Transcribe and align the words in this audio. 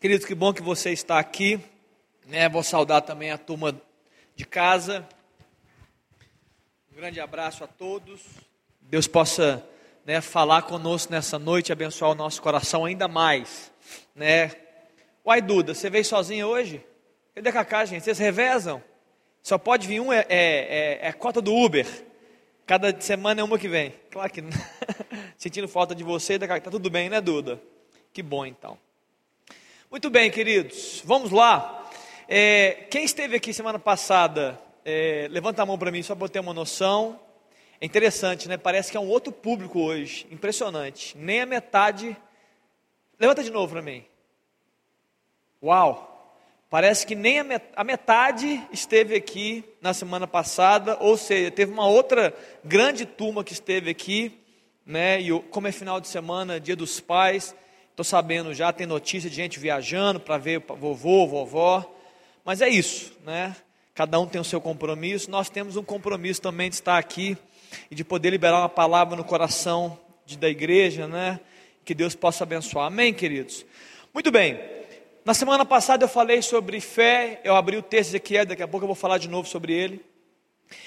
Queridos, 0.00 0.24
que 0.24 0.34
bom 0.34 0.54
que 0.54 0.62
você 0.62 0.92
está 0.92 1.18
aqui. 1.18 1.58
Né? 2.24 2.48
Vou 2.48 2.62
saudar 2.62 3.02
também 3.02 3.32
a 3.32 3.36
turma 3.36 3.74
de 4.36 4.46
casa. 4.46 5.04
Um 6.92 6.94
grande 6.94 7.18
abraço 7.18 7.64
a 7.64 7.66
todos. 7.66 8.20
Deus 8.80 9.08
possa 9.08 9.66
né, 10.06 10.20
falar 10.20 10.62
conosco 10.62 11.10
nessa 11.10 11.36
noite, 11.36 11.72
abençoar 11.72 12.12
o 12.12 12.14
nosso 12.14 12.40
coração 12.40 12.84
ainda 12.84 13.08
mais. 13.08 13.72
Né? 14.14 14.52
Uai, 15.26 15.42
Duda, 15.42 15.74
você 15.74 15.90
veio 15.90 16.04
sozinha 16.04 16.46
hoje? 16.46 16.80
Cadê 17.34 17.48
a 17.48 17.52
Cacá, 17.52 17.84
gente? 17.84 18.04
Vocês 18.04 18.20
revezam? 18.20 18.80
Só 19.42 19.58
pode 19.58 19.88
vir 19.88 19.98
um, 19.98 20.12
é, 20.12 20.24
é, 20.28 20.98
é, 21.02 21.08
é 21.08 21.12
cota 21.12 21.42
do 21.42 21.52
Uber. 21.52 21.88
Cada 22.64 23.00
semana 23.00 23.40
é 23.40 23.44
uma 23.44 23.58
que 23.58 23.66
vem. 23.66 23.92
Claro 24.12 24.32
que 24.32 24.44
sentindo 25.36 25.66
falta 25.66 25.92
de 25.92 26.04
você, 26.04 26.38
tá 26.38 26.70
tudo 26.70 26.88
bem, 26.88 27.10
né, 27.10 27.20
Duda? 27.20 27.60
Que 28.12 28.22
bom 28.22 28.46
então. 28.46 28.78
Muito 29.90 30.10
bem, 30.10 30.30
queridos, 30.30 31.00
vamos 31.02 31.30
lá. 31.30 31.88
É, 32.28 32.86
quem 32.90 33.04
esteve 33.04 33.36
aqui 33.36 33.54
semana 33.54 33.78
passada, 33.78 34.60
é, 34.84 35.26
levanta 35.30 35.62
a 35.62 35.66
mão 35.66 35.78
para 35.78 35.90
mim 35.90 36.02
só 36.02 36.14
para 36.14 36.26
eu 36.26 36.28
ter 36.28 36.40
uma 36.40 36.52
noção. 36.52 37.18
É 37.80 37.86
interessante, 37.86 38.50
né? 38.50 38.58
Parece 38.58 38.90
que 38.90 38.98
é 38.98 39.00
um 39.00 39.08
outro 39.08 39.32
público 39.32 39.80
hoje, 39.80 40.26
impressionante. 40.30 41.16
Nem 41.16 41.40
a 41.40 41.46
metade. 41.46 42.14
Levanta 43.18 43.42
de 43.42 43.50
novo 43.50 43.72
para 43.72 43.80
mim. 43.80 44.04
Uau! 45.62 46.36
Parece 46.68 47.06
que 47.06 47.14
nem 47.14 47.38
a 47.74 47.82
metade 47.82 48.62
esteve 48.70 49.14
aqui 49.14 49.64
na 49.80 49.94
semana 49.94 50.26
passada, 50.26 50.98
ou 51.00 51.16
seja, 51.16 51.50
teve 51.50 51.72
uma 51.72 51.88
outra 51.88 52.36
grande 52.62 53.06
turma 53.06 53.42
que 53.42 53.54
esteve 53.54 53.88
aqui, 53.88 54.38
né? 54.84 55.18
E 55.18 55.30
como 55.44 55.66
é 55.66 55.72
final 55.72 55.98
de 55.98 56.08
semana, 56.08 56.60
dia 56.60 56.76
dos 56.76 57.00
pais, 57.00 57.56
Estou 57.98 58.04
sabendo 58.04 58.54
já, 58.54 58.72
tem 58.72 58.86
notícia 58.86 59.28
de 59.28 59.34
gente 59.34 59.58
viajando 59.58 60.20
para 60.20 60.38
ver 60.38 60.60
vovô, 60.60 61.26
vovó. 61.26 61.84
Mas 62.44 62.62
é 62.62 62.68
isso, 62.68 63.12
né? 63.26 63.56
Cada 63.92 64.20
um 64.20 64.26
tem 64.28 64.40
o 64.40 64.44
seu 64.44 64.60
compromisso. 64.60 65.28
Nós 65.28 65.50
temos 65.50 65.74
um 65.74 65.82
compromisso 65.82 66.40
também 66.40 66.68
de 66.68 66.76
estar 66.76 66.96
aqui 66.96 67.36
e 67.90 67.96
de 67.96 68.04
poder 68.04 68.30
liberar 68.30 68.60
uma 68.60 68.68
palavra 68.68 69.16
no 69.16 69.24
coração 69.24 69.98
de, 70.24 70.38
da 70.38 70.48
igreja, 70.48 71.08
né? 71.08 71.40
Que 71.84 71.92
Deus 71.92 72.14
possa 72.14 72.44
abençoar. 72.44 72.86
Amém, 72.86 73.12
queridos? 73.12 73.66
Muito 74.14 74.30
bem. 74.30 74.60
Na 75.24 75.34
semana 75.34 75.64
passada 75.64 76.04
eu 76.04 76.08
falei 76.08 76.40
sobre 76.40 76.80
fé, 76.80 77.40
eu 77.42 77.56
abri 77.56 77.76
o 77.78 77.82
texto 77.82 78.10
de 78.10 78.18
Ezequiel, 78.18 78.46
daqui 78.46 78.62
a 78.62 78.68
pouco 78.68 78.84
eu 78.84 78.88
vou 78.88 78.94
falar 78.94 79.18
de 79.18 79.28
novo 79.28 79.48
sobre 79.48 79.72
ele. 79.72 80.06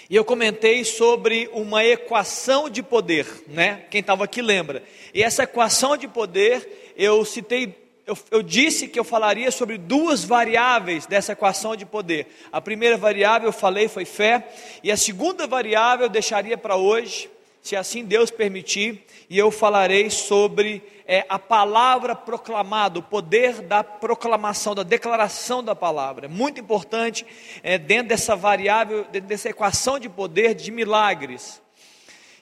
E 0.09 0.15
eu 0.15 0.25
comentei 0.25 0.83
sobre 0.83 1.49
uma 1.53 1.83
equação 1.83 2.69
de 2.69 2.83
poder, 2.83 3.25
né? 3.47 3.85
Quem 3.89 4.01
estava 4.01 4.23
aqui 4.25 4.41
lembra. 4.41 4.83
E 5.13 5.23
essa 5.23 5.43
equação 5.43 5.97
de 5.97 6.07
poder 6.07 6.93
eu 6.95 7.23
citei, 7.25 7.75
eu, 8.05 8.17
eu 8.29 8.43
disse 8.43 8.87
que 8.87 8.99
eu 8.99 9.03
falaria 9.03 9.49
sobre 9.51 9.77
duas 9.77 10.23
variáveis 10.23 11.05
dessa 11.05 11.31
equação 11.31 11.75
de 11.75 11.85
poder. 11.85 12.27
A 12.51 12.61
primeira 12.61 12.97
variável 12.97 13.49
eu 13.49 13.53
falei 13.53 13.87
foi 13.87 14.05
fé, 14.05 14.47
e 14.83 14.91
a 14.91 14.97
segunda 14.97 15.47
variável 15.47 16.05
eu 16.05 16.09
deixaria 16.09 16.57
para 16.57 16.75
hoje, 16.75 17.29
se 17.61 17.75
assim 17.75 18.03
Deus 18.03 18.31
permitir, 18.31 19.05
e 19.29 19.37
eu 19.37 19.51
falarei 19.51 20.09
sobre 20.09 20.81
é, 21.05 21.25
a 21.29 21.37
palavra 21.37 22.15
proclamada, 22.15 22.99
o 22.99 23.03
poder 23.03 23.61
da 23.61 23.83
proclamação, 23.83 24.73
da 24.73 24.83
declaração 24.83 25.63
da 25.63 25.75
palavra. 25.75 26.25
É 26.25 26.29
muito 26.29 26.59
importante 26.59 27.25
é, 27.61 27.77
dentro 27.77 28.09
dessa 28.09 28.35
variável, 28.35 29.05
dentro 29.11 29.27
dessa 29.27 29.49
equação 29.49 29.99
de 29.99 30.09
poder 30.09 30.55
de 30.55 30.71
milagres. 30.71 31.61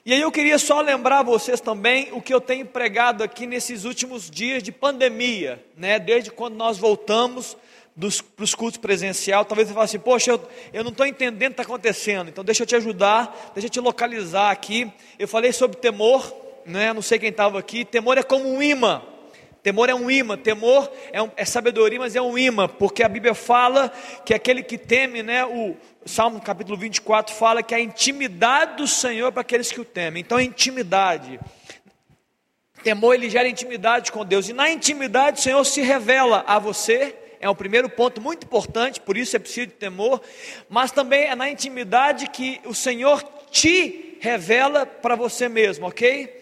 E 0.04 0.14
aí 0.14 0.20
eu 0.22 0.32
queria 0.32 0.58
só 0.58 0.80
lembrar 0.80 1.22
vocês 1.22 1.60
também 1.60 2.08
o 2.12 2.22
que 2.22 2.32
eu 2.32 2.40
tenho 2.40 2.64
pregado 2.64 3.22
aqui 3.22 3.46
nesses 3.46 3.84
últimos 3.84 4.30
dias 4.30 4.62
de 4.62 4.72
pandemia, 4.72 5.62
né? 5.76 5.98
Desde 5.98 6.30
quando 6.30 6.54
nós 6.54 6.78
voltamos 6.78 7.56
para 7.98 8.44
os 8.44 8.54
cultos 8.54 8.78
presencial, 8.78 9.44
talvez 9.44 9.68
você 9.68 9.74
fale 9.74 9.84
assim, 9.84 9.98
poxa, 9.98 10.30
eu, 10.30 10.48
eu 10.72 10.84
não 10.84 10.90
estou 10.90 11.04
entendendo 11.04 11.52
o 11.52 11.54
que 11.54 11.60
está 11.60 11.62
acontecendo, 11.62 12.28
então 12.28 12.44
deixa 12.44 12.62
eu 12.62 12.66
te 12.66 12.76
ajudar, 12.76 13.52
deixa 13.54 13.66
eu 13.66 13.70
te 13.70 13.80
localizar 13.80 14.50
aqui. 14.50 14.90
Eu 15.18 15.28
falei 15.28 15.52
sobre 15.52 15.76
temor, 15.76 16.34
né? 16.64 16.92
Não 16.92 17.02
sei 17.02 17.18
quem 17.18 17.30
estava 17.30 17.58
aqui, 17.58 17.84
temor 17.84 18.16
é 18.16 18.22
como 18.22 18.48
um 18.48 18.62
imã. 18.62 19.02
Temor 19.62 19.90
é 19.90 19.94
um 19.94 20.10
imã, 20.10 20.38
temor 20.38 20.90
é, 21.12 21.20
um, 21.20 21.30
é, 21.36 21.44
sabedoria, 21.44 21.98
mas 21.98 22.16
é 22.16 22.22
um 22.22 22.38
imã, 22.38 22.66
porque 22.66 23.02
a 23.02 23.08
Bíblia 23.08 23.34
fala 23.34 23.92
que 24.24 24.32
aquele 24.32 24.62
que 24.62 24.78
teme, 24.78 25.22
né, 25.22 25.44
o 25.44 25.76
Salmo 26.06 26.40
capítulo 26.40 26.78
24 26.78 27.34
fala 27.34 27.62
que 27.62 27.74
a 27.74 27.80
intimidade 27.80 28.78
do 28.78 28.86
Senhor 28.86 29.28
é 29.28 29.30
para 29.30 29.42
aqueles 29.42 29.70
que 29.70 29.78
o 29.78 29.84
temem. 29.84 30.22
Então, 30.22 30.38
a 30.38 30.42
intimidade, 30.42 31.38
temor 32.82 33.14
ele 33.14 33.28
gera 33.28 33.46
intimidade 33.46 34.10
com 34.10 34.24
Deus, 34.24 34.48
e 34.48 34.54
na 34.54 34.70
intimidade 34.70 35.40
o 35.40 35.42
Senhor 35.42 35.62
se 35.64 35.82
revela 35.82 36.42
a 36.46 36.58
você, 36.58 37.14
é 37.40 37.48
o 37.48 37.54
primeiro 37.54 37.88
ponto 37.88 38.20
muito 38.20 38.44
importante, 38.44 39.00
por 39.00 39.16
isso 39.16 39.34
é 39.34 39.38
preciso 39.38 39.68
de 39.68 39.72
temor, 39.72 40.20
mas 40.68 40.92
também 40.92 41.24
é 41.24 41.34
na 41.34 41.50
intimidade 41.50 42.28
que 42.28 42.60
o 42.66 42.74
Senhor 42.74 43.22
te 43.50 44.18
revela 44.20 44.84
para 44.84 45.16
você 45.16 45.48
mesmo, 45.48 45.86
ok? 45.86 46.40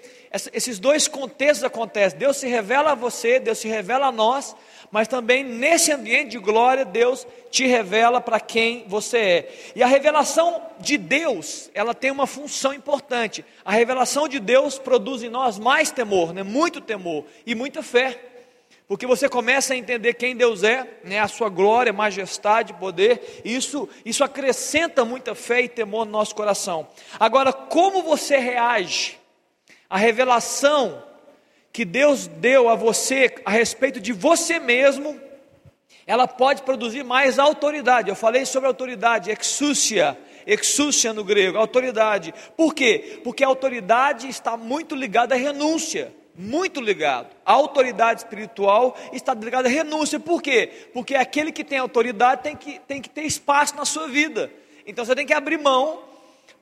esses 0.52 0.78
dois 0.78 1.08
contextos 1.08 1.64
acontecem. 1.64 2.18
Deus 2.18 2.36
se 2.36 2.46
revela 2.46 2.92
a 2.92 2.94
você, 2.94 3.40
Deus 3.40 3.58
se 3.58 3.68
revela 3.68 4.08
a 4.08 4.12
nós, 4.12 4.54
mas 4.90 5.08
também 5.08 5.42
nesse 5.42 5.90
ambiente 5.90 6.32
de 6.32 6.38
glória, 6.38 6.84
Deus 6.84 7.26
te 7.50 7.66
revela 7.66 8.20
para 8.20 8.38
quem 8.38 8.84
você 8.86 9.18
é. 9.18 9.54
E 9.74 9.82
a 9.82 9.86
revelação 9.86 10.62
de 10.78 10.98
Deus, 10.98 11.70
ela 11.74 11.94
tem 11.94 12.10
uma 12.10 12.26
função 12.26 12.74
importante. 12.74 13.44
A 13.64 13.72
revelação 13.72 14.28
de 14.28 14.38
Deus 14.38 14.78
produz 14.78 15.22
em 15.22 15.28
nós 15.28 15.58
mais 15.58 15.90
temor, 15.90 16.34
né? 16.34 16.42
muito 16.42 16.80
temor 16.80 17.24
e 17.46 17.54
muita 17.54 17.82
fé. 17.82 18.27
Porque 18.88 19.06
você 19.06 19.28
começa 19.28 19.74
a 19.74 19.76
entender 19.76 20.14
quem 20.14 20.34
Deus 20.34 20.62
é, 20.64 20.88
né, 21.04 21.20
a 21.20 21.28
sua 21.28 21.50
glória, 21.50 21.92
majestade, 21.92 22.72
poder, 22.72 23.42
isso, 23.44 23.86
isso 24.02 24.24
acrescenta 24.24 25.04
muita 25.04 25.34
fé 25.34 25.60
e 25.60 25.68
temor 25.68 26.06
no 26.06 26.12
nosso 26.12 26.34
coração. 26.34 26.88
Agora, 27.20 27.52
como 27.52 28.02
você 28.02 28.38
reage 28.38 29.18
a 29.90 29.98
revelação 29.98 31.04
que 31.70 31.84
Deus 31.84 32.26
deu 32.26 32.70
a 32.70 32.74
você 32.74 33.34
a 33.44 33.50
respeito 33.50 34.00
de 34.00 34.14
você 34.14 34.58
mesmo, 34.58 35.20
ela 36.06 36.26
pode 36.26 36.62
produzir 36.62 37.04
mais 37.04 37.38
autoridade. 37.38 38.08
Eu 38.08 38.16
falei 38.16 38.46
sobre 38.46 38.68
autoridade, 38.68 39.30
exúcia, 39.30 40.16
exúcia 40.46 41.12
no 41.12 41.22
grego, 41.22 41.58
autoridade. 41.58 42.32
Por 42.56 42.72
quê? 42.72 43.20
Porque 43.22 43.44
a 43.44 43.48
autoridade 43.48 44.28
está 44.28 44.56
muito 44.56 44.94
ligada 44.94 45.34
à 45.34 45.38
renúncia. 45.38 46.10
Muito 46.40 46.80
ligado. 46.80 47.34
A 47.44 47.52
autoridade 47.52 48.20
espiritual 48.20 48.96
está 49.12 49.34
ligada 49.34 49.66
à 49.66 49.70
renúncia. 49.70 50.20
Por 50.20 50.40
quê? 50.40 50.70
Porque 50.94 51.16
aquele 51.16 51.50
que 51.50 51.64
tem 51.64 51.78
autoridade 51.78 52.44
tem 52.44 52.54
que, 52.54 52.78
tem 52.86 53.02
que 53.02 53.10
ter 53.10 53.22
espaço 53.22 53.74
na 53.74 53.84
sua 53.84 54.06
vida. 54.06 54.48
Então 54.86 55.04
você 55.04 55.16
tem 55.16 55.26
que 55.26 55.34
abrir 55.34 55.58
mão 55.58 56.00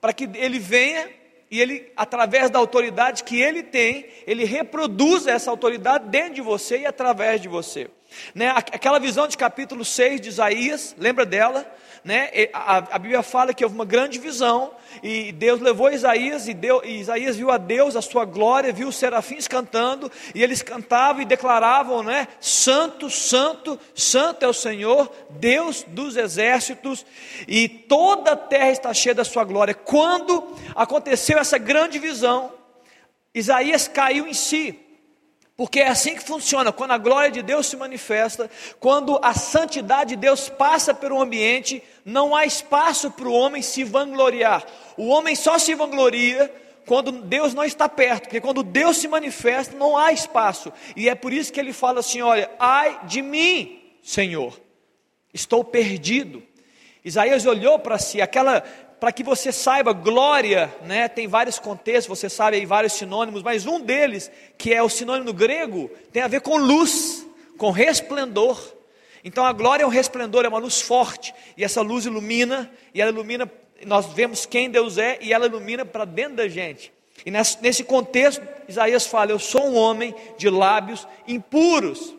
para 0.01 0.15
que 0.15 0.31
ele 0.35 0.59
venha 0.59 1.07
e 1.51 1.61
ele, 1.61 1.93
através 1.95 2.49
da 2.49 2.59
autoridade 2.59 3.23
que 3.23 3.39
ele 3.39 3.63
tem, 3.63 4.07
ele 4.27 4.45
reproduz 4.45 5.27
essa 5.27 5.51
autoridade 5.51 6.09
dentro 6.09 6.35
de 6.35 6.41
você 6.41 6.79
e 6.79 6.87
através 6.87 7.41
de 7.41 7.47
você. 7.47 7.91
Né? 8.35 8.49
Aquela 8.49 8.99
visão 8.99 9.29
de 9.29 9.37
capítulo 9.37 9.85
6 9.85 10.23
de 10.23 10.29
Isaías, 10.31 10.97
lembra 10.99 11.27
dela? 11.27 11.71
Né? 12.07 12.31
A, 12.53 12.77
a, 12.77 12.99
Bíblia 13.01 13.21
fala 13.21 13.53
que 13.53 13.65
houve 13.65 13.75
uma 13.75 13.85
grande 13.85 14.21
visão 14.21 14.71
e 15.03 15.33
Deus 15.33 15.61
levou 15.61 15.91
Isaías 15.91 16.47
e, 16.47 16.55
Deus, 16.55 16.83
e 16.85 17.01
Isaías 17.01 17.37
viu 17.37 17.51
a 17.51 17.59
Deus, 17.59 17.97
a 17.97 18.01
sua 18.01 18.25
glória, 18.25 18.73
viu 18.73 18.87
os 18.87 18.95
serafins 18.95 19.49
cantando 19.49 20.09
e 20.33 20.41
eles 20.41 20.63
cantavam 20.63 21.23
e 21.23 21.25
declaravam, 21.25 22.05
né? 22.05 22.29
Santo, 22.41 23.11
Santo, 23.11 23.77
Santo 23.93 24.45
é 24.45 24.47
o 24.47 24.53
Senhor, 24.53 25.13
Deus 25.31 25.85
dos 25.89 26.17
exércitos 26.17 27.05
e 27.49 27.69
toda 27.69 28.35
a 28.35 28.37
terra 28.37 28.71
está 28.71 28.95
cheia 28.95 29.13
da 29.13 29.25
sua 29.25 29.43
glória. 29.43 29.75
Quando 29.75 30.55
aconteceu 30.77 31.41
essa 31.41 31.59
grande 31.59 31.99
visão, 31.99 32.53
Isaías 33.35 33.89
caiu 33.89 34.29
em 34.29 34.33
si. 34.33 34.79
Porque 35.57 35.81
é 35.81 35.89
assim 35.89 36.15
que 36.15 36.23
funciona, 36.23 36.71
quando 36.71 36.91
a 36.91 36.99
glória 36.99 37.31
de 37.31 37.41
Deus 37.41 37.67
se 37.67 37.77
manifesta, 37.77 38.51
quando 38.79 39.19
a 39.23 39.33
santidade 39.33 40.11
de 40.11 40.17
Deus 40.17 40.51
passa 40.51 40.93
pelo 40.93 41.21
ambiente, 41.21 41.83
não 42.05 42.37
há 42.37 42.45
espaço 42.45 43.11
para 43.11 43.27
o 43.27 43.33
homem 43.33 43.63
se 43.63 43.83
vangloriar. 43.83 44.67
O 44.99 45.07
homem 45.09 45.35
só 45.35 45.59
se 45.59 45.75
vangloria 45.75 46.53
quando 46.85 47.11
Deus 47.11 47.55
não 47.55 47.65
está 47.65 47.89
perto, 47.89 48.25
porque 48.25 48.41
quando 48.41 48.63
Deus 48.63 48.99
se 48.99 49.09
manifesta, 49.09 49.75
não 49.75 49.97
há 49.97 50.13
espaço. 50.13 50.71
E 50.95 51.09
é 51.09 51.15
por 51.15 51.33
isso 51.33 51.51
que 51.51 51.59
ele 51.59 51.73
fala 51.73 52.01
assim: 52.01 52.21
olha, 52.21 52.51
ai 52.59 53.01
de 53.05 53.23
mim, 53.23 53.81
Senhor, 54.03 54.61
estou 55.33 55.65
perdido. 55.65 56.43
Isaías 57.03 57.47
olhou 57.47 57.79
para 57.79 57.99
si, 57.99 58.21
aquela 58.21 58.63
para 58.99 59.13
que 59.13 59.23
você 59.23 59.53
saiba, 59.53 59.93
glória, 59.93 60.75
né, 60.85 61.09
tem 61.09 61.29
vários 61.29 61.59
contextos, 61.59 62.19
você 62.19 62.29
sabe 62.29 62.57
aí 62.57 62.67
vários 62.67 62.95
sinônimos, 62.95 63.43
mas 63.43 63.67
um 63.67 63.81
deles, 63.81 64.31
que 64.57 64.73
é 64.73 64.83
o 64.83 64.89
sinônimo 64.89 65.33
grego, 65.33 65.91
tem 66.13 66.23
a 66.23 66.29
ver 66.29 66.41
com 66.41 66.57
luz, 66.57 67.27
com 67.59 67.71
resplendor. 67.71 68.59
Então 69.23 69.45
a 69.45 69.53
glória 69.53 69.83
é 69.83 69.87
um 69.87 69.91
resplendor, 69.91 70.45
é 70.45 70.49
uma 70.49 70.59
luz 70.59 70.81
forte, 70.81 71.35
e 71.57 71.65
essa 71.65 71.83
luz 71.83 72.07
ilumina, 72.07 72.71
e 72.95 73.01
ela 73.01 73.11
ilumina, 73.11 73.51
nós 73.85 74.07
vemos 74.07 74.47
quem 74.47 74.71
Deus 74.71 74.97
é, 74.97 75.19
e 75.21 75.33
ela 75.33 75.47
ilumina 75.47 75.85
para 75.85 76.05
dentro 76.05 76.37
da 76.37 76.49
gente. 76.49 76.93
E 77.25 77.31
nesse 77.31 77.83
contexto, 77.83 78.47
Isaías 78.69 79.07
fala: 79.07 79.33
Eu 79.33 79.39
sou 79.39 79.67
um 79.67 79.75
homem 79.75 80.15
de 80.37 80.49
lábios 80.49 81.09
impuros. 81.27 82.15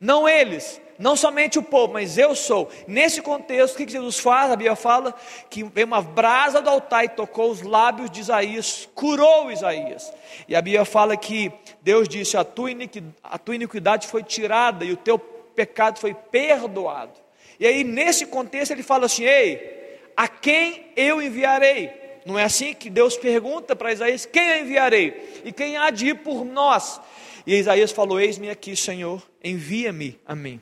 Não 0.00 0.28
eles, 0.28 0.80
não 0.98 1.14
somente 1.14 1.58
o 1.58 1.62
povo, 1.62 1.92
mas 1.92 2.18
eu 2.18 2.34
sou. 2.34 2.68
Nesse 2.86 3.22
contexto, 3.22 3.74
o 3.74 3.76
que 3.78 3.90
Jesus 3.90 4.18
faz? 4.18 4.50
A 4.50 4.56
Bíblia 4.56 4.74
fala 4.74 5.14
que 5.48 5.62
veio 5.62 5.86
uma 5.86 6.02
brasa 6.02 6.60
do 6.60 6.68
altar 6.68 7.04
e 7.04 7.08
tocou 7.08 7.50
os 7.50 7.62
lábios 7.62 8.10
de 8.10 8.20
Isaías, 8.20 8.88
curou 8.94 9.50
Isaías. 9.52 10.12
E 10.48 10.56
a 10.56 10.60
Bíblia 10.60 10.84
fala 10.84 11.16
que 11.16 11.52
Deus 11.82 12.08
disse: 12.08 12.36
a 12.36 12.42
tua, 12.42 12.72
iniquidade, 12.72 14.08
foi 14.08 14.24
tirada 14.24 14.84
e 14.84 14.92
o 14.92 14.96
teu 14.96 15.18
pecado 15.18 16.00
foi 16.00 16.14
perdoado. 16.14 17.12
E 17.60 17.66
aí, 17.66 17.84
nesse 17.84 18.26
contexto, 18.26 18.72
ele 18.72 18.82
fala 18.82 19.06
assim: 19.06 19.22
Ei, 19.22 20.00
a 20.16 20.26
quem 20.26 20.86
eu 20.96 21.22
enviarei? 21.22 21.92
Não 22.26 22.36
é 22.36 22.42
assim 22.42 22.74
que 22.74 22.90
Deus 22.90 23.16
pergunta 23.16 23.76
para 23.76 23.92
Isaías: 23.92 24.26
Quem 24.26 24.48
eu 24.48 24.64
enviarei? 24.64 25.42
E 25.44 25.52
quem 25.52 25.76
há 25.76 25.90
de 25.90 26.08
ir 26.08 26.14
por 26.16 26.44
nós? 26.44 27.00
E 27.46 27.54
Isaías 27.54 27.92
falou: 27.92 28.18
Eis-me 28.18 28.50
aqui, 28.50 28.74
Senhor, 28.74 29.22
envia-me 29.42 30.18
a 30.26 30.34
mim. 30.34 30.60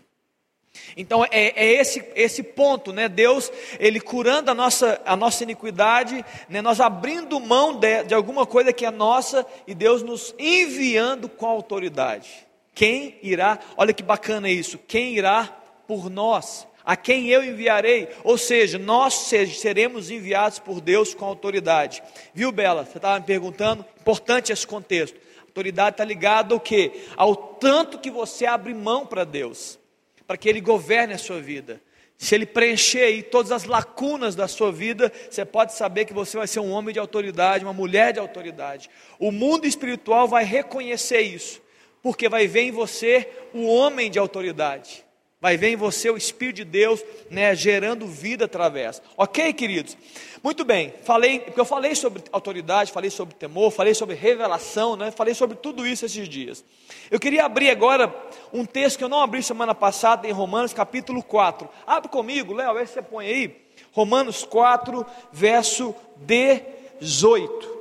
Então 0.97 1.25
é, 1.25 1.53
é, 1.57 1.81
esse, 1.81 2.05
esse 2.15 2.43
ponto, 2.43 2.93
né? 2.93 3.09
Deus, 3.09 3.53
Ele 3.79 4.01
curando 4.01 4.51
a 4.51 4.55
nossa, 4.55 5.01
a 5.05 5.17
nossa 5.17 5.43
iniquidade, 5.43 6.25
né? 6.49 6.63
nós 6.63 6.81
abrindo 6.81 7.39
mão 7.39 7.79
de, 7.79 8.05
de 8.05 8.15
alguma 8.15 8.47
coisa 8.47 8.73
que 8.73 8.87
é 8.87 8.91
nossa 8.91 9.47
e 9.67 9.75
Deus 9.75 10.03
nos 10.03 10.35
enviando 10.39 11.29
com 11.29 11.47
autoridade. 11.47 12.47
Quem 12.75 13.19
irá, 13.23 13.59
olha 13.77 13.93
que 13.93 14.03
bacana 14.03 14.51
isso, 14.51 14.79
quem 14.79 15.15
irá 15.15 15.45
por 15.87 16.11
nós? 16.11 16.67
A 16.85 16.95
quem 16.95 17.27
eu 17.27 17.43
enviarei? 17.43 18.09
Ou 18.23 18.39
seja, 18.39 18.79
nós 18.79 19.15
seremos 19.59 20.09
enviados 20.09 20.61
por 20.61 20.81
Deus 20.81 21.15
com 21.15 21.25
autoridade. 21.25 22.01
Viu, 22.33 22.53
Bela? 22.53 22.85
Você 22.85 22.99
estava 22.99 23.19
me 23.19 23.27
perguntando, 23.27 23.85
importante 24.01 24.53
esse 24.53 24.65
contexto. 24.65 25.19
Autoridade 25.43 25.95
está 25.95 26.05
ligada 26.05 26.55
ao 26.55 26.61
quê? 26.61 26.93
Ao 27.17 27.35
tanto 27.35 27.99
que 27.99 28.11
você 28.11 28.47
abre 28.47 28.73
mão 28.73 29.05
para 29.05 29.25
Deus 29.25 29.79
para 30.27 30.37
que 30.37 30.49
Ele 30.49 30.61
governe 30.61 31.15
a 31.15 31.19
sua 31.19 31.41
vida. 31.41 31.81
Se 32.19 32.35
Ele 32.35 32.47
preencher 32.47 33.03
aí 33.03 33.23
todas 33.23 33.53
as 33.53 33.65
lacunas 33.65 34.35
da 34.35 34.49
sua 34.49 34.73
vida, 34.73 35.13
você 35.31 35.45
pode 35.45 35.75
saber 35.75 36.05
que 36.05 36.13
você 36.13 36.37
vai 36.37 36.47
ser 36.47 36.61
um 36.61 36.73
homem 36.73 36.93
de 36.93 36.99
autoridade, 36.99 37.65
uma 37.65 37.73
mulher 37.73 38.13
de 38.13 38.19
autoridade. 38.19 38.91
O 39.19 39.31
mundo 39.31 39.67
espiritual 39.67 40.27
vai 40.27 40.45
reconhecer 40.45 41.21
isso, 41.21 41.63
porque 42.03 42.29
vai 42.29 42.47
ver 42.47 42.63
em 42.63 42.73
você 42.73 43.29
o 43.55 43.67
homem 43.67 44.11
de 44.11 44.19
autoridade. 44.19 45.06
Vai 45.47 45.57
ver 45.57 45.69
em 45.69 45.77
você 45.77 46.11
o 46.11 46.17
Espírito 46.17 46.57
de 46.57 46.65
Deus, 46.65 47.05
né, 47.31 47.55
gerando 47.55 48.05
vida 48.05 48.47
através. 48.47 49.01
Ok, 49.17 49.53
queridos? 49.53 49.97
Muito 50.43 50.65
bem, 50.65 50.93
falei, 51.05 51.39
porque 51.39 51.61
eu 51.61 51.65
falei 51.65 51.95
sobre 51.95 52.21
autoridade, 52.33 52.91
falei 52.91 53.11
sobre 53.11 53.33
temor, 53.33 53.71
falei 53.71 53.95
sobre 53.95 54.17
revelação, 54.17 54.97
né, 54.97 55.13
falei 55.13 55.35
sobre 55.35 55.57
tudo 55.57 55.87
isso 55.87 56.05
esses 56.05 56.29
dias. 56.29 56.65
Eu 57.13 57.21
queria 57.21 57.45
abrir 57.45 57.71
agora 57.71 58.13
um 58.53 58.65
texto 58.65 58.99
que 58.99 59.05
eu 59.05 59.09
não 59.09 59.21
abri 59.21 59.41
semana 59.41 59.73
passada 59.73 60.27
em 60.27 60.33
Romanos 60.33 60.73
capítulo 60.73 61.23
4. 61.23 61.69
Abre 61.87 62.09
comigo, 62.09 62.53
Léo, 62.53 62.85
se 62.85 62.95
você 62.95 63.03
põe 63.03 63.27
aí. 63.29 63.67
Romanos 63.93 64.43
4, 64.43 65.07
verso 65.31 65.95
18. 66.17 67.79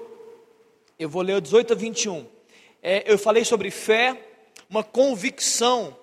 Eu 1.00 1.09
vou 1.09 1.23
ler 1.23 1.38
o 1.38 1.41
18 1.41 1.73
a 1.73 1.75
21. 1.75 2.27
É, 2.83 3.12
eu 3.12 3.17
falei 3.17 3.44
sobre 3.44 3.71
fé, 3.71 4.21
uma 4.69 4.83
convicção 4.83 5.97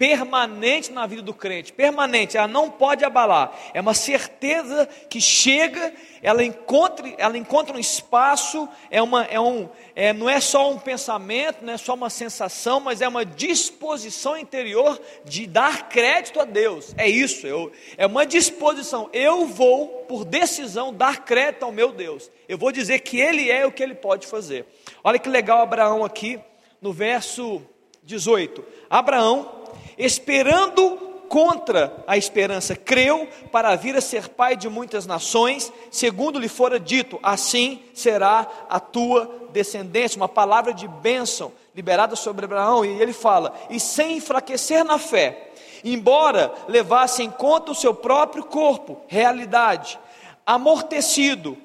permanente 0.00 0.90
na 0.90 1.06
vida 1.06 1.20
do 1.20 1.34
crente, 1.34 1.74
permanente, 1.74 2.34
ela 2.34 2.48
não 2.48 2.70
pode 2.70 3.04
abalar, 3.04 3.52
é 3.74 3.82
uma 3.82 3.92
certeza 3.92 4.88
que 5.10 5.20
chega, 5.20 5.92
ela 6.22 6.42
encontra, 6.42 7.06
ela 7.18 7.36
encontra 7.36 7.76
um 7.76 7.78
espaço, 7.78 8.66
é 8.90 9.02
uma, 9.02 9.24
é 9.24 9.38
um, 9.38 9.68
é, 9.94 10.14
não 10.14 10.26
é 10.26 10.40
só 10.40 10.70
um 10.72 10.78
pensamento, 10.78 11.62
não 11.62 11.74
é 11.74 11.76
só 11.76 11.92
uma 11.92 12.08
sensação, 12.08 12.80
mas 12.80 13.02
é 13.02 13.08
uma 13.08 13.26
disposição 13.26 14.38
interior 14.38 14.98
de 15.22 15.46
dar 15.46 15.90
crédito 15.90 16.40
a 16.40 16.46
Deus, 16.46 16.94
é 16.96 17.06
isso, 17.06 17.46
eu, 17.46 17.70
é 17.98 18.06
uma 18.06 18.24
disposição, 18.24 19.10
eu 19.12 19.44
vou, 19.44 20.06
por 20.08 20.24
decisão, 20.24 20.94
dar 20.94 21.26
crédito 21.26 21.64
ao 21.64 21.72
meu 21.72 21.92
Deus, 21.92 22.30
eu 22.48 22.56
vou 22.56 22.72
dizer 22.72 23.00
que 23.00 23.20
Ele 23.20 23.50
é 23.50 23.66
o 23.66 23.72
que 23.72 23.82
Ele 23.82 23.94
pode 23.94 24.26
fazer, 24.26 24.64
olha 25.04 25.18
que 25.18 25.28
legal 25.28 25.60
Abraão 25.60 26.02
aqui, 26.02 26.40
no 26.80 26.90
verso 26.90 27.60
18, 28.02 28.64
Abraão, 28.88 29.59
esperando 30.04 31.10
contra 31.28 32.02
a 32.08 32.16
esperança, 32.16 32.74
creu 32.74 33.28
para 33.52 33.76
vir 33.76 33.96
a 33.96 34.00
ser 34.00 34.30
pai 34.30 34.56
de 34.56 34.68
muitas 34.68 35.06
nações, 35.06 35.72
segundo 35.88 36.40
lhe 36.40 36.48
fora 36.48 36.80
dito, 36.80 37.20
assim 37.22 37.80
será 37.94 38.48
a 38.68 38.80
tua 38.80 39.48
descendência, 39.52 40.16
uma 40.16 40.28
palavra 40.28 40.74
de 40.74 40.88
bênção 40.88 41.52
liberada 41.72 42.16
sobre 42.16 42.46
Abraão, 42.46 42.84
e 42.84 43.00
ele 43.00 43.12
fala, 43.12 43.54
e 43.70 43.78
sem 43.78 44.16
enfraquecer 44.16 44.84
na 44.84 44.98
fé, 44.98 45.52
embora 45.84 46.52
levasse 46.66 47.22
em 47.22 47.30
conta 47.30 47.70
o 47.70 47.76
seu 47.76 47.94
próprio 47.94 48.42
corpo, 48.42 49.00
realidade, 49.06 50.00
amortecido, 50.44 51.56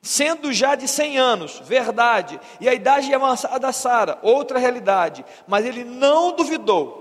sendo 0.00 0.54
já 0.54 0.74
de 0.74 0.88
100 0.88 1.18
anos, 1.18 1.60
verdade, 1.66 2.40
e 2.58 2.66
a 2.66 2.72
idade 2.72 3.12
avançada 3.12 3.58
da 3.58 3.72
Sara, 3.72 4.18
outra 4.22 4.58
realidade, 4.58 5.22
mas 5.46 5.66
ele 5.66 5.84
não 5.84 6.32
duvidou 6.32 6.99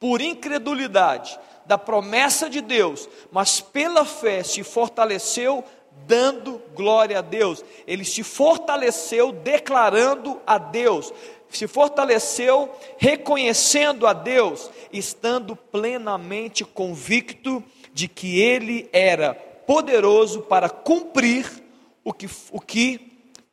por 0.00 0.22
incredulidade 0.22 1.38
da 1.66 1.76
promessa 1.78 2.48
de 2.48 2.60
Deus, 2.60 3.08
mas 3.30 3.60
pela 3.60 4.04
fé 4.04 4.42
se 4.42 4.64
fortaleceu 4.64 5.62
dando 6.06 6.60
glória 6.74 7.18
a 7.18 7.22
Deus. 7.22 7.62
Ele 7.86 8.04
se 8.04 8.24
fortaleceu 8.24 9.30
declarando 9.30 10.40
a 10.46 10.58
Deus, 10.58 11.12
se 11.50 11.68
fortaleceu 11.68 12.70
reconhecendo 12.96 14.06
a 14.06 14.12
Deus, 14.12 14.70
estando 14.92 15.54
plenamente 15.54 16.64
convicto 16.64 17.62
de 17.92 18.08
que 18.08 18.40
ele 18.40 18.88
era 18.92 19.34
poderoso 19.34 20.40
para 20.42 20.70
cumprir 20.70 21.46
o 22.02 22.12
que, 22.12 22.28
o 22.50 22.60
que 22.60 23.09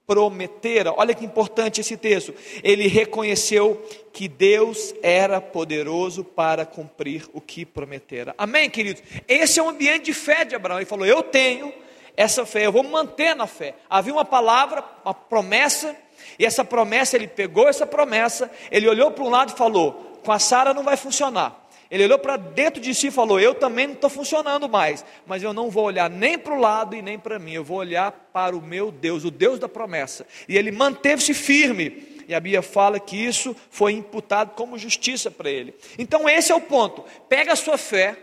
prometera. 0.07 0.94
Olha 0.95 1.13
que 1.13 1.25
importante 1.25 1.81
esse 1.81 1.98
texto. 1.98 2.33
Ele 2.63 2.88
reconheceu 2.88 3.86
que 4.13 4.30
Deus 4.30 4.95
era 5.04 5.42
poderoso 5.42 6.24
para 6.24 6.65
cumprir 6.65 7.30
o 7.33 7.42
que 7.42 7.65
prometera. 7.65 8.33
Amém, 8.38 8.69
queridos? 8.69 9.04
Esse 9.27 9.59
é 9.59 9.63
o 9.63 9.68
ambiente 9.68 10.06
de 10.06 10.13
fé 10.13 10.45
de 10.45 10.56
Abraão. 10.56 10.80
Ele 10.80 10.86
falou: 10.86 11.06
Eu 11.06 11.21
tenho 11.21 11.74
essa 12.15 12.45
fé, 12.45 12.65
eu 12.65 12.71
vou 12.71 12.83
manter 12.83 13.36
na 13.36 13.45
fé. 13.45 13.75
Havia 13.89 14.13
uma 14.13 14.25
palavra, 14.25 14.83
uma 15.04 15.13
promessa, 15.13 15.94
e 16.39 16.45
essa 16.45 16.63
promessa, 16.63 17.18
ele 17.18 17.27
pegou 17.27 17.68
essa 17.68 17.86
promessa, 17.86 18.50
ele 18.71 18.88
olhou 18.88 19.12
para 19.12 19.25
um 19.25 19.30
lado 19.30 19.51
e 19.54 19.57
falou: 19.57 20.19
Com 20.24 20.31
a 20.31 20.39
Sara 20.39 20.74
não 20.74 20.83
vai 20.83 20.95
funcionar. 20.95 21.67
Ele 21.89 22.04
olhou 22.04 22.19
para 22.19 22.38
dentro 22.38 22.81
de 22.81 22.94
si 22.94 23.07
e 23.07 23.11
falou: 23.11 23.40
Eu 23.40 23.56
também 23.56 23.88
não 23.88 23.94
estou 23.94 24.09
funcionando 24.09 24.68
mais, 24.68 25.06
mas 25.26 25.42
eu 25.42 25.54
não 25.54 25.69
vou 25.69 25.85
olhar 25.85 26.09
nem 26.09 26.38
para 26.38 26.54
o 26.54 26.59
lado 26.59 26.95
e 26.95 27.02
nem 27.02 27.18
para 27.18 27.40
mim, 27.40 27.54
eu 27.54 27.64
vou 27.64 27.78
olhar 27.78 28.11
para 28.11 28.56
o 28.56 28.61
meu 28.61 28.92
Deus, 28.92 29.23
o 29.23 29.31
Deus 29.31 29.59
da 29.59 29.69
promessa. 29.69 30.26
E 30.47 30.57
ele 30.57 30.71
manteve-se 30.71 31.33
firme. 31.33 32.18
E 32.28 32.35
a 32.35 32.40
Bíblia 32.42 32.61
fala 32.61 33.00
que 33.00 33.16
isso 33.16 33.56
foi 33.71 33.94
imputado 33.94 34.54
como 34.54 34.78
justiça 34.78 35.31
para 35.31 35.50
ele. 35.50 35.73
Então, 35.97 36.28
esse 36.28 36.52
é 36.52 36.56
o 36.56 36.59
ponto. 36.59 37.06
Pega 37.30 37.54
a 37.54 37.56
sua 37.56 37.78
fé, 37.78 38.18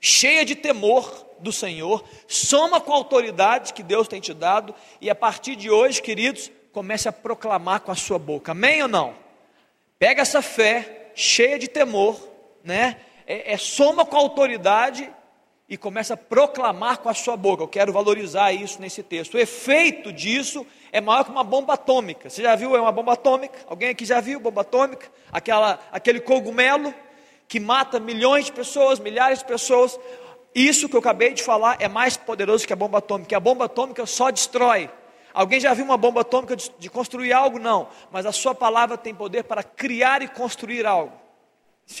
cheia 0.00 0.46
de 0.46 0.54
temor 0.54 1.26
do 1.38 1.52
Senhor, 1.52 2.02
soma 2.26 2.80
com 2.80 2.90
a 2.92 2.96
autoridade 2.96 3.74
que 3.74 3.82
Deus 3.82 4.08
tem 4.08 4.18
te 4.18 4.32
dado, 4.32 4.74
e 4.98 5.10
a 5.10 5.14
partir 5.14 5.56
de 5.56 5.68
hoje, 5.68 6.00
queridos, 6.00 6.50
comece 6.72 7.06
a 7.06 7.12
proclamar 7.12 7.80
com 7.80 7.92
a 7.92 7.96
sua 7.96 8.18
boca. 8.18 8.52
Amém 8.52 8.82
ou 8.82 8.88
não? 8.88 9.14
Pega 9.98 10.22
essa 10.22 10.40
fé 10.40 11.10
cheia 11.14 11.58
de 11.58 11.68
temor 11.68 12.31
né? 12.64 12.96
É, 13.26 13.54
é 13.54 13.56
soma 13.56 14.04
com 14.04 14.16
a 14.16 14.20
autoridade 14.20 15.10
e 15.68 15.76
começa 15.78 16.14
a 16.14 16.16
proclamar 16.16 16.98
com 16.98 17.08
a 17.08 17.14
sua 17.14 17.36
boca. 17.36 17.62
Eu 17.62 17.68
quero 17.68 17.92
valorizar 17.92 18.52
isso 18.52 18.80
nesse 18.80 19.02
texto. 19.02 19.34
O 19.34 19.38
efeito 19.38 20.12
disso 20.12 20.66
é 20.92 21.00
maior 21.00 21.24
que 21.24 21.30
uma 21.30 21.42
bomba 21.42 21.74
atômica. 21.74 22.28
Você 22.28 22.42
já 22.42 22.54
viu 22.54 22.76
é 22.76 22.80
uma 22.80 22.92
bomba 22.92 23.14
atômica? 23.14 23.58
Alguém 23.66 23.88
aqui 23.88 24.04
já 24.04 24.20
viu 24.20 24.38
bomba 24.38 24.60
atômica? 24.60 25.10
Aquela, 25.32 25.80
aquele 25.90 26.20
cogumelo 26.20 26.92
que 27.48 27.58
mata 27.58 27.98
milhões 27.98 28.44
de 28.44 28.52
pessoas, 28.52 28.98
milhares 28.98 29.38
de 29.38 29.46
pessoas. 29.46 29.98
Isso 30.54 30.90
que 30.90 30.96
eu 30.96 31.00
acabei 31.00 31.32
de 31.32 31.42
falar 31.42 31.78
é 31.80 31.88
mais 31.88 32.18
poderoso 32.18 32.66
que 32.66 32.72
a 32.74 32.76
bomba 32.76 32.98
atômica. 32.98 33.34
A 33.34 33.40
bomba 33.40 33.64
atômica 33.64 34.04
só 34.04 34.30
destrói. 34.30 34.90
Alguém 35.32 35.58
já 35.58 35.72
viu 35.72 35.86
uma 35.86 35.96
bomba 35.96 36.20
atômica 36.20 36.54
de, 36.54 36.70
de 36.78 36.90
construir 36.90 37.32
algo? 37.32 37.58
Não. 37.58 37.88
Mas 38.10 38.26
a 38.26 38.32
sua 38.32 38.54
palavra 38.54 38.98
tem 38.98 39.14
poder 39.14 39.44
para 39.44 39.62
criar 39.62 40.20
e 40.20 40.28
construir 40.28 40.84
algo. 40.84 41.21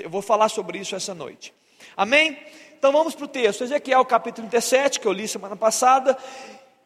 Eu 0.00 0.10
vou 0.10 0.22
falar 0.22 0.48
sobre 0.48 0.78
isso 0.78 0.94
essa 0.94 1.14
noite. 1.14 1.52
Amém? 1.96 2.38
Então 2.78 2.92
vamos 2.92 3.14
para 3.14 3.24
o 3.24 3.28
texto. 3.28 3.62
Ezequiel 3.64 4.04
capítulo 4.04 4.48
37, 4.48 5.00
que 5.00 5.06
eu 5.06 5.12
li 5.12 5.28
semana 5.28 5.56
passada. 5.56 6.16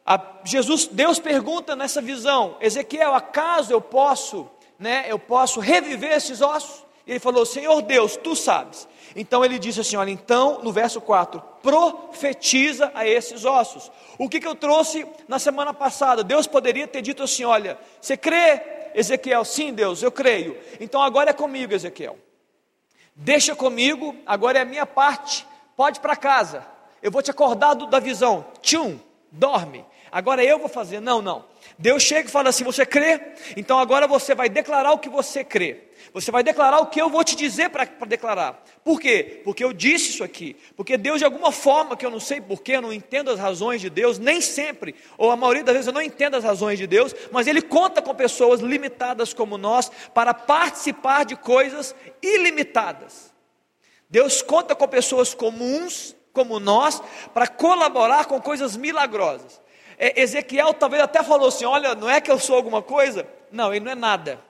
A 0.05 0.21
Jesus, 0.45 0.87
Deus 0.87 1.19
pergunta 1.19 1.75
nessa 1.75 2.01
visão: 2.01 2.57
Ezequiel, 2.61 3.15
acaso 3.15 3.73
eu 3.73 3.81
posso, 3.81 4.49
né, 4.79 5.07
eu 5.09 5.19
posso 5.19 5.59
reviver 5.59 6.13
esses 6.13 6.41
ossos? 6.41 6.85
E 7.07 7.13
ele 7.13 7.21
falou: 7.21 7.47
Senhor 7.47 7.81
Deus, 7.83 8.17
tu 8.17 8.35
sabes. 8.37 8.89
Então 9.15 9.45
ele 9.45 9.59
disse 9.59 9.81
assim: 9.81 9.97
Olha, 9.97 10.11
então, 10.11 10.61
no 10.63 10.73
verso 10.73 11.01
4, 11.01 11.41
profetiza 11.63 12.91
a 12.95 13.07
esses 13.07 13.45
ossos. 13.45 13.91
O 14.19 14.29
que, 14.29 14.41
que 14.41 14.47
eu 14.47 14.55
trouxe 14.55 15.07
na 15.27 15.39
semana 15.39 15.73
passada? 15.73 16.23
Deus 16.23 16.47
poderia 16.47 16.87
ter 16.87 17.01
dito 17.01 17.23
assim: 17.23 17.45
Olha, 17.45 17.79
você 18.01 18.17
crê, 18.17 18.61
Ezequiel? 18.95 19.45
Sim, 19.45 19.73
Deus, 19.73 20.03
eu 20.03 20.13
creio. 20.13 20.59
Então 20.81 21.01
agora 21.01 21.31
é 21.31 21.33
comigo, 21.33 21.73
Ezequiel. 21.73 22.19
Deixa 23.17 23.57
comigo, 23.57 24.15
agora 24.27 24.59
é 24.59 24.63
a 24.63 24.67
minha 24.67 24.85
parte, 24.85 25.47
pode 25.75 26.01
para 26.01 26.15
casa. 26.15 26.67
Eu 27.03 27.11
vou 27.11 27.23
te 27.23 27.31
acordar 27.31 27.73
do, 27.73 27.87
da 27.87 27.99
visão. 27.99 28.45
Tchum, 28.61 28.99
dorme. 29.33 29.85
Agora 30.13 30.45
eu 30.45 30.59
vou 30.59 30.69
fazer. 30.69 31.01
Não, 31.01 31.23
não. 31.23 31.45
Deus 31.79 32.03
chega 32.03 32.29
e 32.29 32.33
fala 32.33 32.49
assim: 32.49 32.65
Você 32.65 32.87
crê? 32.87 33.21
Então 33.57 33.79
agora 33.79 34.07
você 34.07 34.35
vai 34.35 34.49
declarar 34.49 34.93
o 34.93 34.99
que 34.99 35.09
você 35.09 35.45
crê. 35.45 35.83
Você 36.13 36.31
vai 36.31 36.43
declarar 36.43 36.79
o 36.79 36.87
que 36.87 37.01
eu 37.01 37.11
vou 37.11 37.23
te 37.25 37.37
dizer 37.37 37.71
para 37.71 37.85
declarar. 38.07 38.63
Por 38.85 39.01
quê? 39.01 39.43
Porque 39.45 39.63
eu 39.63 39.73
disse 39.73 40.11
isso 40.11 40.25
aqui. 40.25 40.57
Porque 40.77 40.97
Deus, 40.97 41.19
de 41.19 41.25
alguma 41.25 41.53
forma, 41.53 41.97
que 41.97 42.07
eu 42.07 42.11
não 42.11 42.21
sei 42.21 42.41
porquê, 42.41 42.73
eu 42.73 42.83
não 42.83 42.93
entendo 42.93 43.31
as 43.31 43.39
razões 43.39 43.81
de 43.81 43.91
Deus, 43.91 44.19
nem 44.19 44.41
sempre, 44.41 44.95
ou 45.19 45.31
a 45.31 45.37
maioria 45.37 45.65
das 45.65 45.75
vezes 45.75 45.87
eu 45.89 45.93
não 45.93 46.01
entendo 46.01 46.37
as 46.37 46.45
razões 46.45 46.79
de 46.79 46.87
Deus, 46.87 47.15
mas 47.31 47.47
Ele 47.47 47.61
conta 47.61 48.01
com 48.01 48.15
pessoas 48.15 48.61
limitadas 48.61 49.35
como 49.35 49.59
nós 49.59 49.91
para 50.15 50.33
participar 50.33 51.25
de 51.25 51.37
coisas 51.37 51.95
ilimitadas. 52.23 53.35
Deus 54.09 54.41
conta 54.41 54.75
com 54.75 54.87
pessoas 54.87 55.35
comuns, 55.35 56.15
como 56.33 56.61
nós, 56.61 57.03
para 57.35 57.47
colaborar 57.47 58.27
com 58.27 58.41
coisas 58.41 58.77
milagrosas. 58.77 59.61
É, 59.99 60.21
Ezequiel 60.21 60.75
talvez 60.75 61.03
até 61.03 61.23
falou 61.23 61.49
assim: 61.49 61.65
Olha, 61.65 61.95
não 61.95 62.09
é 62.09 62.21
que 62.21 62.31
eu 62.31 62.39
sou 62.39 62.57
alguma 62.57 62.83
coisa? 62.83 63.27
Não, 63.51 63.73
ele 63.73 63.85
não 63.85 63.93
é 63.93 63.95
nada. 63.95 64.41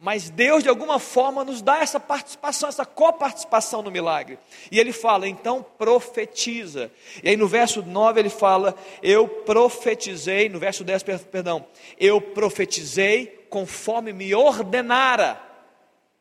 Mas 0.00 0.30
Deus, 0.30 0.62
de 0.62 0.68
alguma 0.68 1.00
forma, 1.00 1.44
nos 1.44 1.60
dá 1.60 1.80
essa 1.80 1.98
participação, 1.98 2.68
essa 2.68 2.86
coparticipação 2.86 3.82
no 3.82 3.90
milagre. 3.90 4.38
E 4.70 4.78
ele 4.78 4.92
fala, 4.92 5.26
então 5.26 5.64
profetiza. 5.76 6.88
E 7.20 7.30
aí 7.30 7.36
no 7.36 7.48
verso 7.48 7.82
9 7.82 8.20
ele 8.20 8.30
fala: 8.30 8.76
Eu 9.02 9.26
profetizei, 9.26 10.48
no 10.48 10.60
verso 10.60 10.84
10, 10.84 11.02
perdão, 11.32 11.66
eu 11.98 12.20
profetizei 12.20 13.46
conforme 13.50 14.12
me 14.12 14.32
ordenara. 14.34 15.42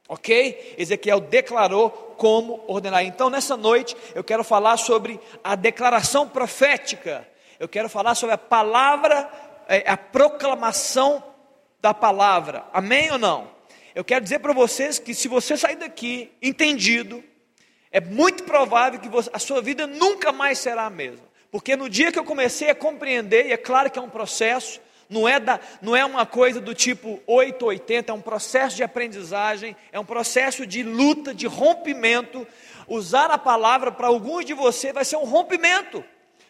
Ok? 0.09 0.75
Ezequiel 0.77 1.19
declarou 1.19 1.91
como 2.17 2.63
ordenar. 2.65 3.03
Então, 3.03 3.29
nessa 3.29 3.55
noite, 3.55 3.95
eu 4.15 4.23
quero 4.23 4.43
falar 4.43 4.77
sobre 4.77 5.19
a 5.43 5.53
declaração 5.53 6.27
profética. 6.27 7.27
Eu 7.59 7.67
quero 7.67 7.89
falar 7.89 8.15
sobre 8.15 8.35
a 8.35 8.37
palavra, 8.37 9.29
é, 9.67 9.89
a 9.89 9.97
proclamação 9.97 11.23
da 11.81 11.93
palavra. 11.93 12.65
Amém 12.73 13.11
ou 13.11 13.17
não? 13.17 13.57
eu 13.97 14.03
quero 14.03 14.23
dizer 14.23 14.37
para 14.37 14.53
vocês 14.53 14.99
que 14.99 15.11
se 15.11 15.27
você 15.27 15.57
sair 15.57 15.75
daqui 15.75 16.31
entendido, 16.39 17.23
é 17.91 17.99
muito 17.99 18.43
provável 18.43 18.99
que 18.99 19.09
você, 19.09 19.27
a 19.33 19.39
sua 19.39 19.59
vida 19.59 19.87
nunca 19.87 20.31
mais 20.31 20.59
será 20.59 20.85
a 20.85 20.89
mesma. 20.89 21.25
Porque 21.49 21.75
no 21.75 21.89
dia 21.89 22.11
que 22.11 22.19
eu 22.19 22.23
comecei 22.23 22.69
a 22.69 22.75
compreender, 22.75 23.47
e 23.47 23.53
é 23.53 23.57
claro 23.57 23.89
que 23.89 23.97
é 23.97 24.01
um 24.01 24.09
processo, 24.09 24.79
não 25.09 25.27
é, 25.27 25.39
da, 25.39 25.59
não 25.81 25.95
é 25.95 26.05
uma 26.05 26.27
coisa 26.27 26.61
do 26.61 26.75
tipo 26.75 27.19
8 27.25 27.59
ou 27.63 27.69
80, 27.69 28.11
é 28.11 28.13
um 28.13 28.21
processo 28.21 28.75
de 28.75 28.83
aprendizagem, 28.83 29.75
é 29.91 29.99
um 29.99 30.05
processo 30.05 30.67
de 30.67 30.83
luta, 30.83 31.33
de 31.33 31.47
rompimento. 31.47 32.45
Usar 32.87 33.31
a 33.31 33.37
palavra 33.39 33.91
para 33.91 34.05
alguns 34.05 34.45
de 34.45 34.53
vocês 34.53 34.93
vai 34.93 35.05
ser 35.05 35.17
um 35.17 35.25
rompimento 35.25 36.03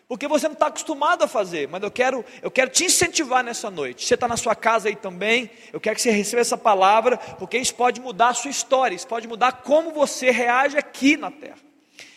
porque 0.07 0.27
você 0.27 0.47
não 0.47 0.53
está 0.53 0.67
acostumado 0.67 1.23
a 1.23 1.27
fazer, 1.27 1.67
mas 1.67 1.83
eu 1.83 1.91
quero, 1.91 2.23
eu 2.41 2.49
quero 2.49 2.71
te 2.71 2.85
incentivar 2.85 3.43
nessa 3.43 3.69
noite. 3.69 4.05
Você 4.05 4.13
está 4.13 4.27
na 4.27 4.37
sua 4.37 4.55
casa 4.55 4.87
aí 4.87 4.95
também, 4.95 5.51
eu 5.73 5.81
quero 5.81 5.97
que 5.97 6.01
você 6.01 6.11
receba 6.11 6.41
essa 6.41 6.57
palavra, 6.57 7.17
porque 7.17 7.57
isso 7.57 7.75
pode 7.75 7.99
mudar 7.99 8.29
a 8.29 8.33
sua 8.33 8.49
história, 8.49 8.95
isso 8.95 9.07
pode 9.07 9.27
mudar 9.27 9.63
como 9.63 9.91
você 9.91 10.31
reage 10.31 10.77
aqui 10.77 11.17
na 11.17 11.29
terra. 11.29 11.57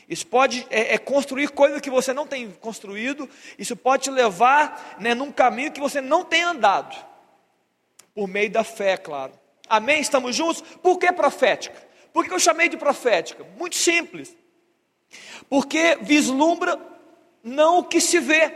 Isso 0.08 0.26
pode 0.26 0.66
é, 0.70 0.94
é 0.94 0.98
construir 0.98 1.48
coisas 1.50 1.80
que 1.80 1.90
você 1.90 2.12
não 2.12 2.26
tem 2.26 2.50
construído, 2.50 3.28
isso 3.58 3.74
pode 3.74 4.04
te 4.04 4.10
levar 4.10 4.96
né, 5.00 5.14
num 5.14 5.32
caminho 5.32 5.72
que 5.72 5.80
você 5.80 6.00
não 6.00 6.24
tem 6.24 6.42
andado, 6.42 6.96
por 8.14 8.28
meio 8.28 8.50
da 8.50 8.62
fé, 8.62 8.96
claro. 8.96 9.32
Amém? 9.68 10.00
Estamos 10.00 10.34
juntos? 10.34 10.62
Por 10.82 10.98
que 10.98 11.12
profética? 11.12 11.90
Por 12.12 12.24
que 12.24 12.32
eu 12.32 12.40
chamei 12.40 12.68
de 12.68 12.76
profética? 12.76 13.44
Muito 13.56 13.76
simples. 13.76 14.36
Porque 15.48 15.96
vislumbra 16.02 16.90
não 17.42 17.78
o 17.78 17.84
que 17.84 18.00
se 18.00 18.18
vê, 18.18 18.52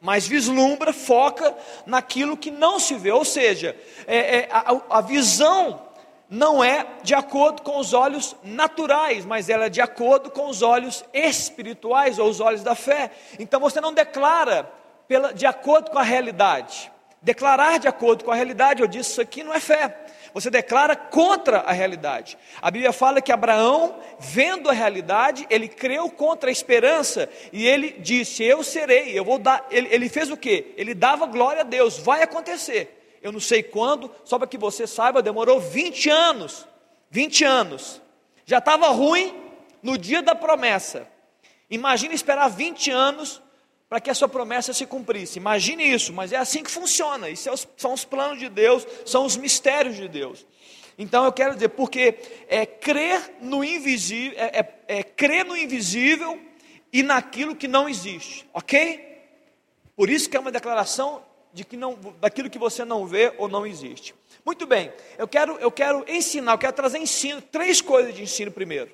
mas 0.00 0.26
vislumbra, 0.26 0.92
foca 0.92 1.54
naquilo 1.86 2.36
que 2.36 2.50
não 2.50 2.78
se 2.78 2.94
vê. 2.94 3.10
Ou 3.10 3.24
seja, 3.24 3.76
é, 4.06 4.38
é, 4.38 4.48
a, 4.50 4.98
a 4.98 5.00
visão 5.00 5.82
não 6.28 6.62
é 6.62 6.86
de 7.02 7.14
acordo 7.14 7.62
com 7.62 7.78
os 7.78 7.92
olhos 7.92 8.36
naturais, 8.42 9.24
mas 9.24 9.48
ela 9.48 9.66
é 9.66 9.68
de 9.68 9.80
acordo 9.80 10.30
com 10.30 10.48
os 10.48 10.62
olhos 10.62 11.04
espirituais 11.12 12.18
ou 12.18 12.28
os 12.28 12.40
olhos 12.40 12.62
da 12.62 12.74
fé. 12.74 13.10
Então 13.38 13.60
você 13.60 13.80
não 13.80 13.92
declara 13.92 14.70
pela, 15.08 15.34
de 15.34 15.44
acordo 15.44 15.90
com 15.90 15.98
a 15.98 16.04
realidade. 16.04 16.90
Declarar 17.20 17.78
de 17.78 17.88
acordo 17.88 18.24
com 18.24 18.30
a 18.30 18.34
realidade, 18.34 18.80
eu 18.80 18.86
disse, 18.86 19.10
isso 19.10 19.20
aqui 19.20 19.42
não 19.42 19.52
é 19.52 19.60
fé 19.60 19.94
você 20.32 20.50
declara 20.50 20.94
contra 20.94 21.58
a 21.58 21.72
realidade. 21.72 22.38
A 22.60 22.70
Bíblia 22.70 22.92
fala 22.92 23.20
que 23.20 23.32
Abraão, 23.32 23.98
vendo 24.18 24.68
a 24.68 24.72
realidade, 24.72 25.46
ele 25.50 25.68
creu 25.68 26.08
contra 26.10 26.50
a 26.50 26.52
esperança 26.52 27.28
e 27.52 27.66
ele 27.66 27.92
disse: 27.98 28.44
Eu 28.44 28.62
serei, 28.62 29.18
eu 29.18 29.24
vou 29.24 29.38
dar. 29.38 29.66
Ele, 29.70 29.88
ele 29.90 30.08
fez 30.08 30.30
o 30.30 30.36
que? 30.36 30.72
Ele 30.76 30.94
dava 30.94 31.26
glória 31.26 31.62
a 31.62 31.64
Deus, 31.64 31.98
vai 31.98 32.22
acontecer. 32.22 33.18
Eu 33.22 33.32
não 33.32 33.40
sei 33.40 33.62
quando, 33.62 34.10
só 34.24 34.38
para 34.38 34.46
que 34.46 34.56
você 34.56 34.86
saiba, 34.86 35.22
demorou 35.22 35.60
20 35.60 36.08
anos. 36.08 36.66
20 37.10 37.44
anos. 37.44 38.00
Já 38.46 38.58
estava 38.58 38.88
ruim 38.88 39.34
no 39.82 39.98
dia 39.98 40.22
da 40.22 40.34
promessa. 40.34 41.06
Imagina 41.68 42.14
esperar 42.14 42.48
20 42.48 42.90
anos 42.90 43.42
para 43.90 44.00
que 44.00 44.08
a 44.08 44.14
sua 44.14 44.28
promessa 44.28 44.72
se 44.72 44.86
cumprisse. 44.86 45.40
Imagine 45.40 45.82
isso, 45.82 46.12
mas 46.12 46.32
é 46.32 46.36
assim 46.36 46.62
que 46.62 46.70
funciona. 46.70 47.28
Isso 47.28 47.50
é 47.50 47.54
são 47.76 47.92
os 47.92 48.04
planos 48.04 48.38
de 48.38 48.48
Deus, 48.48 48.86
são 49.04 49.26
os 49.26 49.36
mistérios 49.36 49.96
de 49.96 50.06
Deus. 50.06 50.46
Então 50.96 51.24
eu 51.24 51.32
quero 51.32 51.54
dizer, 51.54 51.70
porque 51.70 52.14
é 52.46 52.64
crer 52.64 53.38
no 53.40 53.64
invisível, 53.64 54.38
é, 54.38 54.60
é, 54.60 54.98
é 54.98 55.02
crer 55.02 55.44
no 55.44 55.56
invisível 55.56 56.38
e 56.92 57.02
naquilo 57.02 57.56
que 57.56 57.66
não 57.66 57.88
existe, 57.88 58.48
ok? 58.54 59.08
Por 59.96 60.08
isso 60.08 60.30
que 60.30 60.36
é 60.36 60.40
uma 60.40 60.52
declaração 60.52 61.24
de 61.52 61.64
que 61.64 61.76
não, 61.76 61.98
daquilo 62.20 62.48
que 62.48 62.58
você 62.60 62.84
não 62.84 63.06
vê 63.06 63.32
ou 63.38 63.48
não 63.48 63.66
existe. 63.66 64.14
Muito 64.46 64.66
bem, 64.66 64.92
eu 65.18 65.26
quero, 65.26 65.58
eu 65.58 65.70
quero 65.70 66.04
ensinar, 66.06 66.52
eu 66.52 66.58
quero 66.58 66.72
trazer 66.74 66.98
ensino, 66.98 67.42
três 67.42 67.80
coisas 67.80 68.14
de 68.14 68.22
ensino 68.22 68.52
primeiro. 68.52 68.92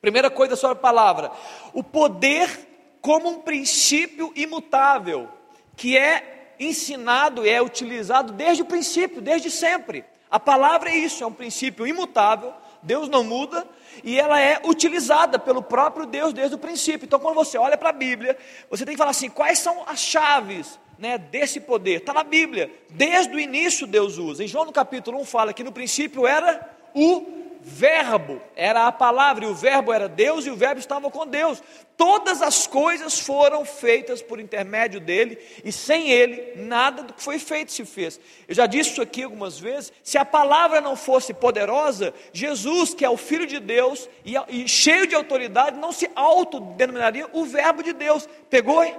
Primeira 0.00 0.30
coisa 0.30 0.56
sobre 0.56 0.78
a 0.78 0.80
palavra, 0.80 1.30
o 1.72 1.82
poder 1.82 2.75
como 3.00 3.28
um 3.28 3.40
princípio 3.40 4.32
imutável, 4.34 5.28
que 5.76 5.96
é 5.96 6.54
ensinado 6.58 7.46
e 7.46 7.50
é 7.50 7.60
utilizado 7.62 8.32
desde 8.32 8.62
o 8.62 8.66
princípio, 8.66 9.20
desde 9.20 9.50
sempre. 9.50 10.04
A 10.30 10.40
palavra 10.40 10.90
é 10.90 10.96
isso, 10.96 11.22
é 11.22 11.26
um 11.26 11.32
princípio 11.32 11.86
imutável, 11.86 12.52
Deus 12.82 13.08
não 13.08 13.22
muda, 13.22 13.66
e 14.02 14.18
ela 14.18 14.40
é 14.40 14.60
utilizada 14.64 15.38
pelo 15.38 15.62
próprio 15.62 16.06
Deus 16.06 16.32
desde 16.32 16.54
o 16.54 16.58
princípio. 16.58 17.06
Então, 17.06 17.18
quando 17.18 17.34
você 17.34 17.56
olha 17.56 17.76
para 17.76 17.90
a 17.90 17.92
Bíblia, 17.92 18.36
você 18.68 18.84
tem 18.84 18.94
que 18.94 18.98
falar 18.98 19.10
assim: 19.10 19.30
quais 19.30 19.58
são 19.58 19.84
as 19.86 20.00
chaves 20.00 20.78
né, 20.98 21.18
desse 21.18 21.60
poder? 21.60 22.00
Está 22.00 22.12
na 22.12 22.24
Bíblia, 22.24 22.70
desde 22.90 23.34
o 23.34 23.40
início 23.40 23.86
Deus 23.86 24.18
usa. 24.18 24.44
Em 24.44 24.48
João 24.48 24.64
no 24.64 24.72
capítulo 24.72 25.20
1 25.20 25.24
fala 25.24 25.52
que 25.52 25.64
no 25.64 25.72
princípio 25.72 26.26
era 26.26 26.68
o 26.94 27.45
Verbo 27.68 28.40
era 28.54 28.86
a 28.86 28.92
palavra, 28.92 29.44
e 29.44 29.48
o 29.48 29.54
Verbo 29.54 29.92
era 29.92 30.08
Deus, 30.08 30.46
e 30.46 30.50
o 30.50 30.56
Verbo 30.56 30.78
estava 30.78 31.10
com 31.10 31.26
Deus. 31.26 31.60
Todas 31.96 32.40
as 32.40 32.64
coisas 32.64 33.18
foram 33.18 33.64
feitas 33.64 34.22
por 34.22 34.38
intermédio 34.38 35.00
dele, 35.00 35.36
e 35.64 35.72
sem 35.72 36.08
ele, 36.08 36.52
nada 36.62 37.02
do 37.02 37.12
que 37.12 37.20
foi 37.20 37.40
feito 37.40 37.72
se 37.72 37.84
fez. 37.84 38.20
Eu 38.46 38.54
já 38.54 38.66
disse 38.66 38.90
isso 38.90 39.02
aqui 39.02 39.24
algumas 39.24 39.58
vezes: 39.58 39.92
se 40.00 40.16
a 40.16 40.24
palavra 40.24 40.80
não 40.80 40.94
fosse 40.94 41.34
poderosa, 41.34 42.14
Jesus, 42.32 42.94
que 42.94 43.04
é 43.04 43.10
o 43.10 43.16
Filho 43.16 43.48
de 43.48 43.58
Deus 43.58 44.08
e, 44.24 44.36
e 44.48 44.68
cheio 44.68 45.04
de 45.04 45.16
autoridade, 45.16 45.76
não 45.76 45.90
se 45.90 46.08
autodenominaria 46.14 47.28
o 47.32 47.44
Verbo 47.44 47.82
de 47.82 47.92
Deus. 47.92 48.28
Pegou? 48.48 48.84
Hein? 48.84 48.94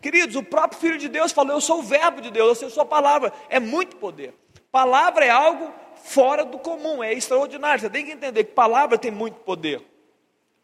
Queridos, 0.00 0.34
o 0.34 0.42
próprio 0.42 0.80
Filho 0.80 0.98
de 0.98 1.08
Deus 1.08 1.30
falou: 1.30 1.52
Eu 1.52 1.60
sou 1.60 1.78
o 1.78 1.82
Verbo 1.84 2.20
de 2.20 2.32
Deus, 2.32 2.60
eu 2.60 2.68
sou 2.68 2.82
a 2.82 2.86
palavra. 2.86 3.32
É 3.48 3.60
muito 3.60 3.94
poder. 3.94 4.34
Palavra 4.72 5.24
é 5.24 5.30
algo 5.30 5.72
fora 6.02 6.44
do 6.44 6.58
comum, 6.58 7.02
é 7.02 7.12
extraordinário. 7.12 7.80
Você 7.80 7.90
tem 7.90 8.04
que 8.04 8.12
entender 8.12 8.44
que 8.44 8.52
palavra 8.52 8.98
tem 8.98 9.10
muito 9.10 9.36
poder. 9.36 9.82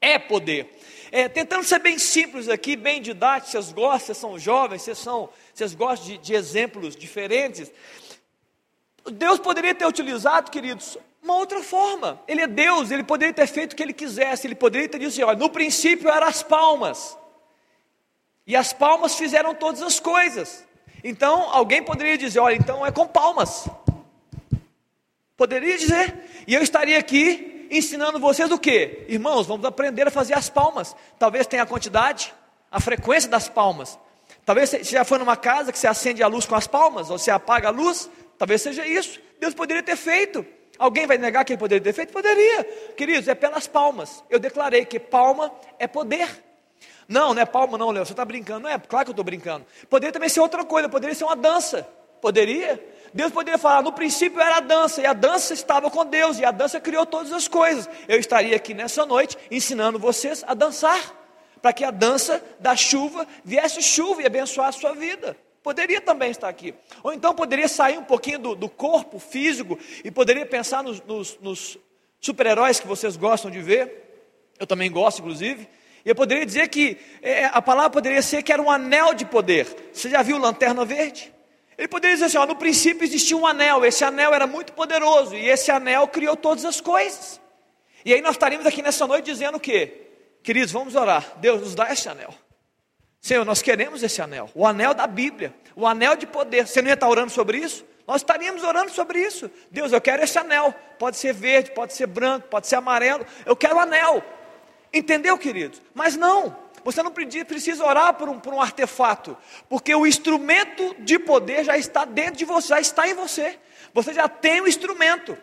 É 0.01 0.19
poder. 0.19 0.79
É, 1.11 1.29
tentando 1.29 1.65
ser 1.65 1.79
bem 1.79 1.99
simples 1.99 2.49
aqui, 2.49 2.77
bem 2.77 3.01
didático, 3.01 3.51
vocês 3.51 3.73
gostam, 3.73 4.07
vocês 4.07 4.19
são 4.19 4.39
jovens, 4.39 4.83
vocês, 4.83 4.99
são, 4.99 5.29
vocês 5.55 5.75
gostam 5.75 6.09
de, 6.09 6.19
de 6.19 6.35
exemplos 6.35 6.95
diferentes. 6.95 7.73
Deus 9.11 9.39
poderia 9.39 9.75
ter 9.75 9.87
utilizado, 9.87 10.51
queridos, 10.51 10.99
uma 11.23 11.37
outra 11.37 11.63
forma. 11.63 12.21
Ele 12.29 12.43
é 12.43 12.47
Deus, 12.47 12.91
ele 12.91 13.03
poderia 13.03 13.33
ter 13.33 13.47
feito 13.47 13.73
o 13.73 13.77
que 13.77 13.83
ele 13.83 13.95
quisesse, 13.95 14.47
ele 14.47 14.55
poderia 14.55 14.89
ter 14.89 14.99
dito 14.99 15.09
assim: 15.09 15.23
olha, 15.23 15.39
no 15.39 15.49
princípio 15.49 16.11
eram 16.11 16.27
as 16.27 16.43
palmas, 16.43 17.17
e 18.47 18.55
as 18.55 18.73
palmas 18.73 19.15
fizeram 19.15 19.55
todas 19.55 19.83
as 19.83 19.99
coisas. 19.99 20.65
Então 21.03 21.49
alguém 21.51 21.83
poderia 21.83 22.19
dizer: 22.19 22.41
olha, 22.41 22.55
então 22.55 22.85
é 22.85 22.91
com 22.91 23.07
palmas. 23.07 23.69
Poderia 25.39 25.79
dizer. 25.79 26.15
E 26.49 26.55
eu 26.55 26.61
estaria 26.61 26.99
aqui 26.99 27.69
ensinando 27.71 28.19
vocês 28.19 28.51
o 28.51 28.59
que? 28.59 29.05
Irmãos, 29.09 29.47
vamos 29.47 29.65
aprender 29.65 30.09
a 30.09 30.11
fazer 30.11 30.35
as 30.35 30.51
palmas. 30.51 30.97
Talvez 31.17 31.47
tenha 31.47 31.63
a 31.63 31.67
quantidade, 31.67 32.35
a 32.73 32.81
frequência 32.81 33.31
das 33.31 33.49
palmas. 33.49 33.97
Talvez 34.45 34.71
você 34.71 34.83
já 34.83 35.05
foi 35.05 35.17
numa 35.17 35.37
casa 35.37 35.71
que 35.71 35.79
você 35.79 35.87
acende 35.87 36.25
a 36.25 36.27
luz 36.27 36.45
com 36.45 36.57
as 36.57 36.67
palmas, 36.67 37.09
ou 37.09 37.19
você 37.19 37.31
apaga 37.31 37.69
a 37.69 37.71
luz. 37.71 38.11
Talvez 38.37 38.63
seja 38.63 38.85
isso. 38.85 39.21
Deus 39.39 39.55
poderia 39.55 39.83
ter 39.83 39.95
feito. 39.95 40.45
Alguém 40.77 41.07
vai 41.07 41.17
negar 41.17 41.45
que 41.45 41.53
ele 41.53 41.61
poderia 41.61 41.85
ter 41.85 41.93
feito? 41.93 42.13
Poderia. 42.13 42.65
Queridos, 42.97 43.29
é 43.29 43.35
pelas 43.37 43.69
palmas. 43.69 44.25
Eu 44.29 44.41
declarei 44.41 44.85
que 44.85 44.99
palma 44.99 45.53
é 45.79 45.87
poder. 45.87 46.29
Não, 47.07 47.33
não 47.33 47.41
é 47.41 47.47
palma 47.47 47.79
não, 47.79 47.93
Léo, 47.93 48.05
você 48.05 48.13
está 48.13 48.25
brincando. 48.25 48.61
Não 48.61 48.71
é, 48.71 48.77
claro 48.77 49.05
que 49.05 49.11
eu 49.11 49.13
estou 49.13 49.25
brincando. 49.25 49.65
Poderia 49.89 50.13
também 50.13 50.29
ser 50.29 50.41
outra 50.41 50.65
coisa, 50.65 50.89
poderia 50.89 51.15
ser 51.15 51.25
uma 51.25 51.37
dança. 51.37 51.89
Poderia. 52.21 52.83
Deus 53.13 53.33
poderia 53.33 53.59
falar, 53.59 53.83
no 53.83 53.93
princípio 53.93 54.41
era 54.41 54.57
a 54.57 54.61
dança, 54.61 55.01
e 55.01 55.07
a 55.07 55.13
dança 55.13 55.55
estava 55.55 55.91
com 55.91 56.05
Deus, 56.05 56.39
e 56.39 56.45
a 56.45 56.51
dança 56.51 56.79
criou 56.79 57.07
todas 57.07 57.33
as 57.33 57.49
coisas. 57.49 57.89
Eu 58.07 58.19
estaria 58.19 58.55
aqui 58.55 58.75
nessa 58.75 59.07
noite 59.07 59.37
ensinando 59.51 59.99
vocês 59.99 60.45
a 60.47 60.55
dançar, 60.55 61.15
para 61.63 61.73
que 61.73 61.85
a 61.85 61.91
dança 61.91 62.43
da 62.61 62.77
chuva 62.77 63.27
viesse 63.45 63.83
chuva 63.83 64.23
e 64.23 64.27
abençoar 64.27 64.69
a 64.69 64.73
sua 64.73 64.93
vida. 64.93 65.37
Poderia 65.63 66.01
também 66.01 66.31
estar 66.31 66.49
aqui. 66.49 66.75
Ou 67.03 67.13
então 67.13 67.35
poderia 67.35 67.69
sair 67.69 67.99
um 67.99 68.05
pouquinho 68.05 68.39
do, 68.39 68.55
do 68.55 68.69
corpo 68.69 69.19
físico 69.19 69.79
e 70.05 70.11
poderia 70.11 70.47
pensar 70.47 70.83
nos, 70.83 71.03
nos, 71.03 71.39
nos 71.41 71.79
super-heróis 72.21 72.79
que 72.79 72.87
vocês 72.87 73.17
gostam 73.17 73.51
de 73.51 73.61
ver. 73.61 74.25
Eu 74.59 74.67
também 74.67 74.91
gosto, 74.91 75.21
inclusive. 75.21 75.69
E 76.05 76.09
eu 76.09 76.15
poderia 76.15 76.47
dizer 76.47 76.69
que 76.69 76.97
é, 77.21 77.47
a 77.47 77.61
palavra 77.61 77.91
poderia 77.91 78.23
ser 78.23 78.43
que 78.43 78.53
era 78.53 78.63
um 78.63 78.71
anel 78.71 79.15
de 79.15 79.25
poder. 79.25 79.67
Você 79.93 80.09
já 80.09 80.23
viu 80.23 80.39
Lanterna 80.39 80.85
Verde? 80.85 81.35
Ele 81.79 81.87
poderia 81.87 82.17
dizer 82.17 82.27
assim: 82.27 82.39
ó, 82.39 82.45
no 82.45 82.57
princípio 82.57 83.05
existia 83.05 83.37
um 83.37 83.47
anel, 83.47 83.85
esse 83.85 84.05
anel 84.05 84.35
era 84.35 84.47
muito 84.47 84.73
poderoso, 84.73 85.37
e 85.37 85.49
esse 85.49 85.71
anel 85.71 86.09
criou 86.09 86.37
todas 86.37 86.65
as 86.65 86.81
coisas. 86.81 87.41
E 88.05 88.13
aí 88.13 88.21
nós 88.21 88.33
estaríamos 88.33 88.67
aqui 88.67 88.83
nessa 88.83 89.07
noite 89.07 89.27
dizendo 89.27 89.57
o 89.57 89.61
quê? 89.61 90.09
Queridos, 90.43 90.73
vamos 90.73 90.97
orar. 90.97 91.35
Deus 91.37 91.61
nos 91.61 91.75
dá 91.77 91.93
esse 91.93 92.09
anel. 92.09 92.35
Senhor, 93.21 93.45
nós 93.45 93.63
queremos 93.63 94.03
esse 94.03 94.21
anel, 94.21 94.51
o 94.55 94.67
anel 94.67 94.95
da 94.95 95.07
Bíblia, 95.07 95.55
o 95.77 95.87
anel 95.87 96.17
de 96.17 96.27
poder. 96.27 96.67
Você 96.67 96.83
não 96.83 96.89
ia 96.89 96.95
estar 96.95 97.09
orando 97.09 97.31
sobre 97.31 97.59
isso? 97.59 97.85
Nós 98.07 98.23
estaríamos 98.23 98.65
orando 98.65 98.91
sobre 98.91 99.21
isso. 99.21 99.51
Deus, 99.71 99.93
eu 99.93 100.01
quero 100.01 100.25
esse 100.25 100.39
anel. 100.39 100.75
Pode 100.99 101.17
ser 101.17 101.35
verde, 101.35 101.73
pode 101.73 101.93
ser 101.93 102.07
branco, 102.07 102.49
pode 102.49 102.67
ser 102.67 102.77
amarelo. 102.77 103.25
Eu 103.45 103.55
quero 103.55 103.77
o 103.77 103.81
anel. 103.81 104.25
Entendeu, 104.93 105.37
queridos? 105.37 105.83
Mas 105.95 106.17
não, 106.17 106.57
você 106.85 107.03
não 107.03 107.11
precisa 107.11 107.85
orar 107.85 108.15
por 108.15 108.29
um, 108.29 108.39
por 108.39 108.53
um 108.53 108.61
artefato, 108.61 109.37
porque 109.69 109.95
o 109.95 110.07
instrumento 110.07 110.97
de 110.99 111.19
poder 111.19 111.65
já 111.65 111.77
está 111.77 112.05
dentro 112.05 112.37
de 112.37 112.45
você, 112.45 112.69
já 112.69 112.81
está 112.81 113.09
em 113.09 113.15
você. 113.15 113.59
Você 113.93 114.13
já 114.13 114.29
tem 114.29 114.61
o 114.61 114.69
instrumento, 114.69 115.37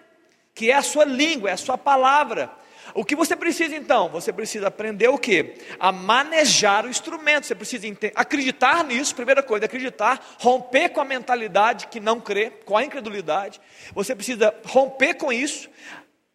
que 0.53 0.71
é 0.71 0.75
a 0.75 0.81
sua 0.81 1.05
língua, 1.05 1.49
é 1.49 1.53
a 1.53 1.57
sua 1.57 1.77
palavra. 1.77 2.51
O 2.93 3.03
que 3.03 3.15
você 3.15 3.35
precisa 3.35 3.75
então? 3.75 4.09
Você 4.09 4.31
precisa 4.31 4.67
aprender 4.67 5.09
o 5.09 5.17
que? 5.17 5.55
A 5.79 5.91
manejar 5.91 6.85
o 6.85 6.89
instrumento. 6.89 7.45
Você 7.45 7.55
precisa 7.55 7.85
acreditar 8.15 8.83
nisso, 8.83 9.15
primeira 9.15 9.41
coisa, 9.41 9.65
acreditar, 9.65 10.23
romper 10.39 10.89
com 10.89 11.01
a 11.01 11.05
mentalidade 11.05 11.87
que 11.87 11.99
não 11.99 12.21
crê, 12.21 12.51
com 12.63 12.77
a 12.77 12.83
incredulidade. 12.83 13.59
Você 13.93 14.15
precisa 14.15 14.53
romper 14.65 15.15
com 15.15 15.33
isso. 15.33 15.69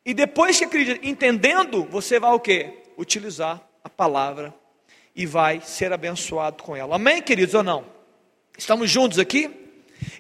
E 0.05 0.13
depois 0.13 0.59
que 0.59 0.65
acredita, 0.65 1.07
entendendo, 1.07 1.85
você 1.85 2.19
vai 2.19 2.33
o 2.33 2.41
que? 2.41 2.83
Utilizar 2.99 3.61
a 3.85 3.89
palavra 3.89 4.55
e 5.21 5.27
vai 5.27 5.61
ser 5.61 5.93
abençoado 5.93 6.63
com 6.63 6.75
ela. 6.75 6.97
Amém, 6.97 7.21
queridos 7.21 7.55
ou 7.55 7.63
não? 7.63 7.85
Estamos 8.57 8.91
juntos 8.91 9.19
aqui? 9.19 9.51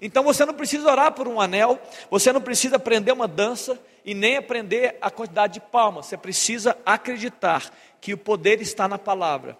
Então 0.02 0.22
você 0.22 0.44
não 0.44 0.52
precisa 0.52 0.90
orar 0.90 1.12
por 1.12 1.26
um 1.26 1.40
anel, 1.40 1.80
você 2.10 2.30
não 2.30 2.40
precisa 2.42 2.76
aprender 2.76 3.10
uma 3.10 3.26
dança, 3.26 3.80
e 4.04 4.12
nem 4.12 4.36
aprender 4.36 4.98
a 5.00 5.10
quantidade 5.10 5.54
de 5.54 5.60
palmas. 5.60 6.04
Você 6.04 6.18
precisa 6.18 6.76
acreditar 6.84 7.70
que 7.98 8.12
o 8.12 8.18
poder 8.18 8.60
está 8.60 8.86
na 8.86 8.98
palavra. 8.98 9.56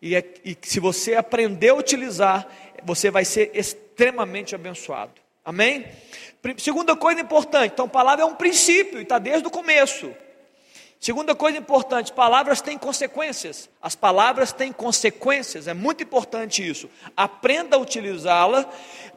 E, 0.00 0.14
é, 0.14 0.24
e 0.44 0.56
se 0.62 0.78
você 0.78 1.16
aprender 1.16 1.70
a 1.70 1.74
utilizar, 1.74 2.46
você 2.84 3.10
vai 3.10 3.24
ser 3.24 3.50
extremamente 3.52 4.54
abençoado. 4.54 5.12
Amém? 5.44 5.86
Segunda 6.58 6.94
coisa 6.96 7.20
importante, 7.20 7.72
então, 7.72 7.88
palavra 7.88 8.22
é 8.22 8.26
um 8.26 8.34
princípio 8.34 8.98
e 9.00 9.02
está 9.02 9.18
desde 9.18 9.48
o 9.48 9.50
começo. 9.50 10.14
Segunda 11.04 11.34
coisa 11.34 11.58
importante, 11.58 12.14
palavras 12.14 12.62
têm 12.62 12.78
consequências. 12.78 13.68
As 13.82 13.94
palavras 13.94 14.54
têm 14.54 14.72
consequências, 14.72 15.68
é 15.68 15.74
muito 15.74 16.02
importante 16.02 16.66
isso. 16.66 16.88
Aprenda 17.14 17.76
a 17.76 17.78
utilizá-la 17.78 18.66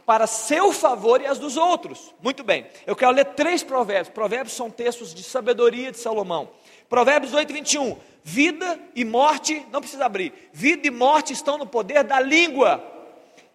para 0.06 0.28
seu 0.28 0.74
favor 0.74 1.22
e 1.22 1.26
as 1.26 1.40
dos 1.40 1.56
outros. 1.56 2.14
Muito 2.22 2.44
bem, 2.44 2.68
eu 2.86 2.94
quero 2.94 3.14
ler 3.14 3.24
três 3.24 3.64
provérbios. 3.64 4.10
Provérbios 4.10 4.54
são 4.54 4.70
textos 4.70 5.16
de 5.16 5.24
sabedoria 5.24 5.90
de 5.90 5.98
Salomão. 5.98 6.50
Provérbios 6.90 7.34
8, 7.34 7.54
21. 7.54 7.96
Vida 8.22 8.78
e 8.94 9.06
morte, 9.06 9.66
não 9.72 9.80
precisa 9.80 10.08
abrir. 10.08 10.34
Vida 10.52 10.88
e 10.88 10.92
morte 10.92 11.32
estão 11.32 11.58
no 11.58 11.66
poder 11.66 12.04
da 12.04 12.20
língua. 12.20 12.84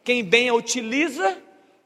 Quem 0.02 0.24
bem 0.24 0.48
a 0.48 0.54
utiliza, 0.54 1.36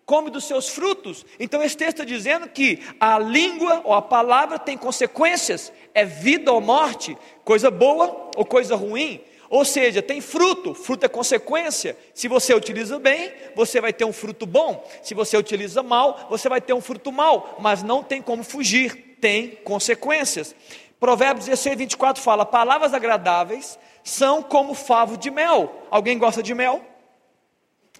come 0.07 0.31
dos 0.31 0.45
seus 0.45 0.69
frutos. 0.69 1.27
Então 1.39 1.61
esse 1.63 1.77
texto 1.77 2.01
está 2.01 2.05
dizendo 2.05 2.49
que 2.49 2.81
a 3.01 3.19
língua 3.19 3.83
ou 3.85 3.93
a 3.93 4.01
palavra 4.01 4.57
tem 4.57 4.79
consequências, 4.79 5.73
é 5.93 6.05
vida 6.05 6.53
ou 6.53 6.61
morte, 6.61 7.19
coisa 7.45 7.71
boa 7.71 8.31
ou 8.37 8.45
coisa 8.45 8.77
ruim. 8.77 9.21
Ou 9.51 9.65
seja, 9.65 10.03
tem 10.03 10.21
fruto, 10.21 10.75
fruto 10.75 11.07
é 11.07 11.09
consequência. 11.09 11.97
Se 12.15 12.29
você 12.29 12.55
utiliza 12.55 12.99
bem, 12.99 13.33
você 13.55 13.81
vai 13.81 13.93
ter 13.93 14.05
um 14.05 14.13
fruto 14.13 14.47
bom. 14.47 14.85
Se 15.03 15.15
você 15.15 15.37
utiliza 15.37 15.83
mal, 15.83 16.27
você 16.31 16.49
vai 16.49 16.61
ter 16.61 16.73
um 16.73 16.81
fruto 16.81 17.13
mal. 17.13 17.57
Mas 17.61 17.83
não 17.83 18.03
tem 18.03 18.23
como 18.23 18.43
fugir, 18.43 19.17
tem 19.21 19.51
consequências. 19.65 20.55
Provérbios 20.99 21.47
16, 21.47 21.79
24 21.79 22.23
fala: 22.23 22.45
Palavras 22.45 22.93
agradáveis 22.93 23.79
são 24.03 24.43
como 24.43 24.75
favo 24.75 25.17
de 25.17 25.31
mel. 25.31 25.87
Alguém 25.91 26.19
gosta 26.19 26.43
de 26.43 26.55
mel? 26.55 26.85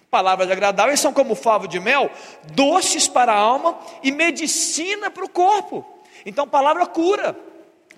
Palavras 0.09 0.49
agradáveis 0.49 0.99
são 0.99 1.11
como 1.11 1.35
favo 1.35 1.67
de 1.67 1.79
mel, 1.79 2.09
doces 2.53 3.07
para 3.07 3.33
a 3.33 3.37
alma 3.37 3.77
e 4.01 4.11
medicina 4.11 5.11
para 5.11 5.25
o 5.25 5.29
corpo. 5.29 5.85
Então, 6.25 6.47
palavra 6.47 6.85
cura. 6.85 7.35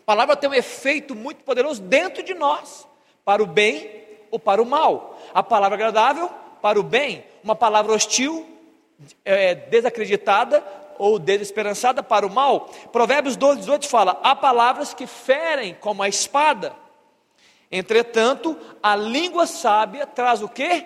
palavra 0.06 0.36
tem 0.36 0.50
um 0.50 0.54
efeito 0.54 1.14
muito 1.14 1.44
poderoso 1.44 1.82
dentro 1.82 2.24
de 2.24 2.34
nós 2.34 2.88
para 3.24 3.44
o 3.44 3.46
bem 3.46 4.04
ou 4.32 4.40
para 4.40 4.62
o 4.62 4.66
mal. 4.66 5.20
A 5.34 5.44
palavra 5.44 5.76
agradável 5.76 6.30
para 6.62 6.80
o 6.80 6.84
bem, 6.84 7.24
uma 7.44 7.56
palavra 7.56 7.94
hostil, 7.94 8.46
é, 9.24 9.54
desacreditada 9.54 10.64
ou 10.98 11.18
desesperançada 11.20 12.04
para 12.04 12.26
o 12.26 12.30
mal. 12.30 12.70
Provérbios 12.92 13.36
12, 13.36 13.60
18 13.60 13.88
fala: 13.88 14.20
há 14.24 14.36
palavras 14.36 14.94
que 14.94 15.06
ferem 15.06 15.76
como 15.80 16.04
a 16.04 16.10
espada. 16.10 16.76
Entretanto, 17.72 18.58
a 18.82 18.96
língua 18.96 19.46
sábia 19.46 20.08
traz 20.08 20.42
o 20.42 20.50
que? 20.50 20.86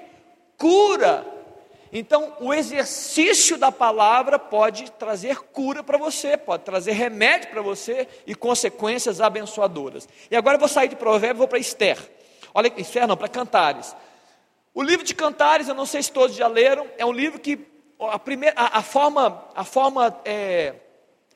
Cura. 0.64 1.28
Então, 1.92 2.38
o 2.40 2.54
exercício 2.54 3.58
da 3.58 3.70
palavra 3.70 4.40
pode 4.40 4.90
trazer 4.92 5.40
cura 5.52 5.84
para 5.84 5.98
você, 5.98 6.38
pode 6.38 6.64
trazer 6.64 6.94
remédio 6.94 7.50
para 7.50 7.62
você 7.62 8.08
e 8.26 8.34
consequências 8.34 9.20
abençoadoras. 9.20 10.08
E 10.32 10.38
agora 10.38 10.56
eu 10.56 10.60
vou 10.60 10.70
sair 10.70 10.88
de 10.88 10.96
Provérbios 10.96 11.36
e 11.36 11.40
vou 11.40 11.48
para 11.50 11.60
Esther. 11.60 12.00
Olha, 12.54 12.72
Esther 12.78 13.06
não, 13.06 13.18
para 13.18 13.28
Cantares. 13.28 13.94
O 14.74 14.82
livro 14.82 15.06
de 15.06 15.14
Cantares, 15.14 15.68
eu 15.68 15.76
não 15.76 15.86
sei 15.86 16.02
se 16.02 16.14
todos 16.14 16.34
já 16.34 16.48
leram, 16.48 16.88
é 16.98 17.06
um 17.06 17.12
livro 17.12 17.42
que 17.42 17.60
a, 18.00 18.18
primeira, 18.18 18.56
a, 18.58 18.80
a 18.80 18.82
forma, 18.82 19.44
a 19.54 19.66
forma 19.66 20.18
é, 20.24 20.76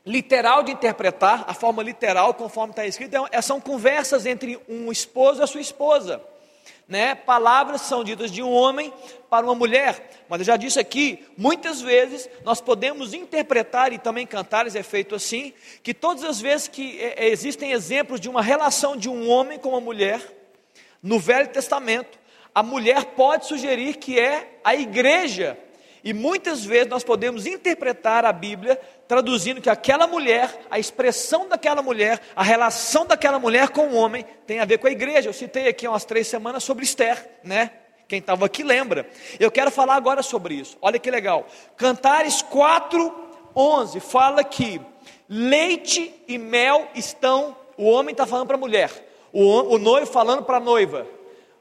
literal 0.05 0.63
de 0.63 0.71
interpretar, 0.71 1.43
a 1.49 1.53
forma 1.53 1.83
literal, 1.83 2.33
conforme 2.33 2.71
está 2.71 2.85
escrito, 2.85 3.27
é, 3.29 3.41
são 3.41 3.59
conversas 3.59 4.25
entre 4.25 4.57
um 4.69 4.89
esposo 4.89 5.41
e 5.41 5.43
a 5.43 5.47
sua 5.47 5.59
esposa. 5.59 6.21
Né? 6.87 7.15
Palavras 7.15 7.81
são 7.81 8.03
ditas 8.03 8.31
de 8.31 8.41
um 8.41 8.51
homem 8.51 8.93
para 9.29 9.45
uma 9.45 9.53
mulher, 9.53 10.09
mas 10.29 10.39
eu 10.39 10.45
já 10.45 10.55
disse 10.55 10.79
aqui, 10.79 11.25
muitas 11.37 11.81
vezes 11.81 12.29
nós 12.45 12.61
podemos 12.61 13.13
interpretar, 13.13 13.91
e 13.91 13.99
também 13.99 14.25
Cantares 14.25 14.73
é 14.73 14.83
feito 14.83 15.13
assim, 15.13 15.53
que 15.83 15.93
todas 15.93 16.23
as 16.23 16.39
vezes 16.39 16.69
que 16.69 16.97
é, 16.99 17.25
é 17.25 17.29
existem 17.29 17.73
exemplos 17.73 18.21
de 18.21 18.29
uma 18.29 18.41
relação 18.41 18.95
de 18.95 19.09
um 19.09 19.29
homem 19.29 19.59
com 19.59 19.69
uma 19.69 19.81
mulher, 19.81 20.21
no 21.03 21.19
Velho 21.19 21.49
Testamento, 21.49 22.17
a 22.55 22.63
mulher 22.63 23.05
pode 23.15 23.45
sugerir 23.47 23.97
que 23.97 24.19
é 24.19 24.59
a 24.63 24.75
igreja. 24.75 25.57
E 26.03 26.13
muitas 26.13 26.63
vezes 26.63 26.87
nós 26.87 27.03
podemos 27.03 27.45
interpretar 27.45 28.23
a 28.23 28.31
Bíblia 28.31 28.79
traduzindo 29.07 29.61
que 29.61 29.69
aquela 29.69 30.05
mulher, 30.07 30.65
a 30.69 30.77
expressão 30.77 31.47
daquela 31.47 31.81
mulher, 31.81 32.21
a 32.35 32.43
relação 32.43 33.05
daquela 33.05 33.39
mulher 33.39 33.69
com 33.69 33.87
o 33.87 33.95
homem 33.95 34.25
tem 34.45 34.59
a 34.59 34.65
ver 34.65 34.77
com 34.77 34.87
a 34.87 34.91
igreja. 34.91 35.29
Eu 35.29 35.33
citei 35.33 35.67
aqui 35.67 35.87
umas 35.87 36.05
três 36.05 36.27
semanas 36.27 36.63
sobre 36.63 36.83
Esther, 36.83 37.39
né? 37.43 37.71
Quem 38.07 38.19
estava 38.19 38.45
aqui 38.45 38.63
lembra. 38.63 39.09
Eu 39.39 39.51
quero 39.51 39.69
falar 39.69 39.95
agora 39.95 40.23
sobre 40.23 40.55
isso. 40.55 40.77
Olha 40.81 40.99
que 40.99 41.11
legal. 41.11 41.45
Cantares 41.75 42.41
4, 42.41 43.13
11 43.55 43.99
fala 43.99 44.43
que 44.43 44.81
leite 45.27 46.13
e 46.27 46.37
mel 46.37 46.87
estão. 46.95 47.55
O 47.77 47.89
homem 47.89 48.13
está 48.13 48.25
falando 48.25 48.47
para 48.47 48.55
a 48.55 48.59
mulher 48.59 49.07
o, 49.31 49.75
o 49.75 49.77
noivo 49.77 50.07
falando 50.07 50.43
para 50.43 50.57
a 50.57 50.61
noiva: 50.61 51.07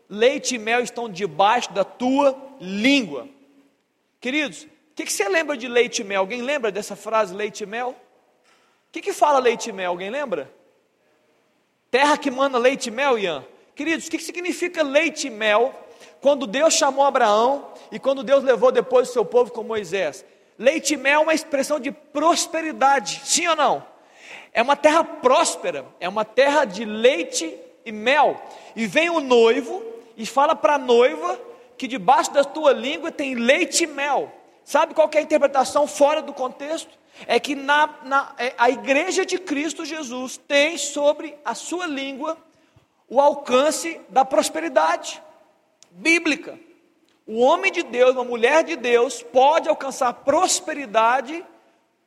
leite 0.08 0.54
e 0.54 0.58
mel 0.58 0.80
estão 0.80 1.08
debaixo 1.08 1.72
da 1.72 1.84
tua 1.84 2.36
língua. 2.60 3.28
Queridos, 4.20 4.66
que, 4.96 5.04
que, 5.04 5.12
você 5.12 5.28
lembra 5.28 5.58
de 5.58 5.68
leite 5.68 6.00
e 6.00 6.04
mel? 6.04 6.20
Alguém 6.20 6.40
lembra 6.40 6.72
dessa 6.72 6.96
frase 6.96 7.34
leite 7.34 7.64
e 7.64 7.66
mel? 7.66 7.90
O 7.90 8.92
que, 8.92 9.02
que 9.02 9.12
fala 9.12 9.38
leite 9.38 9.68
e 9.68 9.72
mel? 9.72 9.90
Alguém 9.90 10.08
lembra? 10.08 10.50
Terra 11.90 12.16
que 12.16 12.30
manda 12.30 12.56
leite 12.56 12.86
e 12.86 12.90
mel, 12.90 13.18
Ian. 13.18 13.44
Queridos, 13.74 14.06
o 14.06 14.10
que, 14.10 14.16
que 14.16 14.24
significa 14.24 14.82
leite 14.82 15.26
e 15.26 15.30
mel? 15.30 15.74
Quando 16.22 16.46
Deus 16.46 16.72
chamou 16.72 17.04
Abraão 17.04 17.72
e 17.92 17.98
quando 17.98 18.24
Deus 18.24 18.42
levou 18.42 18.72
depois 18.72 19.10
o 19.10 19.12
seu 19.12 19.22
povo 19.22 19.52
com 19.52 19.62
Moisés. 19.62 20.24
Leite 20.58 20.94
e 20.94 20.96
mel 20.96 21.20
é 21.20 21.22
uma 21.24 21.34
expressão 21.34 21.78
de 21.78 21.92
prosperidade, 21.92 23.20
sim 23.22 23.46
ou 23.48 23.54
não? 23.54 23.86
É 24.50 24.62
uma 24.62 24.76
terra 24.76 25.04
próspera, 25.04 25.84
é 26.00 26.08
uma 26.08 26.24
terra 26.24 26.64
de 26.64 26.86
leite 26.86 27.54
e 27.84 27.92
mel. 27.92 28.40
E 28.74 28.86
vem 28.86 29.10
o 29.10 29.20
noivo 29.20 29.84
e 30.16 30.24
fala 30.24 30.56
para 30.56 30.76
a 30.76 30.78
noiva 30.78 31.38
que 31.76 31.86
debaixo 31.86 32.32
da 32.32 32.42
tua 32.42 32.72
língua 32.72 33.12
tem 33.12 33.34
leite 33.34 33.84
e 33.84 33.86
mel. 33.86 34.32
Sabe 34.66 34.94
qual 34.94 35.08
é 35.14 35.18
a 35.18 35.22
interpretação 35.22 35.86
fora 35.86 36.20
do 36.20 36.32
contexto? 36.32 36.90
É 37.28 37.38
que 37.38 37.54
na, 37.54 37.88
na, 38.02 38.34
é, 38.36 38.52
a 38.58 38.68
igreja 38.68 39.24
de 39.24 39.38
Cristo 39.38 39.84
Jesus 39.84 40.40
tem 40.48 40.76
sobre 40.76 41.38
a 41.44 41.54
sua 41.54 41.86
língua 41.86 42.36
o 43.08 43.20
alcance 43.20 44.00
da 44.08 44.24
prosperidade 44.24 45.22
bíblica. 45.92 46.58
O 47.24 47.38
homem 47.38 47.70
de 47.70 47.84
Deus, 47.84 48.16
uma 48.16 48.24
mulher 48.24 48.64
de 48.64 48.74
Deus, 48.74 49.22
pode 49.22 49.68
alcançar 49.68 50.12
prosperidade 50.12 51.44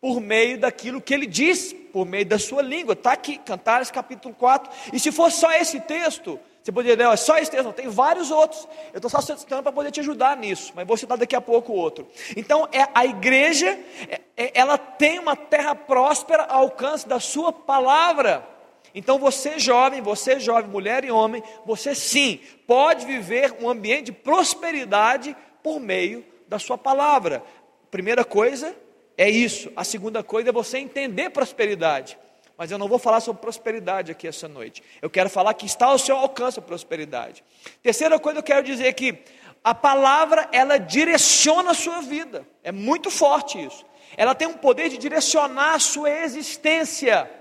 por 0.01 0.19
meio 0.19 0.59
daquilo 0.59 0.99
que 0.99 1.13
ele 1.13 1.27
diz, 1.27 1.71
por 1.93 2.05
meio 2.05 2.25
da 2.25 2.37
sua 2.37 2.61
língua. 2.61 2.91
Está 2.91 3.13
aqui, 3.13 3.37
Cantares 3.37 3.89
capítulo 3.89 4.35
4. 4.35 4.69
E 4.91 4.99
se 4.99 5.13
for 5.13 5.31
só 5.31 5.49
esse 5.53 5.79
texto, 5.79 6.37
você 6.69 6.71
poderia 6.71 6.95
dizer, 6.95 7.09
é 7.09 7.17
só 7.17 7.37
esse 7.37 7.49
texto, 7.49 7.65
não, 7.65 7.71
tem 7.71 7.87
vários 7.87 8.29
outros. 8.29 8.67
Eu 8.93 8.97
estou 8.97 9.09
só 9.09 9.19
citando 9.21 9.63
para 9.63 9.71
poder 9.71 9.91
te 9.91 9.99
ajudar 9.99 10.37
nisso, 10.37 10.71
mas 10.75 10.85
vou 10.85 10.95
citar 10.95 11.17
daqui 11.17 11.35
a 11.35 11.41
pouco 11.41 11.73
outro. 11.73 12.07
Então, 12.37 12.67
é, 12.71 12.87
a 12.93 13.05
igreja, 13.05 13.77
é, 14.07 14.21
é, 14.37 14.51
ela 14.53 14.77
tem 14.77 15.17
uma 15.17 15.35
terra 15.35 15.73
próspera 15.73 16.43
ao 16.43 16.61
alcance 16.61 17.07
da 17.07 17.19
sua 17.19 17.51
palavra. 17.51 18.47
Então 18.93 19.19
você 19.19 19.59
jovem, 19.59 20.01
você 20.01 20.39
jovem, 20.39 20.69
mulher 20.69 21.03
e 21.03 21.11
homem, 21.11 21.43
você 21.65 21.93
sim 21.93 22.39
pode 22.65 23.05
viver 23.05 23.55
um 23.61 23.69
ambiente 23.69 24.05
de 24.05 24.11
prosperidade 24.11 25.35
por 25.61 25.79
meio 25.79 26.25
da 26.47 26.57
sua 26.57 26.77
palavra. 26.77 27.43
Primeira 27.91 28.23
coisa 28.23 28.75
é 29.17 29.29
isso. 29.29 29.71
A 29.75 29.83
segunda 29.83 30.23
coisa 30.23 30.49
é 30.49 30.51
você 30.51 30.79
entender 30.79 31.29
prosperidade. 31.29 32.17
Mas 32.59 32.71
eu 32.71 32.77
não 32.77 32.89
vou 32.89 32.99
falar 32.99 33.21
sobre 33.21 33.41
prosperidade 33.41 34.11
aqui 34.11 34.27
essa 34.27 34.45
noite. 34.45 34.83
Eu 35.01 35.09
quero 35.09 35.29
falar 35.29 35.53
que 35.53 35.65
está 35.65 35.85
ao 35.85 35.97
seu 35.97 36.17
alcance 36.17 36.59
a 36.59 36.61
prosperidade. 36.61 37.41
Terceira 37.81 38.19
coisa 38.19 38.39
eu 38.39 38.43
quero 38.43 38.65
dizer 38.65 38.91
que 38.95 39.17
a 39.63 39.73
palavra 39.73 40.49
ela 40.51 40.77
direciona 40.77 41.71
a 41.71 41.73
sua 41.73 42.01
vida. 42.01 42.45
É 42.61 42.69
muito 42.69 43.09
forte 43.09 43.57
isso. 43.63 43.85
Ela 44.17 44.35
tem 44.35 44.45
um 44.45 44.55
poder 44.55 44.89
de 44.89 44.97
direcionar 44.97 45.75
a 45.75 45.79
sua 45.79 46.09
existência. 46.09 47.31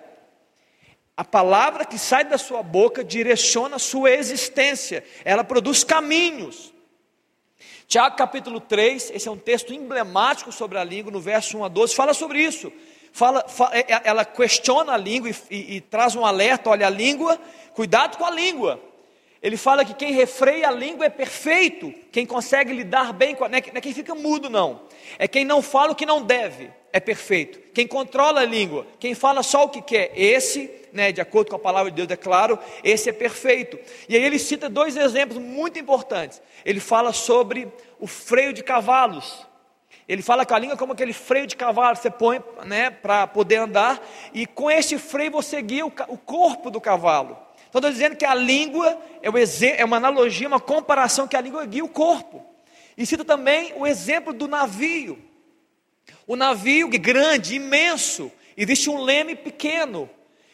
A 1.17 1.25
palavra 1.25 1.85
que 1.85 1.99
sai 1.99 2.25
da 2.25 2.39
sua 2.39 2.63
boca 2.63 3.03
direciona 3.03 3.75
a 3.75 3.81
sua 3.81 4.13
existência, 4.13 5.05
ela 5.25 5.43
produz 5.43 5.83
caminhos. 5.83 6.73
Tiago 7.89 8.17
capítulo 8.17 8.61
3, 8.61 9.11
esse 9.13 9.27
é 9.27 9.31
um 9.33 9.37
texto 9.37 9.75
emblemático 9.75 10.53
sobre 10.53 10.79
a 10.79 10.85
língua, 10.85 11.11
no 11.11 11.21
verso 11.21 11.59
1 11.59 11.65
a 11.65 11.69
12, 11.69 11.95
fala 11.97 12.15
sobre 12.15 12.41
isso. 12.41 12.73
Fala, 13.13 13.45
é, 13.73 13.95
é, 13.95 14.01
ela 14.05 14.25
questiona 14.25 14.93
a 14.93 14.97
língua 14.97 15.31
e, 15.31 15.35
e, 15.51 15.77
e 15.77 15.81
traz 15.81 16.15
um 16.15 16.25
alerta: 16.25 16.71
olha, 16.71 16.87
a 16.87 16.91
língua, 16.91 17.39
cuidado 17.75 18.17
com 18.17 18.25
a 18.25 18.31
língua. 18.31 18.81
Ele 19.41 19.57
fala 19.57 19.85
que 19.85 19.95
quem 19.95 20.13
refreia 20.13 20.69
a 20.69 20.73
língua 20.73 21.07
é 21.07 21.09
perfeito, 21.09 21.95
quem 22.11 22.27
consegue 22.27 22.73
lidar 22.73 23.13
bem 23.13 23.35
com 23.37 23.45
a. 23.45 23.47
É, 23.47 23.51
não 23.51 23.59
é 23.75 23.81
quem 23.81 23.95
fica 23.95 24.15
mudo, 24.15 24.51
não. 24.51 24.83
É 25.19 25.29
quem 25.29 25.45
não 25.45 25.63
fala 25.63 25.93
o 25.93 25.95
que 25.95 26.05
não 26.05 26.23
deve, 26.23 26.71
é 26.93 26.99
perfeito. 26.99 27.61
Quem 27.73 27.87
controla 27.87 28.41
a 28.41 28.45
língua, 28.45 28.87
quem 28.99 29.15
fala 29.15 29.43
só 29.43 29.65
o 29.65 29.69
que 29.69 29.81
quer, 29.81 30.13
esse 30.17 30.79
né, 30.93 31.13
de 31.13 31.21
acordo 31.21 31.51
com 31.51 31.57
a 31.57 31.61
palavra 31.61 31.91
de 31.91 31.97
Deus, 31.97 32.11
é 32.11 32.17
claro, 32.17 32.59
esse 32.83 33.09
é 33.09 33.13
perfeito. 33.13 33.79
E 34.09 34.17
aí 34.17 34.23
ele 34.23 34.39
cita 34.39 34.69
dois 34.69 34.97
exemplos 34.97 35.39
muito 35.39 35.79
importantes. 35.79 36.41
Ele 36.65 36.81
fala 36.81 37.13
sobre 37.13 37.69
o 38.01 38.07
freio 38.07 38.53
de 38.53 38.63
cavalos. 38.63 39.47
Ele 40.09 40.23
fala 40.23 40.47
que 40.47 40.55
a 40.55 40.59
língua 40.59 40.77
como 40.77 40.95
aquele 40.95 41.13
freio 41.13 41.47
de 41.47 41.55
cavalo, 41.55 41.95
você 41.95 42.11
põe 42.11 42.41
né, 42.65 42.89
para 42.89 43.27
poder 43.27 43.57
andar, 43.57 44.01
e 44.33 44.47
com 44.47 44.71
esse 44.71 44.99
freio 44.99 45.31
você 45.31 45.61
guia 45.61 45.85
o, 45.85 45.91
corpo 45.91 46.71
do 46.71 46.81
cavalo. 46.81 47.37
Então 47.69 47.81
estou 47.81 47.91
dizendo 47.91 48.17
que 48.17 48.25
a 48.25 48.35
língua 48.35 48.99
é, 49.21 49.81
é 49.81 49.85
uma 49.85 49.99
analogia, 49.99 50.49
uma 50.49 50.59
comparação 50.59 51.29
que 51.29 51.37
a 51.37 51.41
língua 51.43 51.67
guia 51.67 51.85
o 51.85 51.89
corpo. 51.89 52.43
E 52.97 53.05
cita 53.05 53.23
também 53.23 53.75
o 53.77 53.87
exemplo 53.87 54.33
do 54.33 54.49
navio. 54.49 55.19
O 56.27 56.35
navio 56.35 56.89
grande, 56.89 57.57
imenso, 57.57 58.33
existe 58.57 58.89
um 58.89 59.03
leme 59.03 59.35
pequeno. 59.35 60.09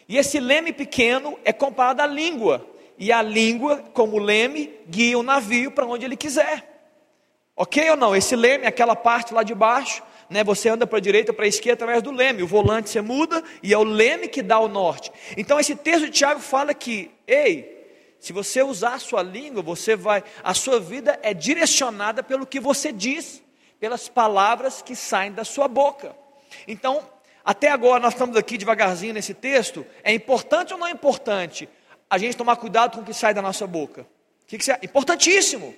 E 0.08 0.18
esse 0.18 0.40
leme 0.40 0.72
pequeno 0.72 1.38
é 1.44 1.52
comparado 1.52 2.02
à 2.02 2.06
língua. 2.06 2.68
E 2.98 3.12
a 3.12 3.22
língua, 3.22 3.78
como 3.94 4.18
leme, 4.18 4.74
guia 4.88 5.16
o 5.16 5.22
navio 5.22 5.70
para 5.70 5.86
onde 5.86 6.04
ele 6.04 6.16
quiser. 6.16 6.73
Ok 7.56 7.90
ou 7.90 7.96
não? 7.96 8.16
Esse 8.16 8.34
leme, 8.34 8.66
aquela 8.66 8.96
parte 8.96 9.32
lá 9.32 9.42
de 9.42 9.54
baixo, 9.54 10.02
né, 10.28 10.42
você 10.42 10.68
anda 10.68 10.86
para 10.86 10.98
a 10.98 11.00
direita, 11.00 11.32
para 11.32 11.44
a 11.44 11.48
esquerda 11.48 11.84
através 11.84 12.02
do 12.02 12.10
leme. 12.10 12.42
O 12.42 12.46
volante 12.46 12.90
você 12.90 13.00
muda 13.00 13.42
e 13.62 13.72
é 13.72 13.78
o 13.78 13.84
leme 13.84 14.26
que 14.26 14.42
dá 14.42 14.58
o 14.58 14.68
norte. 14.68 15.12
Então 15.36 15.60
esse 15.60 15.76
texto 15.76 16.06
de 16.06 16.10
Tiago 16.10 16.40
fala 16.40 16.74
que, 16.74 17.10
ei, 17.26 17.74
se 18.18 18.32
você 18.32 18.62
usar 18.62 18.94
a 18.94 18.98
sua 18.98 19.22
língua, 19.22 19.62
você 19.62 19.94
vai, 19.94 20.24
a 20.42 20.54
sua 20.54 20.80
vida 20.80 21.18
é 21.22 21.32
direcionada 21.32 22.22
pelo 22.22 22.46
que 22.46 22.58
você 22.58 22.90
diz, 22.90 23.42
pelas 23.78 24.08
palavras 24.08 24.82
que 24.82 24.96
saem 24.96 25.30
da 25.30 25.44
sua 25.44 25.68
boca. 25.68 26.16
Então, 26.66 27.06
até 27.44 27.68
agora 27.68 28.00
nós 28.00 28.14
estamos 28.14 28.36
aqui 28.36 28.56
devagarzinho 28.56 29.12
nesse 29.12 29.34
texto. 29.34 29.84
É 30.02 30.12
importante 30.12 30.72
ou 30.72 30.78
não 30.78 30.86
é 30.86 30.90
importante 30.90 31.68
a 32.08 32.16
gente 32.16 32.36
tomar 32.36 32.56
cuidado 32.56 32.96
com 32.96 33.02
o 33.02 33.04
que 33.04 33.12
sai 33.12 33.34
da 33.34 33.42
nossa 33.42 33.66
boca? 33.66 34.06
Que, 34.46 34.56
que 34.56 34.64
você... 34.64 34.78
Importantíssimo. 34.82 35.74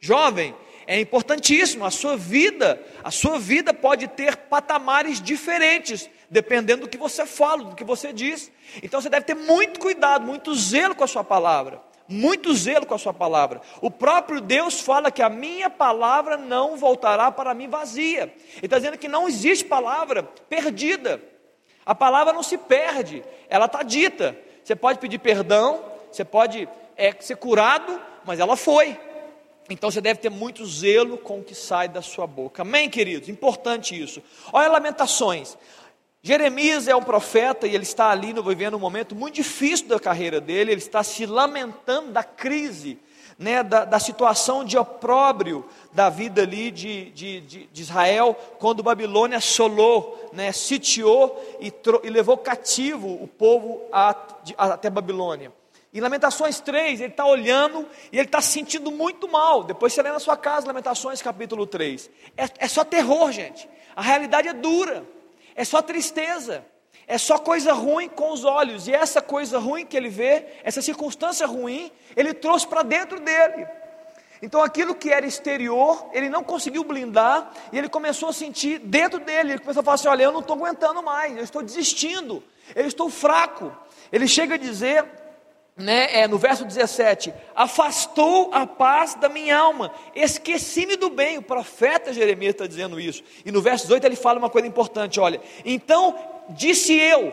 Jovem, 0.00 0.54
é 0.88 0.98
importantíssimo. 0.98 1.84
A 1.84 1.90
sua 1.90 2.16
vida, 2.16 2.82
a 3.04 3.10
sua 3.10 3.38
vida 3.38 3.74
pode 3.74 4.08
ter 4.08 4.34
patamares 4.36 5.20
diferentes, 5.20 6.08
dependendo 6.30 6.82
do 6.82 6.88
que 6.88 6.96
você 6.96 7.26
fala, 7.26 7.62
do 7.62 7.76
que 7.76 7.84
você 7.84 8.10
diz. 8.10 8.50
Então 8.82 8.98
você 8.98 9.10
deve 9.10 9.26
ter 9.26 9.34
muito 9.34 9.78
cuidado, 9.78 10.26
muito 10.26 10.54
zelo 10.54 10.94
com 10.94 11.04
a 11.04 11.06
sua 11.06 11.22
palavra 11.22 11.86
muito 12.10 12.54
zelo 12.54 12.86
com 12.86 12.94
a 12.94 12.98
sua 12.98 13.12
palavra. 13.12 13.60
O 13.82 13.90
próprio 13.90 14.40
Deus 14.40 14.80
fala 14.80 15.10
que 15.10 15.20
a 15.20 15.28
minha 15.28 15.68
palavra 15.68 16.38
não 16.38 16.74
voltará 16.74 17.30
para 17.30 17.52
mim 17.52 17.68
vazia. 17.68 18.34
Ele 18.56 18.64
está 18.64 18.78
dizendo 18.78 18.96
que 18.96 19.06
não 19.06 19.28
existe 19.28 19.66
palavra 19.66 20.22
perdida. 20.22 21.20
A 21.84 21.94
palavra 21.94 22.32
não 22.32 22.42
se 22.42 22.56
perde, 22.56 23.22
ela 23.46 23.66
está 23.66 23.82
dita. 23.82 24.34
Você 24.64 24.74
pode 24.74 24.98
pedir 24.98 25.18
perdão, 25.18 25.84
você 26.10 26.24
pode 26.24 26.66
é, 26.96 27.12
ser 27.20 27.36
curado, 27.36 28.00
mas 28.24 28.40
ela 28.40 28.56
foi. 28.56 28.98
Então 29.70 29.90
você 29.90 30.00
deve 30.00 30.20
ter 30.20 30.30
muito 30.30 30.64
zelo 30.66 31.18
com 31.18 31.40
o 31.40 31.44
que 31.44 31.54
sai 31.54 31.88
da 31.88 32.00
sua 32.00 32.26
boca. 32.26 32.62
Amém, 32.62 32.88
queridos? 32.88 33.28
Importante 33.28 34.00
isso. 34.00 34.22
Olha 34.52 34.70
Lamentações. 34.70 35.56
Jeremias 36.22 36.88
é 36.88 36.96
um 36.96 37.02
profeta 37.02 37.66
e 37.66 37.74
ele 37.74 37.84
está 37.84 38.10
ali 38.10 38.34
vivendo 38.44 38.74
um 38.74 38.80
momento 38.80 39.14
muito 39.14 39.36
difícil 39.36 39.86
da 39.88 40.00
carreira 40.00 40.40
dele, 40.40 40.72
ele 40.72 40.80
está 40.80 41.02
se 41.02 41.24
lamentando 41.24 42.10
da 42.10 42.24
crise, 42.24 42.98
né, 43.38 43.62
da, 43.62 43.84
da 43.84 44.00
situação 44.00 44.64
de 44.64 44.76
opróbrio 44.76 45.64
da 45.92 46.10
vida 46.10 46.42
ali 46.42 46.72
de, 46.72 47.10
de, 47.12 47.40
de, 47.42 47.66
de 47.66 47.82
Israel, 47.82 48.36
quando 48.58 48.82
Babilônia 48.82 49.38
assolou, 49.38 50.28
né, 50.32 50.50
sitiou 50.50 51.40
e, 51.60 51.72
e 52.02 52.10
levou 52.10 52.36
cativo 52.36 53.08
o 53.08 53.28
povo 53.28 53.82
a, 53.92 54.16
até 54.56 54.90
Babilônia. 54.90 55.52
Em 55.92 56.00
Lamentações 56.00 56.60
3, 56.60 57.00
ele 57.00 57.10
está 57.10 57.24
olhando 57.24 57.88
e 58.12 58.18
ele 58.18 58.26
está 58.26 58.40
se 58.40 58.52
sentindo 58.52 58.90
muito 58.90 59.28
mal. 59.28 59.64
Depois 59.64 59.92
você 59.92 60.02
lê 60.02 60.10
na 60.10 60.18
sua 60.18 60.36
casa, 60.36 60.66
Lamentações 60.66 61.22
capítulo 61.22 61.66
3. 61.66 62.10
É, 62.36 62.44
é 62.58 62.68
só 62.68 62.84
terror, 62.84 63.32
gente. 63.32 63.68
A 63.96 64.02
realidade 64.02 64.48
é 64.48 64.52
dura 64.52 65.04
é 65.58 65.64
só 65.64 65.82
tristeza, 65.82 66.64
é 67.04 67.18
só 67.18 67.36
coisa 67.36 67.72
ruim 67.72 68.08
com 68.08 68.30
os 68.30 68.44
olhos, 68.44 68.86
e 68.86 68.94
essa 68.94 69.20
coisa 69.20 69.58
ruim 69.58 69.84
que 69.84 69.96
ele 69.96 70.08
vê, 70.08 70.46
essa 70.62 70.80
circunstância 70.80 71.44
ruim, 71.48 71.90
ele 72.14 72.32
trouxe 72.32 72.64
para 72.64 72.84
dentro 72.84 73.18
dele. 73.18 73.66
Então 74.40 74.62
aquilo 74.62 74.94
que 74.94 75.10
era 75.10 75.26
exterior, 75.26 76.10
ele 76.12 76.28
não 76.28 76.44
conseguiu 76.44 76.84
blindar, 76.84 77.50
e 77.72 77.78
ele 77.78 77.88
começou 77.88 78.28
a 78.28 78.32
sentir 78.32 78.78
dentro 78.78 79.18
dele, 79.18 79.54
ele 79.54 79.58
começou 79.58 79.80
a 79.80 79.82
falar 79.82 79.96
assim: 79.96 80.06
olha, 80.06 80.22
eu 80.22 80.30
não 80.30 80.38
estou 80.38 80.54
aguentando 80.54 81.02
mais, 81.02 81.36
eu 81.36 81.42
estou 81.42 81.60
desistindo, 81.60 82.40
eu 82.76 82.86
estou 82.86 83.10
fraco. 83.10 83.76
Ele 84.12 84.28
chega 84.28 84.54
a 84.54 84.58
dizer 84.58 85.04
né, 85.78 86.08
é, 86.12 86.28
no 86.28 86.36
verso 86.36 86.64
17: 86.64 87.32
Afastou 87.54 88.50
a 88.52 88.66
paz 88.66 89.14
da 89.14 89.28
minha 89.28 89.56
alma, 89.56 89.92
esqueci-me 90.14 90.96
do 90.96 91.08
bem. 91.08 91.38
O 91.38 91.42
profeta 91.42 92.12
Jeremias 92.12 92.50
está 92.50 92.66
dizendo 92.66 92.98
isso. 92.98 93.22
E 93.44 93.52
no 93.52 93.62
verso 93.62 93.84
18 93.84 94.04
ele 94.04 94.16
fala 94.16 94.38
uma 94.38 94.50
coisa 94.50 94.66
importante: 94.66 95.20
olha, 95.20 95.40
então 95.64 96.18
disse 96.50 96.94
eu, 96.94 97.32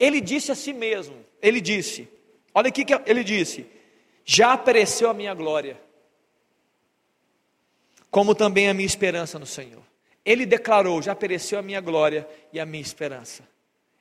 ele 0.00 0.20
disse 0.20 0.50
a 0.50 0.54
si 0.54 0.72
mesmo, 0.72 1.16
ele 1.42 1.60
disse, 1.60 2.08
olha 2.54 2.68
aqui 2.68 2.84
que 2.84 2.98
ele 3.04 3.22
disse: 3.22 3.66
Já 4.24 4.54
apareceu 4.54 5.10
a 5.10 5.14
minha 5.14 5.34
glória, 5.34 5.78
como 8.10 8.34
também 8.34 8.70
a 8.70 8.74
minha 8.74 8.86
esperança 8.86 9.38
no 9.38 9.46
Senhor. 9.46 9.82
Ele 10.24 10.46
declarou: 10.46 11.02
Já 11.02 11.12
apareceu 11.12 11.58
a 11.58 11.62
minha 11.62 11.80
glória 11.82 12.26
e 12.52 12.58
a 12.58 12.64
minha 12.64 12.82
esperança. 12.82 13.55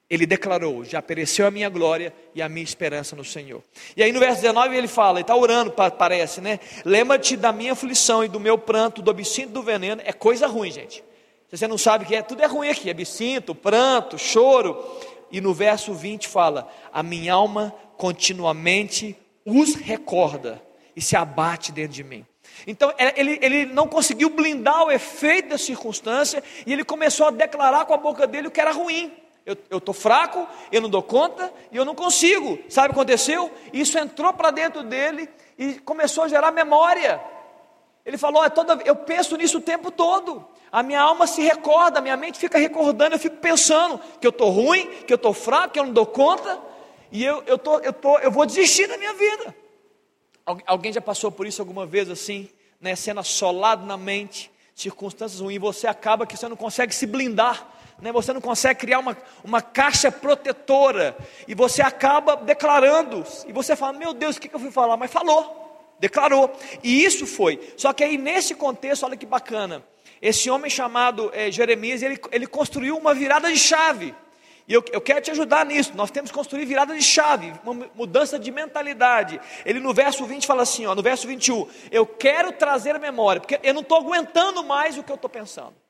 Ele 0.09 0.25
declarou: 0.25 0.83
Já 0.83 1.01
pereceu 1.01 1.47
a 1.47 1.51
minha 1.51 1.69
glória 1.69 2.13
e 2.33 2.41
a 2.41 2.47
minha 2.47 2.63
esperança 2.63 3.15
no 3.15 3.25
Senhor. 3.25 3.63
E 3.97 4.03
aí 4.03 4.11
no 4.11 4.19
verso 4.19 4.41
19 4.41 4.75
ele 4.75 4.87
fala, 4.87 5.17
ele 5.17 5.23
está 5.23 5.35
orando, 5.35 5.71
parece, 5.71 6.41
né? 6.41 6.59
Lembra-te 6.83 7.35
da 7.35 7.51
minha 7.51 7.73
aflição 7.73 8.23
e 8.23 8.27
do 8.27 8.39
meu 8.39 8.57
pranto, 8.57 9.01
do 9.01 9.09
absinto 9.09 9.51
do 9.51 9.63
veneno. 9.63 10.01
É 10.05 10.13
coisa 10.13 10.47
ruim, 10.47 10.71
gente. 10.71 11.03
Se 11.49 11.57
você 11.57 11.67
não 11.67 11.77
sabe 11.77 12.05
que 12.05 12.15
é, 12.15 12.21
tudo 12.21 12.43
é 12.43 12.45
ruim 12.45 12.69
aqui: 12.69 12.89
absinto, 12.89 13.55
pranto, 13.55 14.17
choro. 14.17 14.77
e 15.31 15.41
no 15.41 15.53
verso 15.53 15.93
20 15.93 16.27
fala: 16.27 16.71
A 16.93 17.01
minha 17.01 17.33
alma 17.33 17.73
continuamente 17.97 19.15
os 19.43 19.73
recorda 19.73 20.61
e 20.95 21.01
se 21.01 21.15
abate 21.15 21.71
dentro 21.71 21.93
de 21.93 22.03
mim. 22.03 22.25
Então 22.67 22.93
ele, 23.15 23.39
ele 23.41 23.65
não 23.65 23.87
conseguiu 23.87 24.29
blindar 24.29 24.83
o 24.83 24.91
efeito 24.91 25.49
da 25.49 25.57
circunstância 25.57 26.43
e 26.65 26.71
ele 26.71 26.83
começou 26.83 27.27
a 27.27 27.31
declarar 27.31 27.85
com 27.85 27.93
a 27.93 27.97
boca 27.97 28.27
dele 28.27 28.47
o 28.47 28.51
que 28.51 28.61
era 28.61 28.71
ruim. 28.71 29.11
Eu 29.45 29.77
estou 29.77 29.93
fraco, 29.93 30.47
eu 30.71 30.81
não 30.81 30.89
dou 30.89 31.03
conta 31.03 31.53
e 31.71 31.77
eu 31.77 31.85
não 31.85 31.93
consigo. 31.93 32.57
Sabe 32.67 32.87
o 32.87 32.93
que 32.93 32.99
aconteceu? 32.99 33.51
Isso 33.71 33.97
entrou 33.99 34.33
para 34.33 34.49
dentro 34.49 34.81
dele 34.81 35.29
e 35.55 35.75
começou 35.75 36.23
a 36.23 36.27
gerar 36.27 36.51
memória. 36.51 37.21
Ele 38.03 38.17
falou: 38.17 38.43
é 38.43 38.49
toda, 38.49 38.81
eu 38.83 38.95
penso 38.95 39.37
nisso 39.37 39.59
o 39.59 39.61
tempo 39.61 39.91
todo. 39.91 40.43
A 40.71 40.81
minha 40.81 40.99
alma 40.99 41.27
se 41.27 41.41
recorda, 41.41 41.99
a 41.99 42.01
minha 42.01 42.17
mente 42.17 42.39
fica 42.39 42.57
recordando, 42.57 43.15
eu 43.15 43.19
fico 43.19 43.37
pensando 43.37 43.99
que 44.19 44.25
eu 44.25 44.31
estou 44.31 44.49
ruim, 44.49 44.87
que 45.05 45.13
eu 45.13 45.15
estou 45.15 45.33
fraco, 45.33 45.73
que 45.73 45.79
eu 45.79 45.85
não 45.85 45.93
dou 45.93 46.05
conta, 46.05 46.59
e 47.11 47.23
eu, 47.23 47.43
eu, 47.45 47.57
tô, 47.57 47.79
eu, 47.79 47.93
tô, 47.93 48.17
eu 48.17 48.31
vou 48.31 48.45
desistir 48.45 48.87
da 48.87 48.97
minha 48.97 49.13
vida. 49.13 49.55
Alguém 50.65 50.91
já 50.91 51.01
passou 51.01 51.31
por 51.31 51.47
isso 51.47 51.61
alguma 51.61 51.85
vez 51.85 52.09
assim, 52.09 52.49
né, 52.81 52.95
sendo 52.95 53.19
assolado 53.19 53.85
na 53.85 53.95
mente, 53.95 54.51
circunstâncias 54.75 55.39
ruins, 55.39 55.59
você 55.59 55.87
acaba 55.87 56.27
que 56.27 56.35
você 56.35 56.49
não 56.49 56.57
consegue 56.57 56.93
se 56.93 57.07
blindar, 57.07 57.67
né, 58.01 58.11
você 58.11 58.33
não 58.33 58.41
consegue 58.41 58.81
criar 58.81 58.99
uma, 58.99 59.17
uma 59.43 59.61
caixa 59.61 60.11
protetora, 60.11 61.15
e 61.47 61.55
você 61.55 61.81
acaba 61.81 62.35
declarando, 62.35 63.23
e 63.47 63.53
você 63.53 63.75
fala: 63.75 63.93
Meu 63.93 64.13
Deus, 64.13 64.35
o 64.35 64.41
que, 64.41 64.49
que 64.49 64.55
eu 64.55 64.59
fui 64.59 64.71
falar? 64.71 64.97
Mas 64.97 65.11
falou, 65.11 65.95
declarou, 65.99 66.51
e 66.83 67.03
isso 67.03 67.25
foi. 67.25 67.73
Só 67.77 67.93
que 67.93 68.03
aí 68.03 68.17
nesse 68.17 68.55
contexto, 68.55 69.05
olha 69.05 69.17
que 69.17 69.25
bacana, 69.25 69.83
esse 70.21 70.49
homem 70.49 70.69
chamado 70.69 71.31
é, 71.33 71.51
Jeremias, 71.51 72.01
ele, 72.01 72.19
ele 72.31 72.47
construiu 72.47 72.97
uma 72.97 73.13
virada 73.13 73.51
de 73.51 73.57
chave. 73.57 74.13
E 74.67 74.73
eu, 74.73 74.83
eu, 74.91 74.99
quero 74.99 75.21
te 75.21 75.29
ajudar 75.29 75.63
nisso. 75.63 75.91
Nós 75.95 76.09
temos 76.09 76.31
que 76.31 76.37
construir 76.37 76.65
virada 76.65 76.95
de 76.95 77.03
chave, 77.03 77.53
uma 77.63 77.87
mudança 77.93 78.39
de 78.39 78.51
mentalidade. 78.51 79.39
Ele 79.63 79.79
no 79.79 79.93
verso 79.93 80.25
20 80.25 80.47
fala 80.47 80.63
assim, 80.63 80.87
ó, 80.87 80.95
no 80.95 81.03
verso 81.03 81.27
21, 81.27 81.67
eu 81.91 82.05
quero 82.05 82.51
trazer 82.51 82.95
a 82.95 82.99
memória, 82.99 83.39
porque 83.39 83.59
eu 83.61 83.73
não 83.75 83.81
estou 83.81 83.99
aguentando 83.99 84.63
mais 84.63 84.97
o 84.97 85.03
que 85.03 85.11
eu 85.11 85.15
estou 85.15 85.29
pensando. 85.29 85.84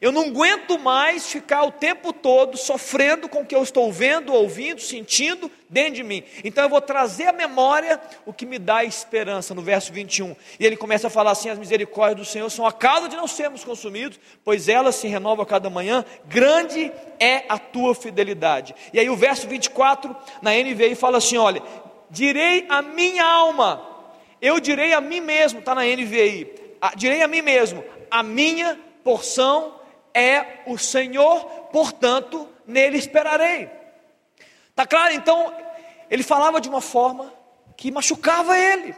Eu 0.00 0.10
não 0.10 0.28
aguento 0.28 0.78
mais 0.78 1.26
ficar 1.26 1.62
o 1.62 1.70
tempo 1.70 2.10
todo 2.10 2.56
sofrendo 2.56 3.28
com 3.28 3.42
o 3.42 3.46
que 3.46 3.54
eu 3.54 3.62
estou 3.62 3.92
vendo, 3.92 4.32
ouvindo, 4.32 4.80
sentindo 4.80 5.50
dentro 5.68 5.96
de 5.96 6.02
mim. 6.02 6.24
Então 6.42 6.64
eu 6.64 6.70
vou 6.70 6.80
trazer 6.80 7.26
à 7.26 7.32
memória 7.32 8.00
o 8.24 8.32
que 8.32 8.46
me 8.46 8.58
dá 8.58 8.82
esperança, 8.82 9.54
no 9.54 9.60
verso 9.60 9.92
21. 9.92 10.34
E 10.58 10.64
ele 10.64 10.74
começa 10.74 11.08
a 11.08 11.10
falar 11.10 11.32
assim: 11.32 11.50
as 11.50 11.58
misericórdias 11.58 12.26
do 12.26 12.32
Senhor 12.32 12.48
são 12.48 12.66
a 12.66 12.72
causa 12.72 13.10
de 13.10 13.16
não 13.16 13.26
sermos 13.26 13.62
consumidos, 13.62 14.18
pois 14.42 14.70
elas 14.70 14.94
se 14.94 15.06
renovam 15.06 15.42
a 15.42 15.46
cada 15.46 15.68
manhã, 15.68 16.02
grande 16.24 16.90
é 17.18 17.44
a 17.46 17.58
tua 17.58 17.94
fidelidade. 17.94 18.74
E 18.94 18.98
aí 18.98 19.10
o 19.10 19.16
verso 19.16 19.46
24, 19.46 20.16
na 20.40 20.52
NVI, 20.52 20.94
fala 20.94 21.18
assim: 21.18 21.36
olha, 21.36 21.62
direi 22.08 22.64
a 22.70 22.80
minha 22.80 23.26
alma, 23.26 23.86
eu 24.40 24.58
direi 24.60 24.94
a 24.94 25.00
mim 25.02 25.20
mesmo, 25.20 25.58
está 25.58 25.74
na 25.74 25.82
NVI, 25.82 26.54
direi 26.96 27.22
a 27.22 27.28
mim 27.28 27.42
mesmo, 27.42 27.84
a 28.10 28.22
minha 28.22 28.80
porção 29.04 29.78
é 30.14 30.62
o 30.66 30.78
Senhor, 30.78 31.44
portanto, 31.72 32.48
nele 32.66 32.98
esperarei. 32.98 33.68
Tá 34.74 34.86
claro? 34.86 35.14
Então, 35.14 35.54
ele 36.10 36.22
falava 36.22 36.60
de 36.60 36.68
uma 36.68 36.80
forma 36.80 37.32
que 37.76 37.90
machucava 37.90 38.58
ele 38.58 38.94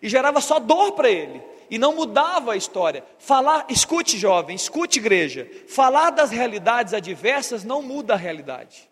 e 0.00 0.08
gerava 0.08 0.40
só 0.40 0.58
dor 0.58 0.92
para 0.92 1.10
ele 1.10 1.42
e 1.70 1.78
não 1.78 1.94
mudava 1.94 2.52
a 2.52 2.56
história. 2.56 3.04
Falar, 3.18 3.66
escute 3.68 4.18
jovem, 4.18 4.54
escute 4.54 4.98
igreja, 4.98 5.50
falar 5.68 6.10
das 6.10 6.30
realidades 6.30 6.92
adversas 6.92 7.64
não 7.64 7.80
muda 7.80 8.14
a 8.14 8.16
realidade. 8.16 8.90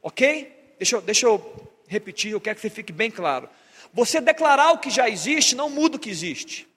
OK? 0.00 0.74
Deixa 0.78 0.96
eu, 0.96 1.02
deixa 1.02 1.26
eu 1.26 1.70
repetir, 1.88 2.32
eu 2.32 2.40
quero 2.40 2.56
que 2.56 2.62
você 2.62 2.70
fique 2.70 2.92
bem 2.92 3.10
claro. 3.10 3.48
Você 3.92 4.20
declarar 4.20 4.72
o 4.72 4.78
que 4.78 4.90
já 4.90 5.08
existe 5.08 5.54
não 5.54 5.70
muda 5.70 5.96
o 5.96 5.98
que 5.98 6.10
existe. 6.10 6.68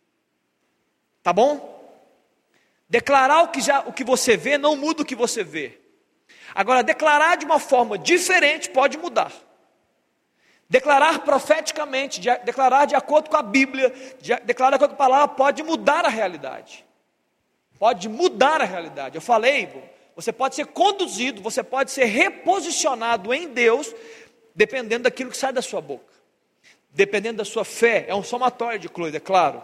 Tá 1.22 1.34
bom? 1.34 1.77
Declarar 2.90 3.44
o 3.44 3.50
que, 3.50 3.60
já, 3.60 3.82
o 3.82 3.92
que 3.92 4.04
você 4.04 4.38
vê 4.38 4.58
não 4.58 4.76
muda 4.76 5.02
o 5.02 5.06
que 5.06 5.16
você 5.16 5.44
vê. 5.44 5.80
Agora, 6.56 6.82
declarar 6.82 7.36
de 7.36 7.46
uma 7.46 7.60
forma 7.60 7.98
diferente 7.98 8.70
pode 8.70 8.98
mudar. 8.98 9.32
Declarar 10.70 11.20
profeticamente, 11.20 12.20
de, 12.20 12.30
declarar 12.40 12.86
de 12.86 12.96
acordo 12.96 13.30
com 13.30 13.38
a 13.38 13.42
Bíblia, 13.42 13.94
de, 14.22 14.36
declarar 14.38 14.78
de 14.78 14.84
acordo 14.84 14.96
com 14.96 15.04
a 15.04 15.08
palavra, 15.08 15.36
pode 15.36 15.64
mudar 15.64 16.06
a 16.06 16.10
realidade. 16.10 16.86
Pode 17.78 18.10
mudar 18.10 18.62
a 18.62 18.66
realidade. 18.66 19.16
Eu 19.16 19.22
falei, 19.22 19.70
você 20.16 20.32
pode 20.32 20.56
ser 20.56 20.66
conduzido, 20.68 21.42
você 21.42 21.62
pode 21.62 21.92
ser 21.92 22.06
reposicionado 22.06 23.34
em 23.34 23.50
Deus, 23.50 23.94
dependendo 24.56 25.04
daquilo 25.04 25.30
que 25.30 25.38
sai 25.38 25.54
da 25.54 25.62
sua 25.62 25.80
boca. 25.80 26.14
Dependendo 26.90 27.38
da 27.38 27.46
sua 27.46 27.64
fé. 27.64 28.06
É 28.08 28.16
um 28.16 28.24
somatório 28.24 28.80
de 28.80 28.90
coisas, 28.90 29.16
é 29.16 29.20
claro. 29.20 29.62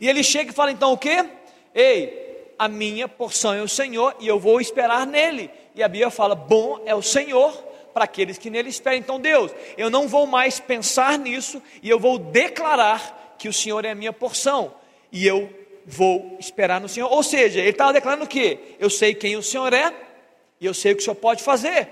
E 0.00 0.08
ele 0.08 0.22
chega 0.22 0.50
e 0.50 0.54
fala 0.54 0.72
então 0.72 0.92
o 0.92 0.98
quê? 0.98 1.28
Ei, 1.74 2.54
a 2.58 2.68
minha 2.68 3.08
porção 3.08 3.54
é 3.54 3.62
o 3.62 3.68
Senhor 3.68 4.14
e 4.20 4.26
eu 4.28 4.38
vou 4.38 4.60
esperar 4.60 5.06
nele. 5.06 5.50
E 5.74 5.82
a 5.82 5.88
Bíblia 5.88 6.10
fala: 6.10 6.34
bom 6.34 6.80
é 6.84 6.94
o 6.94 7.02
Senhor 7.02 7.52
para 7.92 8.04
aqueles 8.04 8.38
que 8.38 8.50
nele 8.50 8.68
esperam. 8.68 8.98
Então, 8.98 9.20
Deus, 9.20 9.52
eu 9.76 9.90
não 9.90 10.08
vou 10.08 10.26
mais 10.26 10.60
pensar 10.60 11.18
nisso 11.18 11.62
e 11.82 11.88
eu 11.88 11.98
vou 11.98 12.18
declarar 12.18 13.34
que 13.38 13.48
o 13.48 13.52
Senhor 13.52 13.84
é 13.84 13.90
a 13.90 13.94
minha 13.94 14.12
porção. 14.12 14.74
E 15.10 15.26
eu 15.26 15.52
vou 15.84 16.36
esperar 16.38 16.80
no 16.80 16.88
Senhor. 16.88 17.10
Ou 17.12 17.22
seja, 17.22 17.60
ele 17.60 17.70
estava 17.70 17.92
declarando 17.92 18.24
o 18.24 18.28
quê? 18.28 18.76
Eu 18.78 18.88
sei 18.88 19.14
quem 19.14 19.36
o 19.36 19.42
Senhor 19.42 19.72
é 19.72 19.92
e 20.60 20.66
eu 20.66 20.72
sei 20.72 20.92
o 20.92 20.96
que 20.96 21.02
o 21.02 21.04
Senhor 21.04 21.16
pode 21.16 21.42
fazer. 21.42 21.88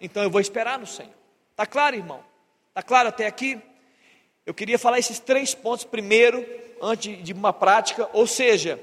Então 0.00 0.22
eu 0.22 0.30
vou 0.30 0.40
esperar 0.40 0.78
no 0.78 0.86
Senhor. 0.86 1.12
Está 1.50 1.66
claro, 1.66 1.96
irmão? 1.96 2.20
Está 2.68 2.82
claro 2.82 3.08
até 3.08 3.26
aqui? 3.26 3.58
Eu 4.46 4.54
queria 4.54 4.78
falar 4.78 4.98
esses 4.98 5.18
três 5.18 5.54
pontos 5.54 5.84
primeiro, 5.84 6.44
antes 6.80 7.22
de 7.22 7.32
uma 7.32 7.52
prática, 7.52 8.08
ou 8.12 8.26
seja, 8.26 8.80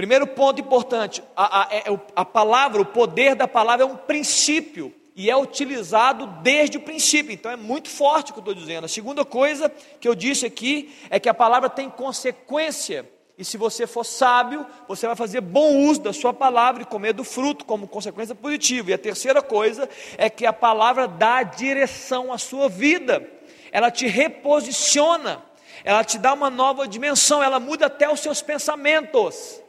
Primeiro 0.00 0.26
ponto 0.28 0.58
importante: 0.58 1.22
a, 1.36 1.60
a, 1.60 1.74
é 1.74 1.84
a 2.16 2.24
palavra, 2.24 2.80
o 2.80 2.86
poder 2.86 3.34
da 3.34 3.46
palavra 3.46 3.84
é 3.84 3.86
um 3.86 3.98
princípio 3.98 4.94
e 5.14 5.28
é 5.28 5.36
utilizado 5.36 6.26
desde 6.42 6.78
o 6.78 6.80
princípio, 6.80 7.34
então 7.34 7.52
é 7.52 7.56
muito 7.56 7.90
forte 7.90 8.30
o 8.30 8.32
que 8.32 8.38
eu 8.38 8.40
estou 8.40 8.54
dizendo. 8.54 8.86
A 8.86 8.88
segunda 8.88 9.26
coisa 9.26 9.70
que 10.00 10.08
eu 10.08 10.14
disse 10.14 10.46
aqui 10.46 10.90
é 11.10 11.20
que 11.20 11.28
a 11.28 11.34
palavra 11.34 11.68
tem 11.68 11.90
consequência, 11.90 13.06
e 13.36 13.44
se 13.44 13.58
você 13.58 13.86
for 13.86 14.02
sábio, 14.02 14.64
você 14.88 15.06
vai 15.06 15.14
fazer 15.14 15.42
bom 15.42 15.76
uso 15.76 16.00
da 16.00 16.14
sua 16.14 16.32
palavra 16.32 16.82
e 16.82 16.86
comer 16.86 17.12
do 17.12 17.22
fruto 17.22 17.66
como 17.66 17.86
consequência 17.86 18.34
positiva. 18.34 18.92
E 18.92 18.94
a 18.94 18.98
terceira 18.98 19.42
coisa 19.42 19.86
é 20.16 20.30
que 20.30 20.46
a 20.46 20.52
palavra 20.54 21.06
dá 21.06 21.42
direção 21.42 22.32
à 22.32 22.38
sua 22.38 22.70
vida, 22.70 23.30
ela 23.70 23.90
te 23.90 24.06
reposiciona, 24.06 25.42
ela 25.84 26.02
te 26.02 26.16
dá 26.16 26.32
uma 26.32 26.48
nova 26.48 26.88
dimensão, 26.88 27.42
ela 27.42 27.60
muda 27.60 27.84
até 27.84 28.10
os 28.10 28.20
seus 28.20 28.40
pensamentos 28.40 29.60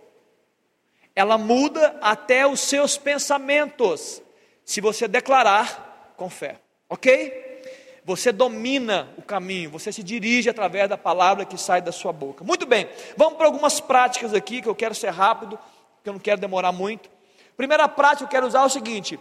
ela 1.21 1.37
muda 1.37 1.95
até 2.01 2.47
os 2.47 2.59
seus 2.59 2.97
pensamentos, 2.97 4.21
se 4.65 4.81
você 4.81 5.07
declarar 5.07 6.13
com 6.17 6.29
fé, 6.31 6.59
ok? 6.89 8.01
Você 8.03 8.31
domina 8.31 9.07
o 9.15 9.21
caminho, 9.21 9.69
você 9.69 9.91
se 9.91 10.01
dirige 10.01 10.49
através 10.49 10.89
da 10.89 10.97
palavra 10.97 11.45
que 11.45 11.59
sai 11.59 11.79
da 11.79 11.91
sua 11.91 12.11
boca. 12.11 12.43
Muito 12.43 12.65
bem, 12.65 12.89
vamos 13.15 13.35
para 13.35 13.45
algumas 13.45 13.79
práticas 13.79 14.33
aqui, 14.33 14.63
que 14.63 14.67
eu 14.67 14.73
quero 14.73 14.95
ser 14.95 15.11
rápido, 15.11 15.59
que 16.03 16.09
eu 16.09 16.13
não 16.13 16.19
quero 16.19 16.41
demorar 16.41 16.71
muito. 16.71 17.07
Primeira 17.55 17.87
prática 17.87 18.17
que 18.17 18.23
eu 18.23 18.29
quero 18.39 18.47
usar 18.47 18.61
é 18.61 18.65
o 18.65 18.69
seguinte: 18.69 19.19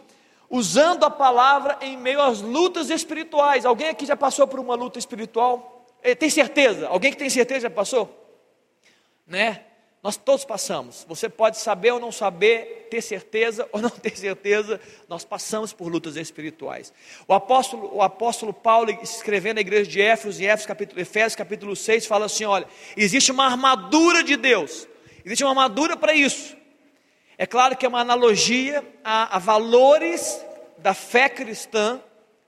usando 0.49 1.05
a 1.05 1.11
palavra 1.11 1.77
em 1.83 1.99
meio 1.99 2.23
às 2.23 2.41
lutas 2.41 2.89
espirituais. 2.89 3.67
Alguém 3.67 3.91
aqui 3.91 4.07
já 4.07 4.17
passou 4.17 4.47
por 4.47 4.59
uma 4.59 4.75
luta 4.75 4.99
espiritual? 4.99 5.87
Eh, 6.03 6.15
tem 6.15 6.31
certeza? 6.31 6.89
Alguém 6.89 7.11
que 7.11 7.19
tem 7.19 7.29
certeza 7.29 7.61
já 7.61 7.71
passou? 7.71 8.09
Né? 9.27 9.65
Nós 10.03 10.17
todos 10.17 10.47
passamos. 10.47 11.05
Você 11.07 11.29
pode 11.29 11.59
saber 11.59 11.93
ou 11.93 12.01
não 12.01 12.11
saber, 12.11 12.89
ter 12.91 13.03
certeza 13.03 13.69
ou 13.71 13.83
não 13.83 13.91
ter 13.93 14.17
certeza, 14.17 14.81
nós 15.09 15.25
passamos 15.25 15.73
por 15.73 15.93
lutas 15.93 16.17
espirituais. 16.17 16.93
O 17.29 17.35
apóstolo, 17.35 17.91
o 17.95 18.03
apóstolo 18.03 18.53
Paulo, 18.53 18.91
escrevendo 19.03 19.57
na 19.57 19.61
igreja 19.61 19.91
de 19.91 20.01
Éfeso, 20.01 20.43
em 20.43 20.47
Éfeso 20.47 20.69
capítulo, 20.69 21.01
Efésios 21.01 21.37
capítulo 21.37 21.77
6, 21.77 22.07
fala 22.07 22.27
assim: 22.27 22.45
olha, 22.45 22.67
existe 22.97 23.31
uma 23.31 23.45
armadura 23.45 24.25
de 24.25 24.37
Deus, 24.37 24.89
existe 25.25 25.45
uma 25.45 25.51
armadura 25.51 25.97
para 25.97 26.15
isso. 26.15 26.57
É 27.37 27.47
claro 27.47 27.77
que 27.77 27.85
é 27.85 27.89
uma 27.89 28.01
analogia 28.01 28.85
a, 29.05 29.37
a 29.37 29.39
valores 29.39 30.45
da 30.79 30.95
fé 30.95 31.29
cristã, 31.29 32.01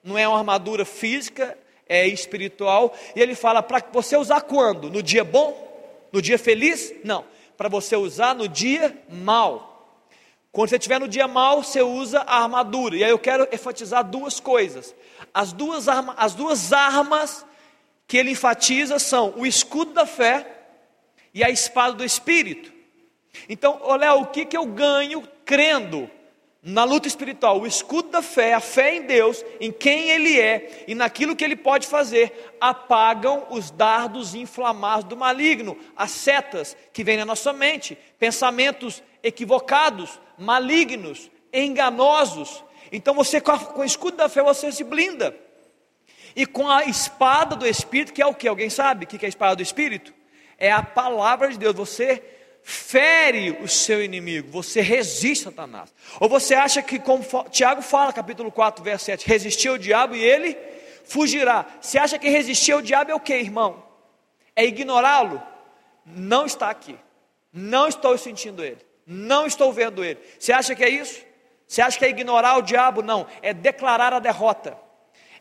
não 0.03 0.17
é 0.17 0.27
uma 0.27 0.39
armadura 0.39 0.87
física, 0.87 1.57
é 1.87 2.07
espiritual, 2.07 2.95
e 3.15 3.21
ele 3.21 3.35
fala 3.35 3.63
para 3.63 3.85
você 3.93 4.17
usar 4.17 4.41
quando? 4.41 4.89
No 4.89 5.03
dia 5.03 5.23
bom? 5.23 5.71
No 6.11 6.23
dia 6.23 6.39
feliz? 6.39 6.95
Não 7.05 7.32
para 7.63 7.69
você 7.69 7.95
usar 7.95 8.35
no 8.35 8.49
dia 8.49 8.93
mal. 9.09 10.05
Quando 10.51 10.71
você 10.71 10.79
estiver 10.79 10.99
no 10.99 11.07
dia 11.07 11.29
mal, 11.29 11.63
você 11.63 11.81
usa 11.81 12.19
a 12.23 12.43
armadura. 12.43 12.97
E 12.97 13.05
aí 13.05 13.11
eu 13.11 13.21
quero 13.21 13.47
enfatizar 13.53 14.03
duas 14.03 14.41
coisas. 14.41 14.93
As 15.33 15.53
duas, 15.53 15.87
arma, 15.87 16.13
as 16.17 16.35
duas 16.35 16.73
armas 16.73 17.47
que 18.09 18.17
ele 18.17 18.33
enfatiza 18.33 18.99
são 18.99 19.33
o 19.37 19.47
escudo 19.47 19.93
da 19.93 20.05
fé 20.05 20.45
e 21.33 21.45
a 21.45 21.51
espada 21.51 21.93
do 21.93 22.05
Espírito. 22.05 22.73
Então, 23.49 23.79
olha, 23.83 24.13
o 24.15 24.27
que, 24.27 24.45
que 24.45 24.57
eu 24.57 24.67
ganho 24.67 25.23
crendo 25.45 26.11
na 26.65 26.85
luta 26.85 27.09
espiritual, 27.09 27.61
o 27.61 27.67
escudo 27.67 28.11
da 28.11 28.23
fé, 28.23 28.55
a 28.55 28.61
fé 28.61 28.95
em 28.95 29.03
Deus, 29.03 29.45
em 29.59 29.73
quem 29.73 30.11
Ele 30.11 30.41
é 30.41 30.85
e 30.87 30.95
naquilo 30.95 31.35
que 31.35 31.45
Ele 31.45 31.57
pode 31.57 31.89
fazer, 31.89 32.55
apagam 32.61 33.49
os 33.51 33.73
dardos 33.73 34.33
inflamados 34.33 35.05
do 35.05 35.17
maligno, 35.17 35.77
as 35.97 36.13
setas 36.13 36.77
que 36.93 37.03
vêm 37.03 37.17
na 37.17 37.25
nossa 37.25 37.53
mente, 37.53 37.99
pensamentos 38.17 39.03
equivocados, 39.25 40.21
malignos, 40.39 41.29
enganosos. 41.53 42.63
Então 42.93 43.13
você, 43.13 43.41
com, 43.41 43.81
o 43.81 43.85
escudo 43.85 44.17
da 44.17 44.29
fé, 44.29 44.41
você 44.41 44.71
se 44.71 44.85
blinda. 44.85 45.37
E 46.37 46.47
com 46.47 46.71
a 46.71 46.85
espada 46.85 47.57
do 47.57 47.67
Espírito, 47.67 48.13
que 48.13 48.23
é 48.23 48.27
o 48.27 48.35
que? 48.35 48.47
Alguém 48.47 48.71
sabe 48.71 49.05
o 49.05 49.09
que 49.09 49.17
é 49.25 49.27
a 49.27 49.29
espada 49.29 49.57
do 49.57 49.63
Espírito? 49.63 50.15
É 50.57 50.71
a 50.71 50.83
palavra 50.83 51.49
de 51.49 51.59
Deus. 51.59 51.75
Você 51.75 52.23
fere 52.63 53.59
o 53.63 53.69
seu 53.69 54.03
inimigo, 54.03 54.51
você 54.51 54.81
resiste 54.81 55.49
a 55.49 55.51
Satanás. 55.51 55.93
Ou 56.21 56.29
você 56.29 56.55
acha 56.55 56.83
que, 56.83 56.99
como 56.99 57.25
Tiago 57.51 57.83
fala, 57.83 58.13
capítulo 58.13 58.51
4, 58.51 58.85
verso 58.85 59.07
7, 59.07 59.27
resistir 59.27 59.69
ao 59.69 59.79
diabo 59.79 60.15
e 60.15 60.23
ele 60.23 60.57
fugirá. 61.05 61.67
Você 61.81 61.99
acha 61.99 62.19
que 62.19 62.29
resistir 62.29 62.73
ao 62.73 62.83
diabo 62.83 63.11
é 63.11 63.15
o 63.15 63.21
que, 63.21 63.35
irmão? 63.35 63.83
É 64.55 64.65
ignorá-lo? 64.65 65.43
Não 66.07 66.47
está 66.47 66.71
aqui. 66.71 66.97
Não 67.53 67.89
estou 67.89 68.17
sentindo 68.17 68.65
ele. 68.65 68.79
Não 69.07 69.47
estou 69.47 69.73
vendo 69.73 70.05
ele. 70.05 70.21
Você 70.39 70.53
acha 70.53 70.75
que 70.75 70.85
é 70.85 70.89
isso? 70.89 71.23
Você 71.67 71.83
acha 71.83 71.99
que 71.99 72.05
é 72.05 72.11
ignorar 72.11 72.59
o 72.59 72.63
diabo? 72.63 73.03
Não. 73.03 73.27
É 73.41 73.53
declarar 73.53 74.13
a 74.13 74.19
derrota 74.19 74.77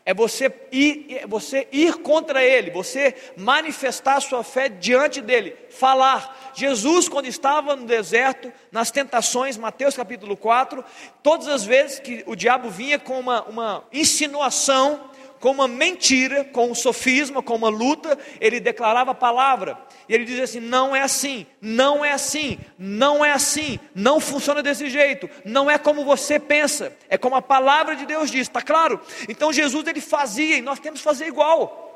é 0.04 0.12
você 0.12 0.52
ir, 0.72 1.06
é 1.10 1.26
você 1.26 1.68
ir 1.70 1.94
contra 1.98 2.42
ele, 2.42 2.70
você 2.70 3.14
manifestar 3.36 4.16
a 4.16 4.20
sua 4.20 4.42
fé 4.42 4.68
diante 4.68 5.20
dele, 5.20 5.56
falar. 5.70 6.52
Jesus, 6.54 7.08
quando 7.08 7.26
estava 7.26 7.76
no 7.76 7.86
deserto, 7.86 8.52
nas 8.70 8.90
tentações, 8.90 9.56
Mateus 9.56 9.96
capítulo 9.96 10.36
4, 10.36 10.84
todas 11.22 11.46
as 11.46 11.64
vezes 11.64 12.00
que 12.00 12.24
o 12.26 12.34
diabo 12.34 12.68
vinha 12.68 12.98
com 12.98 13.18
uma, 13.18 13.42
uma 13.44 13.84
insinuação, 13.92 15.11
com 15.42 15.50
uma 15.50 15.66
mentira, 15.66 16.44
com 16.44 16.70
um 16.70 16.74
sofisma, 16.74 17.42
com 17.42 17.56
uma 17.56 17.68
luta, 17.68 18.16
ele 18.40 18.60
declarava 18.60 19.10
a 19.10 19.14
palavra. 19.14 19.76
E 20.08 20.14
ele 20.14 20.24
dizia 20.24 20.44
assim: 20.44 20.60
não 20.60 20.94
é 20.94 21.02
assim, 21.02 21.44
não 21.60 22.04
é 22.04 22.12
assim, 22.12 22.60
não 22.78 23.24
é 23.24 23.32
assim, 23.32 23.80
não 23.92 24.20
funciona 24.20 24.62
desse 24.62 24.88
jeito, 24.88 25.28
não 25.44 25.68
é 25.68 25.76
como 25.78 26.04
você 26.04 26.38
pensa, 26.38 26.96
é 27.08 27.18
como 27.18 27.34
a 27.34 27.42
palavra 27.42 27.96
de 27.96 28.06
Deus 28.06 28.30
diz, 28.30 28.42
está 28.42 28.62
claro? 28.62 29.00
Então 29.28 29.52
Jesus 29.52 29.84
ele 29.84 30.00
fazia 30.00 30.58
e 30.58 30.62
nós 30.62 30.78
temos 30.78 31.00
que 31.00 31.04
fazer 31.04 31.26
igual. 31.26 31.90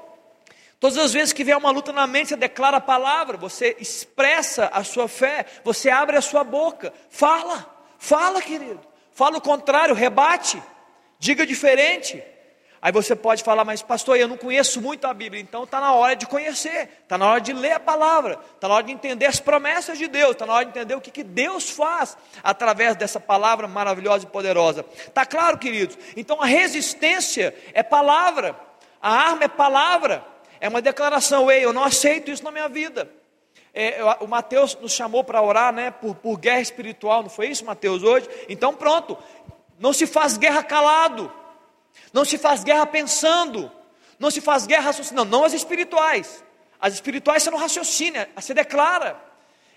Todas 0.80 0.98
as 0.98 1.12
vezes 1.12 1.32
que 1.32 1.44
vier 1.44 1.56
uma 1.56 1.70
luta 1.70 1.92
na 1.92 2.06
mente, 2.06 2.30
você 2.30 2.36
declara 2.36 2.78
a 2.78 2.80
palavra, 2.80 3.36
você 3.36 3.76
expressa 3.78 4.68
a 4.72 4.82
sua 4.82 5.06
fé, 5.06 5.46
você 5.62 5.88
abre 5.88 6.16
a 6.16 6.20
sua 6.20 6.42
boca, 6.42 6.92
fala, 7.08 7.64
fala, 7.96 8.42
querido, 8.42 8.80
fala 9.12 9.38
o 9.38 9.40
contrário, 9.40 9.94
rebate, 9.94 10.60
diga 11.20 11.46
diferente. 11.46 12.20
Aí 12.80 12.92
você 12.92 13.16
pode 13.16 13.42
falar, 13.42 13.64
mas 13.64 13.82
pastor, 13.82 14.16
eu 14.16 14.28
não 14.28 14.36
conheço 14.36 14.80
muito 14.80 15.06
a 15.06 15.14
Bíblia, 15.14 15.40
então 15.40 15.64
está 15.64 15.80
na 15.80 15.92
hora 15.92 16.14
de 16.14 16.26
conhecer, 16.26 16.88
está 17.02 17.16
na 17.16 17.26
hora 17.28 17.40
de 17.40 17.52
ler 17.52 17.72
a 17.72 17.80
palavra, 17.80 18.38
está 18.54 18.68
na 18.68 18.74
hora 18.74 18.84
de 18.84 18.92
entender 18.92 19.26
as 19.26 19.40
promessas 19.40 19.98
de 19.98 20.06
Deus, 20.06 20.32
está 20.32 20.44
na 20.44 20.52
hora 20.52 20.64
de 20.64 20.70
entender 20.70 20.94
o 20.94 21.00
que, 21.00 21.10
que 21.10 21.24
Deus 21.24 21.70
faz 21.70 22.16
através 22.42 22.94
dessa 22.94 23.18
palavra 23.18 23.66
maravilhosa 23.66 24.24
e 24.24 24.28
poderosa. 24.28 24.84
Está 24.98 25.24
claro, 25.24 25.58
queridos? 25.58 25.98
Então 26.16 26.40
a 26.40 26.46
resistência 26.46 27.54
é 27.72 27.82
palavra, 27.82 28.54
a 29.00 29.10
arma 29.10 29.44
é 29.44 29.48
palavra, 29.48 30.24
é 30.60 30.68
uma 30.68 30.82
declaração, 30.82 31.50
ei, 31.50 31.64
eu 31.64 31.72
não 31.72 31.82
aceito 31.82 32.30
isso 32.30 32.44
na 32.44 32.50
minha 32.50 32.68
vida. 32.68 33.10
É, 33.72 34.02
o 34.20 34.26
Mateus 34.26 34.74
nos 34.80 34.92
chamou 34.92 35.22
para 35.22 35.42
orar 35.42 35.72
né, 35.72 35.90
por, 35.90 36.14
por 36.14 36.38
guerra 36.38 36.60
espiritual, 36.60 37.22
não 37.22 37.28
foi 37.28 37.48
isso, 37.48 37.64
Mateus, 37.64 38.02
hoje? 38.02 38.28
Então 38.48 38.74
pronto, 38.74 39.18
não 39.78 39.92
se 39.92 40.06
faz 40.06 40.36
guerra 40.36 40.62
calado. 40.62 41.30
Não 42.12 42.24
se 42.24 42.38
faz 42.38 42.64
guerra 42.64 42.86
pensando, 42.86 43.70
não 44.18 44.30
se 44.30 44.40
faz 44.40 44.66
guerra 44.66 44.84
raciocinando, 44.84 45.30
não 45.30 45.44
as 45.44 45.52
espirituais. 45.52 46.42
As 46.80 46.94
espirituais 46.94 47.42
você 47.42 47.50
não 47.50 47.58
raciocina, 47.58 48.28
você 48.34 48.54
declara. 48.54 49.20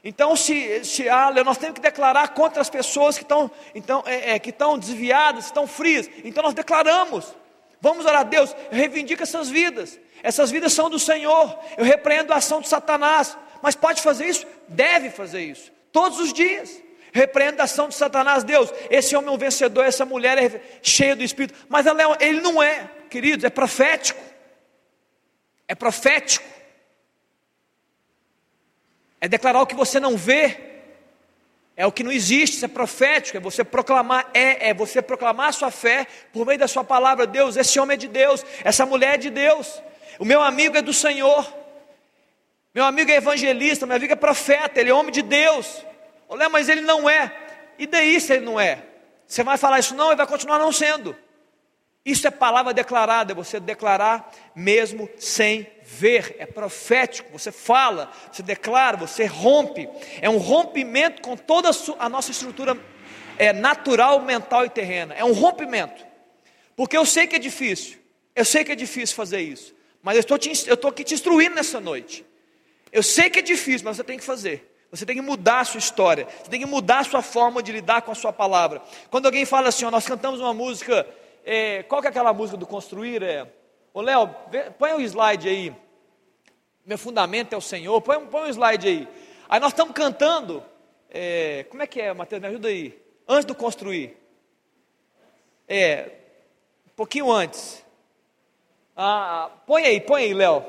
Então, 0.03 0.35
se, 0.35 0.85
se 0.85 1.09
ah, 1.09 1.31
nós 1.43 1.57
temos 1.57 1.75
que 1.75 1.81
declarar 1.81 2.29
contra 2.29 2.61
as 2.61 2.69
pessoas 2.69 3.17
que 3.17 3.23
estão, 3.23 3.51
então, 3.75 4.03
é, 4.05 4.35
é, 4.35 4.39
que 4.39 4.49
estão 4.49 4.77
desviadas, 4.77 5.45
estão 5.45 5.67
frias. 5.67 6.09
Então 6.23 6.43
nós 6.43 6.53
declaramos. 6.53 7.35
Vamos 7.81 8.05
orar 8.05 8.21
a 8.21 8.23
Deus, 8.23 8.53
eu 8.71 8.77
reivindico 8.77 9.23
essas 9.23 9.49
vidas. 9.49 9.97
Essas 10.21 10.51
vidas 10.51 10.73
são 10.73 10.89
do 10.89 10.99
Senhor. 10.99 11.57
Eu 11.77 11.85
repreendo 11.85 12.33
a 12.33 12.37
ação 12.37 12.61
de 12.61 12.67
Satanás. 12.67 13.37
Mas 13.61 13.75
pode 13.75 14.01
fazer 14.01 14.25
isso? 14.25 14.45
Deve 14.67 15.09
fazer 15.09 15.41
isso. 15.41 15.71
Todos 15.91 16.19
os 16.19 16.33
dias. 16.33 16.81
Repreendação 17.11 17.89
de 17.89 17.95
Satanás, 17.95 18.43
Deus, 18.43 18.71
esse 18.89 19.15
homem 19.15 19.29
é 19.29 19.33
um 19.33 19.37
vencedor, 19.37 19.85
essa 19.85 20.05
mulher 20.05 20.37
é 20.37 20.61
cheia 20.81 21.15
do 21.15 21.23
Espírito, 21.23 21.57
mas 21.67 21.85
é, 21.87 21.91
ele 22.19 22.41
não 22.41 22.61
é, 22.61 22.89
queridos, 23.09 23.43
é 23.43 23.49
profético. 23.49 24.21
É 25.67 25.75
profético. 25.75 26.45
É 29.19 29.27
declarar 29.27 29.61
o 29.61 29.67
que 29.67 29.75
você 29.75 29.99
não 29.99 30.15
vê. 30.15 30.69
É 31.75 31.85
o 31.85 31.91
que 31.93 32.03
não 32.03 32.11
existe, 32.11 32.57
isso 32.57 32.65
é 32.65 32.67
profético, 32.67 33.37
é 33.37 33.39
você 33.39 33.63
proclamar, 33.63 34.29
é, 34.33 34.69
é 34.69 34.73
você 34.73 35.01
proclamar 35.01 35.47
a 35.47 35.51
sua 35.53 35.71
fé 35.71 36.05
por 36.33 36.45
meio 36.45 36.59
da 36.59 36.67
sua 36.67 36.83
palavra, 36.83 37.25
Deus, 37.25 37.55
esse 37.55 37.79
homem 37.79 37.93
é 37.93 37.97
de 37.97 38.09
Deus, 38.09 38.45
essa 38.65 38.85
mulher 38.85 39.13
é 39.13 39.17
de 39.17 39.29
Deus, 39.29 39.81
o 40.19 40.25
meu 40.25 40.41
amigo 40.41 40.75
é 40.75 40.81
do 40.81 40.91
Senhor, 40.91 41.47
meu 42.75 42.83
amigo 42.83 43.09
é 43.09 43.15
evangelista, 43.15 43.85
meu 43.85 43.95
amigo 43.95 44.11
é 44.11 44.15
profeta, 44.17 44.81
ele 44.81 44.89
é 44.89 44.93
homem 44.93 45.13
de 45.13 45.21
Deus. 45.21 45.85
Olha, 46.29 46.47
mas 46.47 46.69
ele 46.69 46.81
não 46.81 47.09
é. 47.09 47.35
E 47.77 47.87
daí 47.87 48.21
se 48.21 48.33
ele 48.33 48.45
não 48.45 48.59
é? 48.59 48.83
Você 49.27 49.43
vai 49.43 49.57
falar 49.57 49.79
isso 49.79 49.95
não, 49.95 50.07
ele 50.07 50.15
vai 50.15 50.27
continuar 50.27 50.59
não 50.59 50.71
sendo. 50.71 51.15
Isso 52.05 52.25
é 52.27 52.31
palavra 52.31 52.73
declarada, 52.73 53.33
é 53.33 53.35
você 53.35 53.59
declarar 53.59 54.31
mesmo 54.55 55.09
sem 55.17 55.67
ver, 55.83 56.35
é 56.39 56.45
profético. 56.45 57.31
Você 57.37 57.51
fala, 57.51 58.11
você 58.31 58.41
declara, 58.41 58.95
você 58.95 59.25
rompe. 59.25 59.89
É 60.21 60.29
um 60.29 60.37
rompimento 60.37 61.21
com 61.21 61.35
toda 61.35 61.69
a 61.99 62.07
nossa 62.07 62.31
estrutura 62.31 62.77
é, 63.37 63.51
natural, 63.51 64.21
mental 64.21 64.65
e 64.65 64.69
terrena. 64.69 65.13
É 65.15 65.23
um 65.23 65.33
rompimento. 65.33 66.05
Porque 66.75 66.95
eu 66.95 67.05
sei 67.05 67.27
que 67.27 67.35
é 67.35 67.39
difícil, 67.39 67.97
eu 68.33 68.45
sei 68.45 68.63
que 68.63 68.71
é 68.71 68.75
difícil 68.75 69.15
fazer 69.15 69.41
isso, 69.41 69.75
mas 70.01 70.15
eu 70.15 70.21
estou, 70.21 70.37
eu 70.67 70.73
estou 70.75 70.89
aqui 70.89 71.03
te 71.03 71.13
instruindo 71.13 71.55
nessa 71.55 71.79
noite. 71.79 72.25
Eu 72.91 73.03
sei 73.03 73.29
que 73.29 73.39
é 73.39 73.41
difícil, 73.41 73.85
mas 73.85 73.97
você 73.97 74.03
tem 74.03 74.17
que 74.17 74.23
fazer. 74.23 74.65
Você 74.91 75.05
tem 75.05 75.15
que 75.15 75.21
mudar 75.21 75.59
a 75.59 75.65
sua 75.65 75.77
história, 75.77 76.27
você 76.41 76.49
tem 76.49 76.59
que 76.59 76.65
mudar 76.65 76.99
a 76.99 77.03
sua 77.03 77.21
forma 77.21 77.61
de 77.61 77.71
lidar 77.71 78.01
com 78.01 78.11
a 78.11 78.15
sua 78.15 78.33
palavra. 78.33 78.81
Quando 79.11 79.27
alguém 79.27 79.45
fala 79.45 79.69
assim, 79.69 79.85
ó, 79.85 79.91
nós 79.91 80.07
cantamos 80.07 80.39
uma 80.39 80.53
música, 80.53 81.07
é, 81.45 81.83
qual 81.83 82.01
que 82.01 82.07
é 82.07 82.09
aquela 82.09 82.33
música 82.33 82.57
do 82.57 82.65
construir? 82.65 83.21
É, 83.21 83.47
ô 83.93 84.01
Léo, 84.01 84.33
põe 84.79 84.93
um 84.93 84.99
slide 85.01 85.47
aí. 85.47 85.75
Meu 86.83 86.97
fundamento 86.97 87.53
é 87.53 87.57
o 87.57 87.61
Senhor, 87.61 88.01
põe, 88.01 88.25
põe 88.25 88.49
um 88.49 88.49
slide 88.49 88.87
aí. 88.87 89.07
Aí 89.47 89.59
nós 89.59 89.73
estamos 89.73 89.93
cantando, 89.93 90.63
é, 91.11 91.67
como 91.69 91.83
é 91.83 91.87
que 91.87 92.01
é, 92.01 92.11
Mateus? 92.11 92.41
Me 92.41 92.47
ajuda 92.47 92.67
aí. 92.67 92.99
Antes 93.27 93.45
do 93.45 93.53
construir. 93.53 94.17
É, 95.67 96.09
um 96.87 96.95
pouquinho 96.95 97.31
antes. 97.31 97.85
Ah, 98.97 99.51
põe 99.67 99.85
aí, 99.85 100.01
põe 100.01 100.23
aí, 100.23 100.33
Léo. 100.33 100.65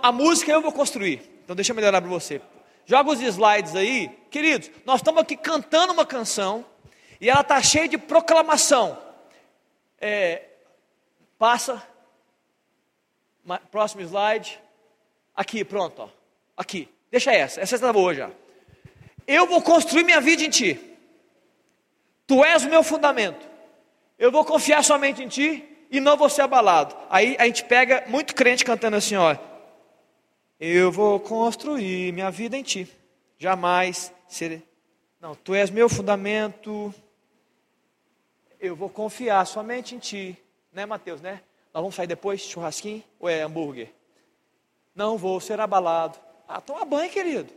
A 0.00 0.12
música 0.12 0.52
eu 0.52 0.62
vou 0.62 0.72
construir. 0.72 1.31
Então 1.52 1.56
deixa 1.56 1.72
eu 1.72 1.76
melhorar 1.76 2.00
para 2.00 2.08
você. 2.08 2.40
Joga 2.86 3.10
os 3.10 3.20
slides 3.20 3.76
aí. 3.76 4.08
Queridos, 4.30 4.70
nós 4.86 5.00
estamos 5.00 5.20
aqui 5.20 5.36
cantando 5.36 5.92
uma 5.92 6.06
canção 6.06 6.64
e 7.20 7.28
ela 7.28 7.42
está 7.42 7.60
cheia 7.62 7.86
de 7.86 7.98
proclamação. 7.98 8.98
É, 10.00 10.44
passa. 11.38 11.86
Próximo 13.70 14.00
slide. 14.00 14.58
Aqui, 15.36 15.62
pronto. 15.62 16.00
Ó. 16.00 16.08
Aqui. 16.56 16.88
Deixa 17.10 17.30
essa. 17.30 17.60
Essa 17.60 17.74
está 17.74 17.92
boa 17.92 18.14
já. 18.14 18.30
Eu 19.26 19.46
vou 19.46 19.60
construir 19.60 20.04
minha 20.04 20.22
vida 20.22 20.42
em 20.44 20.48
ti. 20.48 20.80
Tu 22.26 22.42
és 22.42 22.64
o 22.64 22.70
meu 22.70 22.82
fundamento. 22.82 23.46
Eu 24.18 24.32
vou 24.32 24.42
confiar 24.42 24.82
somente 24.82 25.22
em 25.22 25.28
ti 25.28 25.68
e 25.90 26.00
não 26.00 26.16
vou 26.16 26.30
ser 26.30 26.40
abalado. 26.40 26.96
Aí 27.10 27.36
a 27.38 27.44
gente 27.44 27.62
pega 27.64 28.04
muito 28.06 28.34
crente 28.34 28.64
cantando 28.64 28.96
assim, 28.96 29.16
ó. 29.16 29.36
Eu 30.64 30.92
vou 30.92 31.18
construir 31.18 32.12
minha 32.12 32.30
vida 32.30 32.56
em 32.56 32.62
ti. 32.62 32.88
Jamais 33.36 34.14
serei. 34.28 34.62
Não, 35.20 35.34
tu 35.34 35.56
és 35.56 35.70
meu 35.70 35.88
fundamento. 35.88 36.94
Eu 38.60 38.76
vou 38.76 38.88
confiar 38.88 39.44
somente 39.44 39.96
em 39.96 39.98
ti. 39.98 40.38
Né, 40.72 40.86
Mateus, 40.86 41.20
né? 41.20 41.40
Nós 41.74 41.82
vamos 41.82 41.96
sair 41.96 42.06
depois, 42.06 42.42
churrasquinho 42.42 43.02
ou 43.18 43.28
é 43.28 43.42
hambúrguer? 43.42 43.92
Não 44.94 45.18
vou 45.18 45.40
ser 45.40 45.60
abalado. 45.60 46.16
Ah, 46.46 46.60
toma 46.60 46.84
banho, 46.84 47.10
querido. 47.10 47.52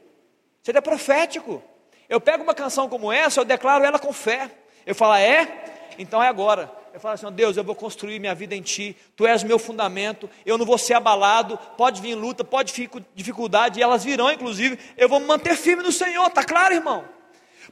Seria 0.64 0.82
profético. 0.82 1.62
Eu 2.10 2.20
pego 2.20 2.42
uma 2.42 2.56
canção 2.56 2.90
como 2.90 3.12
essa, 3.12 3.40
eu 3.40 3.46
declaro 3.46 3.86
ela 3.86 4.00
com 4.00 4.12
fé. 4.12 4.50
Eu 4.84 4.96
falo, 4.96 5.14
é? 5.14 5.94
Então 6.00 6.24
é 6.24 6.28
agora. 6.28 6.76
Eu 6.96 7.02
falo 7.02 7.16
assim, 7.16 7.30
Deus, 7.34 7.58
eu 7.58 7.64
vou 7.66 7.76
construir 7.76 8.20
minha 8.20 8.34
vida 8.34 8.56
em 8.56 8.62
Ti, 8.62 8.96
Tu 9.18 9.28
és 9.28 9.44
meu 9.44 9.60
fundamento, 9.60 10.30
eu 10.46 10.58
não 10.58 10.66
vou 10.66 10.78
ser 10.78 10.94
abalado, 10.94 11.60
pode 11.76 12.02
vir 12.02 12.16
luta, 12.16 12.42
pode 12.42 12.72
vir 12.72 12.90
dificuldade, 13.14 13.78
e 13.78 13.84
elas 13.84 14.02
virão 14.02 14.32
inclusive, 14.32 14.80
eu 14.96 15.10
vou 15.10 15.20
me 15.20 15.26
manter 15.26 15.58
firme 15.58 15.84
no 15.84 15.92
Senhor, 15.92 16.26
está 16.28 16.42
claro 16.42 16.74
irmão? 16.74 17.04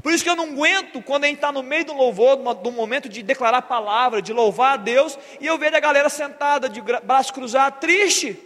Por 0.01 0.11
isso 0.11 0.26
que 0.26 0.30
eu 0.30 0.36
não 0.36 0.49
aguento 0.49 1.01
quando 1.01 1.24
a 1.24 1.28
gente 1.28 1.38
está 1.38 1.53
no 1.53 1.63
meio 1.63 1.86
do 1.86 1.93
louvor, 1.93 2.36
do 2.36 2.69
momento 2.69 3.07
de 3.07 3.24
declarar 3.24 3.59
a 3.59 3.61
palavra, 3.61 4.21
de 4.21 4.34
louvar 4.34 4.74
a 4.74 4.76
Deus, 4.76 5.17
e 5.39 5.47
eu 5.47 5.57
vejo 5.57 5.78
a 5.78 5.80
galera 5.80 6.09
sentada 6.09 6.67
de 6.67 6.82
braço 6.82 7.34
cruzado, 7.34 7.80
triste. 7.80 8.38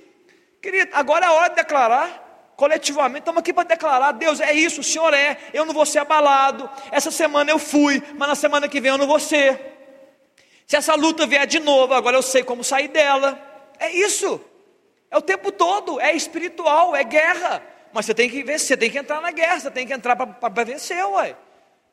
Querido, 0.62 0.92
agora 0.94 1.26
é 1.26 1.28
a 1.28 1.34
hora 1.34 1.50
de 1.50 1.56
declarar. 1.56 2.54
Coletivamente, 2.56 3.22
estamos 3.22 3.40
aqui 3.40 3.52
para 3.52 3.68
declarar: 3.68 4.12
Deus, 4.12 4.40
é 4.40 4.54
isso, 4.54 4.82
o 4.82 4.84
Senhor 4.84 5.12
é, 5.12 5.40
eu 5.54 5.66
não 5.66 5.74
vou 5.74 5.88
ser 5.88 6.00
abalado. 6.00 6.70
Essa 6.92 7.10
semana 7.10 7.50
eu 7.50 7.58
fui, 7.58 8.04
mas 8.16 8.30
na 8.30 8.36
semana 8.36 8.68
que 8.68 8.80
vem 8.80 8.92
eu 8.92 8.98
não 9.00 9.08
vou 9.08 9.20
ser. 9.20 9.77
Se 10.68 10.76
essa 10.76 10.96
luta 10.96 11.26
vier 11.26 11.48
de 11.48 11.60
novo, 11.60 11.94
agora 11.94 12.18
eu 12.18 12.22
sei 12.22 12.44
como 12.44 12.62
sair 12.62 12.90
dela. 12.90 13.40
É 13.80 13.90
isso. 13.90 14.40
É 15.10 15.18
o 15.18 15.22
tempo 15.22 15.50
todo, 15.50 16.00
é 16.02 16.14
espiritual, 16.14 16.94
é 16.94 17.06
guerra. 17.06 17.64
Mas 17.94 18.06
você 18.06 18.14
tem 18.14 18.30
que 18.30 18.44
vencer, 18.44 18.68
você 18.68 18.78
tem 18.78 18.92
que 18.92 18.98
entrar 18.98 19.22
na 19.22 19.32
guerra, 19.32 19.62
você 19.62 19.72
tem 19.72 19.88
que 19.88 19.94
entrar 19.94 20.18
para 20.18 20.64
vencer, 20.66 21.04
uai. 21.06 21.38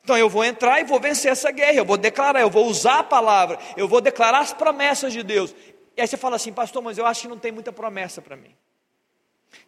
Então 0.03 0.17
eu 0.17 0.29
vou 0.29 0.43
entrar 0.43 0.81
e 0.81 0.83
vou 0.83 0.99
vencer 0.99 1.31
essa 1.31 1.49
guerra, 1.51 1.77
eu 1.77 1.85
vou 1.85 1.97
declarar, 1.97 2.41
eu 2.41 2.49
vou 2.49 2.67
usar 2.67 2.99
a 2.99 3.03
palavra, 3.03 3.57
eu 3.77 3.87
vou 3.87 4.01
declarar 4.01 4.39
as 4.39 4.51
promessas 4.51 5.13
de 5.13 5.23
Deus. 5.23 5.55
E 5.95 6.01
aí 6.01 6.07
você 6.07 6.17
fala 6.17 6.35
assim, 6.35 6.51
pastor, 6.51 6.83
mas 6.83 6.97
eu 6.97 7.05
acho 7.05 7.21
que 7.21 7.27
não 7.29 7.39
tem 7.39 7.53
muita 7.53 7.71
promessa 7.71 8.21
para 8.21 8.35
mim. 8.35 8.53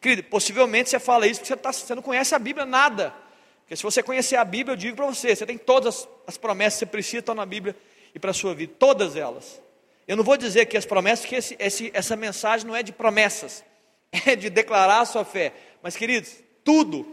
Querido, 0.01 0.23
possivelmente 0.23 0.89
você 0.89 0.99
fala 0.99 1.25
isso 1.25 1.39
porque 1.39 1.53
você, 1.53 1.57
tá, 1.57 1.71
você, 1.71 1.95
não 1.95 2.01
conhece 2.01 2.35
a 2.35 2.39
Bíblia 2.39 2.65
nada. 2.65 3.13
Porque 3.61 3.77
se 3.77 3.83
você 3.83 4.03
conhecer 4.03 4.35
a 4.35 4.43
Bíblia, 4.43 4.73
eu 4.73 4.77
digo 4.77 4.97
para 4.97 5.05
você, 5.05 5.33
você 5.33 5.45
tem 5.45 5.57
todas 5.57 5.95
as, 5.95 6.09
as 6.27 6.37
promessas 6.37 6.73
que 6.73 6.79
você 6.79 6.85
precisa 6.85 7.19
estão 7.19 7.33
na 7.33 7.45
Bíblia 7.45 7.73
e 8.17 8.19
para 8.19 8.31
a 8.31 8.33
sua 8.33 8.55
vida, 8.55 8.73
todas 8.79 9.15
elas. 9.15 9.61
Eu 10.07 10.17
não 10.17 10.23
vou 10.23 10.35
dizer 10.35 10.65
que 10.65 10.75
as 10.75 10.85
promessas, 10.85 11.23
que 11.23 11.35
esse, 11.35 11.55
esse, 11.59 11.91
essa 11.93 12.15
mensagem 12.15 12.65
não 12.65 12.75
é 12.75 12.81
de 12.81 12.91
promessas, 12.91 13.63
é 14.25 14.35
de 14.35 14.49
declarar 14.49 15.01
a 15.01 15.05
sua 15.05 15.23
fé. 15.23 15.53
Mas, 15.83 15.95
queridos, 15.95 16.33
tudo. 16.63 17.05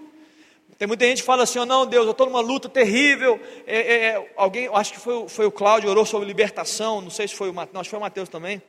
Tem 0.78 0.88
muita 0.88 1.06
gente 1.06 1.18
que 1.20 1.26
fala 1.26 1.42
assim: 1.42 1.58
oh, 1.58 1.66
não, 1.66 1.84
Deus, 1.84 2.06
eu 2.06 2.12
estou 2.12 2.26
numa 2.26 2.40
luta 2.40 2.70
terrível. 2.70 3.38
É, 3.66 3.78
é, 3.78 4.04
é, 4.06 4.32
alguém, 4.34 4.70
acho 4.72 4.94
que 4.94 4.98
foi, 4.98 5.28
foi 5.28 5.44
o 5.44 5.52
Cláudio, 5.52 5.90
orou 5.90 6.06
sobre 6.06 6.26
libertação. 6.26 7.02
Não 7.02 7.10
sei 7.10 7.28
se 7.28 7.34
foi 7.34 7.50
o 7.50 7.54
Mateus, 7.54 7.80
acho 7.80 7.88
que 7.88 7.90
foi 7.90 7.98
o 7.98 8.02
Mateus 8.02 8.30
também. 8.30 8.62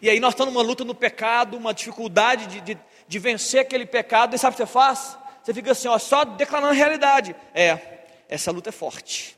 E 0.00 0.08
aí 0.08 0.18
nós 0.18 0.32
estamos 0.32 0.54
numa 0.54 0.64
luta 0.64 0.84
no 0.84 0.94
pecado, 0.94 1.58
uma 1.58 1.74
dificuldade 1.74 2.46
de, 2.46 2.60
de, 2.62 2.78
de 3.06 3.18
vencer 3.18 3.60
aquele 3.60 3.84
pecado. 3.84 4.34
E 4.34 4.38
sabe 4.38 4.54
o 4.54 4.56
que 4.56 4.64
você 4.64 4.72
faz? 4.72 5.18
Você 5.44 5.52
fica 5.52 5.72
assim, 5.72 5.86
ó, 5.86 5.98
só 5.98 6.24
declarando 6.24 6.70
a 6.70 6.74
realidade. 6.74 7.36
É, 7.54 7.78
essa 8.26 8.50
luta 8.50 8.70
é 8.70 8.72
forte. 8.72 9.36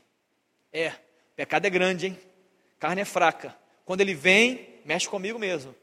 É, 0.71 0.93
Pecado 1.39 1.65
é 1.65 1.69
grande, 1.69 2.07
hein? 2.07 2.19
Carne 2.77 2.99
é 2.99 3.05
fraca. 3.05 3.55
Quando 3.85 4.01
ele 4.01 4.13
vem, 4.13 4.67
mexe 4.83 5.07
comigo 5.07 5.39
mesmo. 5.39 5.73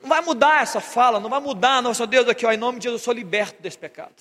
Não 0.00 0.08
vai 0.08 0.22
mudar 0.22 0.62
essa 0.62 0.80
fala, 0.80 1.20
não 1.20 1.28
vai 1.28 1.38
mudar, 1.38 1.82
Senhor 1.94 2.06
Deus, 2.06 2.26
aqui, 2.26 2.46
ó, 2.46 2.50
em 2.50 2.56
nome 2.56 2.78
de 2.78 2.84
Jesus, 2.84 3.02
eu 3.02 3.04
sou 3.04 3.12
liberto 3.12 3.60
desse 3.60 3.76
pecado. 3.76 4.14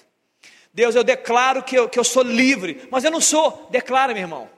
Deus, 0.74 0.96
eu 0.96 1.04
declaro 1.04 1.64
que 1.64 1.78
eu, 1.78 1.88
que 1.88 1.98
eu 1.98 2.04
sou 2.04 2.24
livre, 2.24 2.90
mas 2.92 3.06
eu 3.06 3.12
não 3.12 3.22
sou. 3.22 3.70
Declara, 3.72 4.14
meu 4.14 4.22
irmão. 4.22 4.50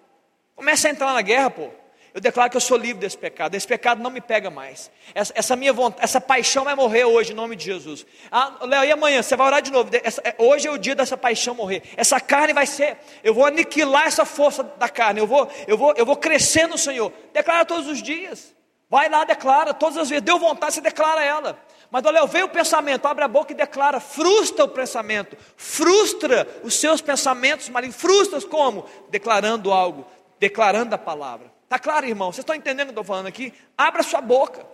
Começa 0.55 0.87
a 0.87 0.91
entrar 0.91 1.13
na 1.13 1.21
guerra, 1.21 1.51
pô 1.51 1.69
eu 2.13 2.19
declaro 2.19 2.49
que 2.49 2.57
eu 2.57 2.61
sou 2.61 2.77
livre 2.77 2.99
desse 2.99 3.17
pecado. 3.17 3.55
Esse 3.55 3.65
pecado 3.65 4.03
não 4.03 4.09
me 4.09 4.19
pega 4.19 4.49
mais. 4.49 4.91
Essa, 5.15 5.33
essa 5.33 5.55
minha 5.55 5.71
vontade, 5.71 6.03
essa 6.03 6.19
paixão 6.19 6.65
vai 6.65 6.75
morrer 6.75 7.05
hoje, 7.05 7.31
em 7.31 7.35
nome 7.35 7.55
de 7.55 7.63
Jesus. 7.63 8.05
Ah, 8.29 8.57
Léo, 8.63 8.83
e 8.83 8.91
amanhã? 8.91 9.23
Você 9.23 9.35
vai 9.37 9.47
orar 9.47 9.61
de 9.61 9.71
novo. 9.71 9.89
Essa, 10.03 10.21
é, 10.25 10.35
hoje 10.37 10.67
é 10.67 10.71
o 10.71 10.77
dia 10.77 10.93
dessa 10.93 11.15
paixão 11.15 11.55
morrer. 11.55 11.83
Essa 11.95 12.19
carne 12.19 12.51
vai 12.53 12.65
ser. 12.65 12.97
Eu 13.23 13.33
vou 13.33 13.45
aniquilar 13.45 14.07
essa 14.07 14.25
força 14.25 14.61
da 14.61 14.89
carne. 14.89 15.21
Eu 15.21 15.27
vou, 15.27 15.49
eu 15.65 15.77
vou, 15.77 15.93
eu 15.95 16.05
vou 16.05 16.17
crescer 16.17 16.67
no 16.67 16.77
Senhor. 16.77 17.13
Declara 17.31 17.63
todos 17.63 17.87
os 17.87 18.03
dias. 18.03 18.53
Vai 18.89 19.07
lá, 19.07 19.23
declara 19.23 19.73
todas 19.73 19.97
as 19.97 20.09
vezes. 20.09 20.23
Deu 20.23 20.37
vontade, 20.37 20.73
você 20.73 20.81
declara 20.81 21.23
ela. 21.23 21.57
Mas, 21.89 22.03
Léo, 22.03 22.27
veio 22.27 22.45
o 22.45 22.49
pensamento, 22.49 23.05
abre 23.05 23.23
a 23.23 23.27
boca 23.27 23.53
e 23.53 23.55
declara. 23.55 24.01
Frustra 24.01 24.65
o 24.65 24.67
pensamento. 24.67 25.37
Frustra 25.55 26.45
os 26.61 26.73
seus 26.73 26.99
pensamentos 27.01 27.69
malignos. 27.69 27.95
Frustra 27.95 28.41
como? 28.41 28.85
Declarando 29.09 29.71
algo. 29.71 30.05
Declarando 30.37 30.93
a 30.93 30.97
palavra. 30.97 31.50
Está 31.71 31.79
claro, 31.79 32.05
irmão? 32.05 32.33
Vocês 32.33 32.43
estão 32.43 32.53
entendendo 32.53 32.89
o 32.89 32.91
que 32.91 32.99
eu 32.99 33.01
estou 33.01 33.15
falando 33.15 33.27
aqui? 33.27 33.53
Abra 33.77 34.03
sua 34.03 34.19
boca. 34.19 34.67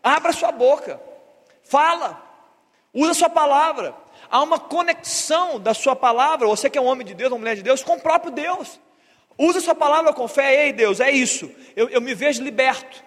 Abra 0.00 0.32
sua 0.32 0.52
boca. 0.52 1.00
Fala. 1.64 2.24
Usa 2.94 3.12
sua 3.12 3.28
palavra. 3.28 3.92
Há 4.30 4.40
uma 4.40 4.60
conexão 4.60 5.58
da 5.58 5.74
sua 5.74 5.96
palavra, 5.96 6.46
você 6.46 6.70
que 6.70 6.78
é 6.78 6.80
um 6.80 6.86
homem 6.86 7.04
de 7.04 7.12
Deus, 7.12 7.32
uma 7.32 7.38
mulher 7.38 7.56
de 7.56 7.62
Deus, 7.64 7.82
com 7.82 7.94
o 7.94 8.00
próprio 8.00 8.30
Deus. 8.30 8.78
Usa 9.36 9.60
sua 9.60 9.74
palavra 9.74 10.12
com 10.12 10.28
fé. 10.28 10.66
Ei, 10.66 10.72
Deus, 10.72 11.00
é 11.00 11.10
isso. 11.10 11.50
Eu, 11.74 11.88
eu 11.88 12.00
me 12.00 12.14
vejo 12.14 12.40
liberto. 12.40 13.02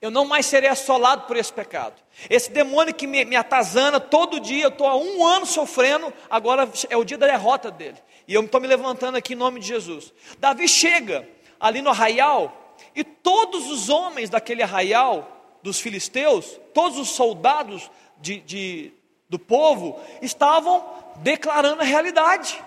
Eu 0.00 0.10
não 0.10 0.24
mais 0.24 0.46
serei 0.46 0.70
assolado 0.70 1.26
por 1.26 1.36
esse 1.36 1.52
pecado. 1.52 1.96
Esse 2.30 2.50
demônio 2.50 2.94
que 2.94 3.06
me, 3.06 3.26
me 3.26 3.36
atazana 3.36 4.00
todo 4.00 4.40
dia, 4.40 4.64
eu 4.64 4.70
estou 4.70 4.86
há 4.86 4.96
um 4.96 5.26
ano 5.26 5.44
sofrendo, 5.44 6.10
agora 6.30 6.66
é 6.88 6.96
o 6.96 7.04
dia 7.04 7.18
da 7.18 7.26
derrota 7.26 7.70
dele. 7.70 7.98
E 8.26 8.32
eu 8.32 8.42
estou 8.42 8.58
me 8.58 8.66
levantando 8.66 9.16
aqui 9.16 9.34
em 9.34 9.36
nome 9.36 9.60
de 9.60 9.66
Jesus. 9.66 10.14
Davi 10.38 10.66
chega 10.66 11.28
ali 11.60 11.82
no 11.82 11.90
arraial, 11.90 12.76
e 12.94 13.02
todos 13.02 13.70
os 13.70 13.88
homens 13.88 14.30
daquele 14.30 14.62
arraial 14.62 15.58
dos 15.62 15.80
filisteus, 15.80 16.58
todos 16.72 16.98
os 16.98 17.10
soldados 17.10 17.90
de, 18.18 18.40
de, 18.40 18.92
do 19.28 19.38
povo, 19.38 20.00
estavam 20.22 20.84
declarando 21.16 21.82
a 21.82 21.84
realidade. 21.84 22.62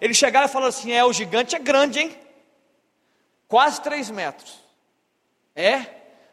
Eles 0.00 0.16
chegaram 0.16 0.46
e 0.46 0.50
falaram 0.50 0.68
assim: 0.68 0.92
é, 0.92 1.04
o 1.04 1.12
gigante 1.12 1.56
é 1.56 1.58
grande, 1.58 2.00
hein? 2.00 2.16
Quase 3.48 3.80
três 3.80 4.10
metros. 4.10 4.58
É? 5.54 5.86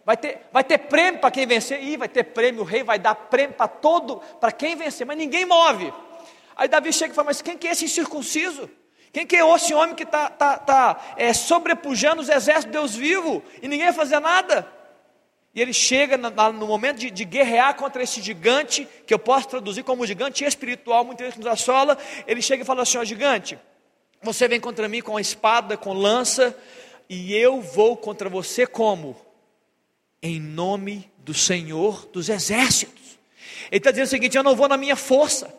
Vai 0.05 0.15
ter, 0.15 0.47
vai 0.53 0.63
ter 0.63 0.77
prêmio 0.77 1.19
para 1.19 1.31
quem 1.31 1.45
vencer? 1.45 1.83
Ih, 1.83 1.97
vai 1.97 2.07
ter 2.07 2.23
prêmio, 2.23 2.61
o 2.61 2.65
rei 2.65 2.83
vai 2.83 2.97
dar 2.97 3.13
prêmio 3.13 3.55
para 3.55 3.67
todo, 3.67 4.17
para 4.39 4.51
quem 4.51 4.75
vencer, 4.75 5.05
mas 5.05 5.17
ninguém 5.17 5.45
move. 5.45 5.93
Aí 6.55 6.67
Davi 6.67 6.93
chega 6.93 7.11
e 7.11 7.15
fala: 7.15 7.27
Mas 7.27 7.41
quem 7.41 7.57
que 7.57 7.67
é 7.67 7.71
esse 7.71 7.85
incircunciso? 7.85 8.69
Quem 9.17 9.25
que 9.25 9.35
é 9.35 9.55
esse 9.55 9.73
homem 9.73 9.95
que 9.95 10.03
está 10.03 10.29
tá, 10.29 10.59
tá, 10.59 11.15
é, 11.17 11.33
sobrepujando 11.33 12.21
os 12.21 12.29
exércitos 12.29 12.65
de 12.65 12.71
Deus 12.71 12.95
vivo 12.95 13.43
e 13.63 13.67
ninguém 13.67 13.91
fazer 13.91 14.19
nada? 14.19 14.71
E 15.55 15.59
ele 15.59 15.73
chega 15.73 16.15
no 16.17 16.67
momento 16.67 16.99
de, 16.99 17.09
de, 17.09 17.25
guerrear 17.25 17.73
contra 17.73 18.03
esse 18.03 18.21
gigante, 18.21 18.87
que 19.07 19.11
eu 19.11 19.17
posso 19.17 19.47
traduzir 19.47 19.81
como 19.81 20.05
gigante 20.05 20.45
espiritual, 20.45 21.03
muitas 21.03 21.25
vezes 21.25 21.39
nos 21.39 21.47
assola. 21.47 21.97
Ele 22.27 22.43
chega 22.43 22.61
e 22.61 22.65
fala 22.65 22.83
assim: 22.83 22.99
ó, 22.99 23.03
gigante, 23.03 23.57
você 24.21 24.47
vem 24.47 24.59
contra 24.59 24.87
mim 24.87 25.01
com 25.01 25.17
a 25.17 25.21
espada, 25.21 25.75
com 25.75 25.93
lança, 25.93 26.55
e 27.09 27.33
eu 27.33 27.59
vou 27.59 27.97
contra 27.97 28.29
você 28.29 28.67
como? 28.67 29.19
Em 30.21 30.39
nome 30.39 31.11
do 31.17 31.33
Senhor 31.33 32.07
dos 32.13 32.29
exércitos. 32.29 33.17
Ele 33.71 33.79
está 33.79 33.89
dizendo 33.89 34.05
o 34.05 34.09
seguinte: 34.11 34.37
eu 34.37 34.43
não 34.43 34.55
vou 34.55 34.67
na 34.67 34.77
minha 34.77 34.95
força. 34.95 35.51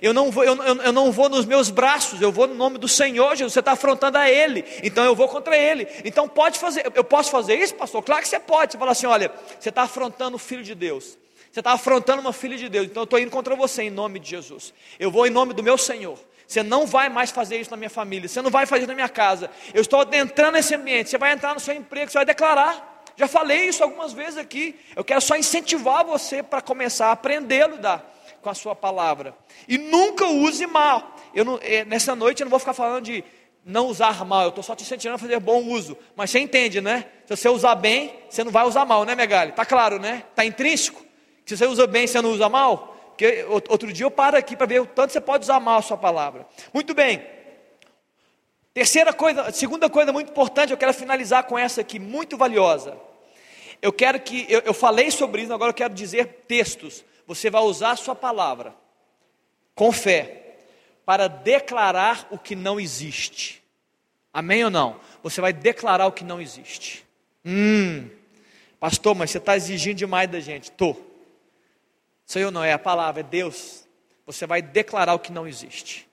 Eu 0.00 0.12
não, 0.12 0.30
vou, 0.30 0.44
eu, 0.44 0.54
eu, 0.62 0.82
eu 0.82 0.92
não 0.92 1.10
vou 1.12 1.28
nos 1.28 1.44
meus 1.44 1.70
braços, 1.70 2.20
eu 2.20 2.32
vou 2.32 2.46
no 2.46 2.54
nome 2.54 2.78
do 2.78 2.88
Senhor, 2.88 3.30
Jesus. 3.36 3.52
Você 3.52 3.60
está 3.60 3.72
afrontando 3.72 4.18
a 4.18 4.30
Ele, 4.30 4.64
então 4.82 5.04
eu 5.04 5.14
vou 5.14 5.28
contra 5.28 5.56
Ele. 5.56 5.86
Então 6.04 6.28
pode 6.28 6.58
fazer, 6.58 6.90
eu 6.94 7.04
posso 7.04 7.30
fazer 7.30 7.54
isso, 7.54 7.74
pastor? 7.74 8.02
Claro 8.02 8.22
que 8.22 8.28
você 8.28 8.40
pode. 8.40 8.72
Você 8.72 8.78
fala 8.78 8.92
assim: 8.92 9.06
olha, 9.06 9.32
você 9.58 9.68
está 9.68 9.82
afrontando 9.82 10.36
o 10.36 10.38
Filho 10.38 10.62
de 10.62 10.74
Deus. 10.74 11.18
Você 11.54 11.60
está 11.60 11.70
afrontando 11.70 12.20
uma 12.20 12.32
filha 12.32 12.56
de 12.56 12.68
Deus, 12.68 12.86
então 12.86 13.02
eu 13.02 13.04
estou 13.04 13.16
indo 13.16 13.30
contra 13.30 13.54
você 13.54 13.84
em 13.84 13.90
nome 13.90 14.18
de 14.18 14.28
Jesus. 14.28 14.74
Eu 14.98 15.08
vou 15.08 15.24
em 15.24 15.30
nome 15.30 15.54
do 15.54 15.62
meu 15.62 15.78
Senhor. 15.78 16.18
Você 16.48 16.64
não 16.64 16.84
vai 16.84 17.08
mais 17.08 17.30
fazer 17.30 17.60
isso 17.60 17.70
na 17.70 17.76
minha 17.76 17.88
família, 17.88 18.28
você 18.28 18.42
não 18.42 18.50
vai 18.50 18.66
fazer 18.66 18.82
isso 18.82 18.88
na 18.88 18.94
minha 18.94 19.08
casa. 19.08 19.48
Eu 19.72 19.80
estou 19.80 20.04
entrando 20.14 20.54
nesse 20.54 20.74
ambiente, 20.74 21.10
você 21.10 21.16
vai 21.16 21.30
entrar 21.30 21.54
no 21.54 21.60
seu 21.60 21.72
emprego, 21.72 22.10
você 22.10 22.18
vai 22.18 22.24
declarar. 22.24 23.04
Já 23.16 23.28
falei 23.28 23.68
isso 23.68 23.84
algumas 23.84 24.12
vezes 24.12 24.36
aqui. 24.36 24.74
Eu 24.96 25.04
quero 25.04 25.20
só 25.20 25.36
incentivar 25.36 26.04
você 26.04 26.42
para 26.42 26.60
começar 26.60 27.06
a 27.06 27.12
aprender 27.12 27.62
a 27.62 27.68
lidar 27.68 28.13
com 28.44 28.50
a 28.50 28.54
sua 28.54 28.76
palavra. 28.76 29.34
E 29.66 29.78
nunca 29.78 30.26
use 30.26 30.66
mal. 30.66 31.16
Eu 31.34 31.44
não, 31.44 31.58
é, 31.62 31.84
nessa 31.84 32.14
noite 32.14 32.42
eu 32.42 32.44
não 32.44 32.50
vou 32.50 32.60
ficar 32.60 32.74
falando 32.74 33.02
de 33.02 33.24
não 33.64 33.86
usar 33.86 34.22
mal, 34.26 34.42
eu 34.42 34.48
estou 34.50 34.62
só 34.62 34.76
te 34.76 34.82
incentivando 34.82 35.16
a 35.16 35.18
fazer 35.18 35.40
bom 35.40 35.64
uso. 35.64 35.96
Mas 36.14 36.30
você 36.30 36.38
entende, 36.38 36.82
né? 36.82 37.06
Se 37.24 37.34
você 37.34 37.48
usar 37.48 37.74
bem, 37.74 38.14
você 38.28 38.44
não 38.44 38.52
vai 38.52 38.66
usar 38.66 38.84
mal, 38.84 39.04
né, 39.04 39.14
Megali? 39.14 39.50
Está 39.50 39.64
claro, 39.64 39.98
né? 39.98 40.22
Está 40.30 40.44
intrínseco. 40.44 41.02
Se 41.46 41.56
você 41.56 41.66
usa 41.66 41.86
bem, 41.86 42.06
você 42.06 42.20
não 42.20 42.30
usa 42.30 42.48
mal. 42.48 42.94
Porque 43.08 43.46
outro 43.48 43.90
dia 43.90 44.04
eu 44.04 44.10
paro 44.10 44.36
aqui 44.36 44.54
para 44.54 44.66
ver 44.66 44.82
o 44.82 44.86
tanto 44.86 45.12
você 45.12 45.20
pode 45.20 45.44
usar 45.44 45.58
mal 45.58 45.78
a 45.78 45.82
sua 45.82 45.96
palavra. 45.96 46.46
Muito 46.74 46.94
bem. 46.94 47.24
Terceira 48.74 49.12
coisa, 49.12 49.50
segunda 49.52 49.88
coisa 49.88 50.12
muito 50.12 50.30
importante, 50.30 50.70
eu 50.70 50.76
quero 50.76 50.92
finalizar 50.92 51.44
com 51.44 51.56
essa 51.58 51.80
aqui, 51.80 51.98
muito 51.98 52.36
valiosa. 52.36 52.98
Eu 53.80 53.92
quero 53.92 54.20
que, 54.20 54.44
eu, 54.48 54.60
eu 54.64 54.74
falei 54.74 55.10
sobre 55.10 55.42
isso, 55.42 55.52
agora 55.54 55.70
eu 55.70 55.74
quero 55.74 55.94
dizer 55.94 56.44
textos 56.46 57.04
você 57.26 57.50
vai 57.50 57.62
usar 57.62 57.92
a 57.92 57.96
sua 57.96 58.14
palavra 58.14 58.74
com 59.74 59.90
fé 59.92 60.56
para 61.04 61.28
declarar 61.28 62.26
o 62.30 62.38
que 62.38 62.54
não 62.54 62.80
existe. 62.80 63.62
Amém 64.32 64.64
ou 64.64 64.70
não? 64.70 64.98
Você 65.22 65.40
vai 65.40 65.52
declarar 65.52 66.06
o 66.06 66.12
que 66.12 66.24
não 66.24 66.40
existe. 66.40 67.04
Hum, 67.44 68.08
pastor, 68.80 69.14
mas 69.14 69.30
você 69.30 69.38
está 69.38 69.56
exigindo 69.56 69.96
demais 69.96 70.28
da 70.28 70.40
gente. 70.40 70.72
Sou 72.26 72.40
eu 72.40 72.50
não, 72.50 72.64
é 72.64 72.72
a 72.72 72.78
palavra, 72.78 73.20
é 73.20 73.22
Deus. 73.22 73.86
Você 74.26 74.46
vai 74.46 74.62
declarar 74.62 75.14
o 75.14 75.18
que 75.18 75.30
não 75.30 75.46
existe. 75.46 76.08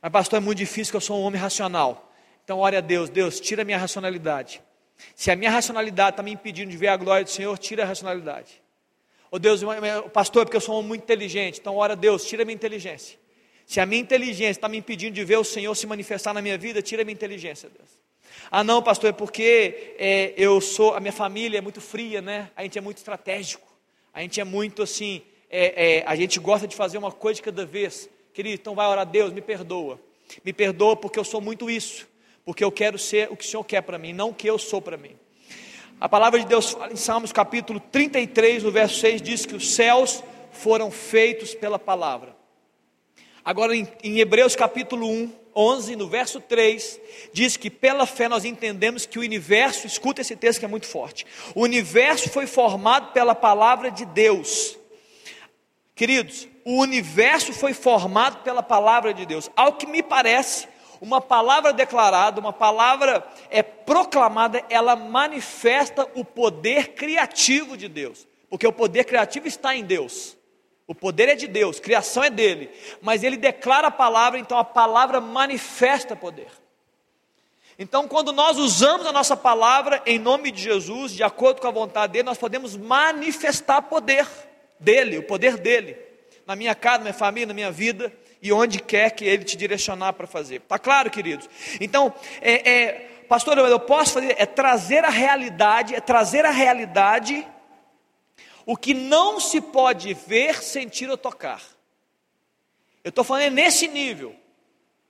Mas, 0.00 0.12
pastor, 0.12 0.36
é 0.38 0.40
muito 0.40 0.58
difícil 0.58 0.92
que 0.92 0.96
eu 0.96 1.00
sou 1.00 1.18
um 1.18 1.22
homem 1.22 1.40
racional. 1.40 2.12
Então, 2.44 2.58
ore 2.58 2.76
a 2.76 2.80
Deus, 2.80 3.08
Deus, 3.08 3.40
tira 3.40 3.62
a 3.62 3.64
minha 3.64 3.78
racionalidade. 3.78 4.62
Se 5.14 5.30
a 5.30 5.36
minha 5.36 5.50
racionalidade 5.50 6.10
está 6.10 6.22
me 6.22 6.32
impedindo 6.32 6.70
de 6.70 6.76
ver 6.76 6.88
a 6.88 6.96
glória 6.96 7.24
do 7.24 7.30
Senhor, 7.30 7.56
tira 7.58 7.84
a 7.84 7.86
racionalidade. 7.86 8.62
Oh 9.30 9.38
Deus, 9.38 9.60
pastor, 10.12 10.42
é 10.42 10.44
porque 10.44 10.56
eu 10.56 10.60
sou 10.60 10.82
muito 10.82 11.02
inteligente. 11.02 11.60
Então, 11.60 11.76
ora 11.76 11.94
Deus, 11.94 12.24
tira 12.24 12.44
minha 12.44 12.54
inteligência. 12.54 13.18
Se 13.64 13.78
a 13.78 13.86
minha 13.86 14.02
inteligência 14.02 14.50
está 14.50 14.68
me 14.68 14.76
impedindo 14.76 15.14
de 15.14 15.24
ver 15.24 15.36
o 15.36 15.44
Senhor 15.44 15.72
se 15.76 15.86
manifestar 15.86 16.34
na 16.34 16.42
minha 16.42 16.58
vida, 16.58 16.82
tira 16.82 17.04
minha 17.04 17.14
inteligência, 17.14 17.70
Deus. 17.70 17.88
Ah, 18.50 18.64
não, 18.64 18.82
pastor, 18.82 19.10
é 19.10 19.12
porque 19.12 19.94
é, 19.96 20.34
eu 20.36 20.60
sou, 20.60 20.94
a 20.94 20.98
minha 20.98 21.12
família 21.12 21.58
é 21.58 21.60
muito 21.60 21.80
fria, 21.80 22.20
né? 22.20 22.50
A 22.56 22.64
gente 22.64 22.76
é 22.76 22.80
muito 22.80 22.96
estratégico. 22.96 23.68
A 24.12 24.22
gente 24.22 24.40
é 24.40 24.44
muito 24.44 24.82
assim, 24.82 25.22
é, 25.48 25.98
é, 25.98 26.04
a 26.04 26.16
gente 26.16 26.40
gosta 26.40 26.66
de 26.66 26.74
fazer 26.74 26.98
uma 26.98 27.12
coisa 27.12 27.36
de 27.36 27.42
cada 27.42 27.64
vez. 27.64 28.10
Querido, 28.34 28.60
então 28.60 28.74
vai 28.74 28.88
orar, 28.88 29.06
Deus, 29.06 29.32
me 29.32 29.40
perdoa. 29.40 30.00
Me 30.44 30.52
perdoa 30.52 30.96
porque 30.96 31.18
eu 31.18 31.24
sou 31.24 31.40
muito 31.40 31.70
isso. 31.70 32.08
Porque 32.44 32.64
eu 32.64 32.72
quero 32.72 32.98
ser 32.98 33.30
o 33.30 33.36
que 33.36 33.44
o 33.44 33.46
Senhor 33.46 33.62
quer 33.62 33.82
para 33.82 33.98
mim, 33.98 34.12
não 34.12 34.30
o 34.30 34.34
que 34.34 34.48
eu 34.48 34.58
sou 34.58 34.82
para 34.82 34.96
mim. 34.96 35.16
A 36.00 36.08
palavra 36.08 36.40
de 36.40 36.46
Deus 36.46 36.70
fala 36.70 36.90
em 36.90 36.96
Salmos 36.96 37.30
capítulo 37.30 37.78
33, 37.78 38.62
no 38.62 38.70
verso 38.70 38.98
6, 39.00 39.20
diz 39.20 39.44
que 39.44 39.54
os 39.54 39.74
céus 39.74 40.24
foram 40.50 40.90
feitos 40.90 41.54
pela 41.54 41.78
palavra. 41.78 42.34
Agora, 43.44 43.76
em, 43.76 43.86
em 44.02 44.18
Hebreus 44.18 44.56
capítulo 44.56 45.06
1, 45.06 45.30
11, 45.54 45.96
no 45.96 46.08
verso 46.08 46.40
3, 46.40 46.98
diz 47.34 47.58
que 47.58 47.68
pela 47.68 48.06
fé 48.06 48.30
nós 48.30 48.46
entendemos 48.46 49.04
que 49.04 49.18
o 49.18 49.22
universo, 49.22 49.86
escuta 49.86 50.22
esse 50.22 50.34
texto 50.34 50.60
que 50.60 50.64
é 50.64 50.68
muito 50.68 50.86
forte, 50.86 51.26
o 51.54 51.60
universo 51.60 52.30
foi 52.30 52.46
formado 52.46 53.12
pela 53.12 53.34
palavra 53.34 53.90
de 53.90 54.06
Deus. 54.06 54.78
Queridos, 55.94 56.48
o 56.64 56.80
universo 56.80 57.52
foi 57.52 57.74
formado 57.74 58.42
pela 58.42 58.62
palavra 58.62 59.12
de 59.12 59.26
Deus. 59.26 59.50
Ao 59.54 59.74
que 59.74 59.86
me 59.86 60.02
parece, 60.02 60.66
uma 61.00 61.20
palavra 61.20 61.72
declarada, 61.72 62.40
uma 62.40 62.52
palavra 62.52 63.26
é 63.48 63.62
proclamada, 63.62 64.62
ela 64.68 64.94
manifesta 64.94 66.06
o 66.14 66.24
poder 66.24 66.94
criativo 66.94 67.76
de 67.76 67.88
Deus, 67.88 68.26
porque 68.50 68.66
o 68.66 68.72
poder 68.72 69.04
criativo 69.04 69.48
está 69.48 69.74
em 69.74 69.84
Deus. 69.84 70.36
O 70.86 70.94
poder 70.94 71.28
é 71.28 71.36
de 71.36 71.46
Deus, 71.46 71.78
criação 71.78 72.22
é 72.22 72.28
dele, 72.28 72.68
mas 73.00 73.22
ele 73.22 73.36
declara 73.36 73.88
a 73.88 73.92
palavra, 73.92 74.38
então 74.38 74.58
a 74.58 74.64
palavra 74.64 75.20
manifesta 75.20 76.16
poder. 76.16 76.48
Então, 77.78 78.06
quando 78.06 78.32
nós 78.32 78.58
usamos 78.58 79.06
a 79.06 79.12
nossa 79.12 79.36
palavra 79.36 80.02
em 80.04 80.18
nome 80.18 80.50
de 80.50 80.60
Jesus, 80.60 81.12
de 81.12 81.22
acordo 81.22 81.62
com 81.62 81.68
a 81.68 81.70
vontade 81.70 82.12
dele, 82.12 82.24
nós 82.24 82.36
podemos 82.36 82.76
manifestar 82.76 83.82
poder 83.82 84.26
dele, 84.78 85.16
o 85.16 85.22
poder 85.22 85.56
dele, 85.56 85.96
na 86.44 86.54
minha 86.54 86.74
casa, 86.74 86.98
na 86.98 87.04
minha 87.04 87.14
família, 87.14 87.46
na 87.46 87.54
minha 87.54 87.70
vida 87.70 88.12
e 88.42 88.52
onde 88.52 88.80
quer 88.80 89.10
que 89.10 89.24
ele 89.24 89.44
te 89.44 89.56
direcionar 89.56 90.12
para 90.14 90.26
fazer. 90.26 90.56
Está 90.56 90.78
claro, 90.78 91.10
queridos? 91.10 91.48
Então, 91.80 92.12
é, 92.40 92.70
é, 92.70 92.92
pastor, 93.28 93.58
eu 93.58 93.80
posso 93.80 94.14
fazer, 94.14 94.34
é 94.38 94.46
trazer 94.46 95.04
a 95.04 95.10
realidade, 95.10 95.94
é 95.94 96.00
trazer 96.00 96.44
a 96.44 96.50
realidade 96.50 97.46
o 98.66 98.76
que 98.76 98.94
não 98.94 99.40
se 99.40 99.60
pode 99.60 100.14
ver, 100.14 100.62
sentir 100.62 101.10
ou 101.10 101.16
tocar. 101.16 101.62
Eu 103.02 103.08
estou 103.08 103.24
falando 103.24 103.52
nesse 103.52 103.88
nível. 103.88 104.34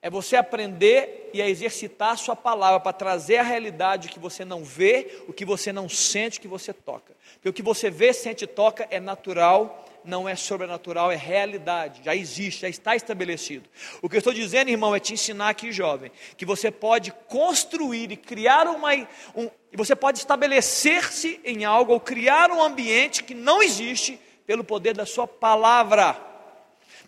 É 0.03 0.09
você 0.09 0.35
aprender 0.35 1.29
e 1.35 1.43
a 1.43 1.49
exercitar 1.49 2.13
a 2.13 2.17
sua 2.17 2.35
palavra 2.35 2.81
para 2.81 2.93
trazer 2.93 3.37
a 3.37 3.43
realidade 3.43 4.09
que 4.09 4.19
você 4.19 4.47
não 4.47 4.65
vê, 4.65 5.23
o 5.29 5.33
que 5.33 5.45
você 5.45 5.75
não 5.75 5.91
sente, 5.91 6.39
o 6.39 6.41
que 6.41 6.49
você 6.49 6.73
toca. 6.73 7.13
Porque 7.35 7.51
o 7.51 7.53
que 7.53 7.63
você 7.63 7.91
vê, 7.91 8.15
sente 8.15 8.45
e 8.45 8.47
toca 8.47 8.89
é 8.91 8.99
natural 8.99 9.85
não 10.05 10.29
é 10.29 10.35
sobrenatural, 10.35 11.11
é 11.11 11.17
realidade, 11.17 12.03
já 12.05 12.15
existe, 12.15 12.63
já 12.63 12.69
está 12.69 12.97
estabelecido. 12.97 13.69
O 14.01 14.09
que 14.09 14.17
eu 14.17 14.19
estou 14.19 14.33
dizendo, 14.33 14.71
irmão, 14.71 14.95
é 14.95 15.01
te 15.01 15.13
ensinar 15.13 15.51
aqui, 15.51 15.73
jovem, 15.73 16.11
que 16.37 16.45
você 16.45 16.71
pode 16.71 17.13
construir 17.29 18.13
e 18.13 18.17
criar 18.17 18.67
uma. 18.67 18.95
Um, 19.35 19.51
você 19.73 19.95
pode 19.95 20.19
estabelecer-se 20.19 21.41
em 21.45 21.65
algo 21.65 21.93
ou 21.93 22.01
criar 22.01 22.51
um 22.51 22.63
ambiente 22.63 23.23
que 23.23 23.35
não 23.35 23.63
existe 23.63 24.19
pelo 24.47 24.65
poder 24.65 24.95
da 24.95 25.07
sua 25.07 25.27
palavra. 25.27 26.17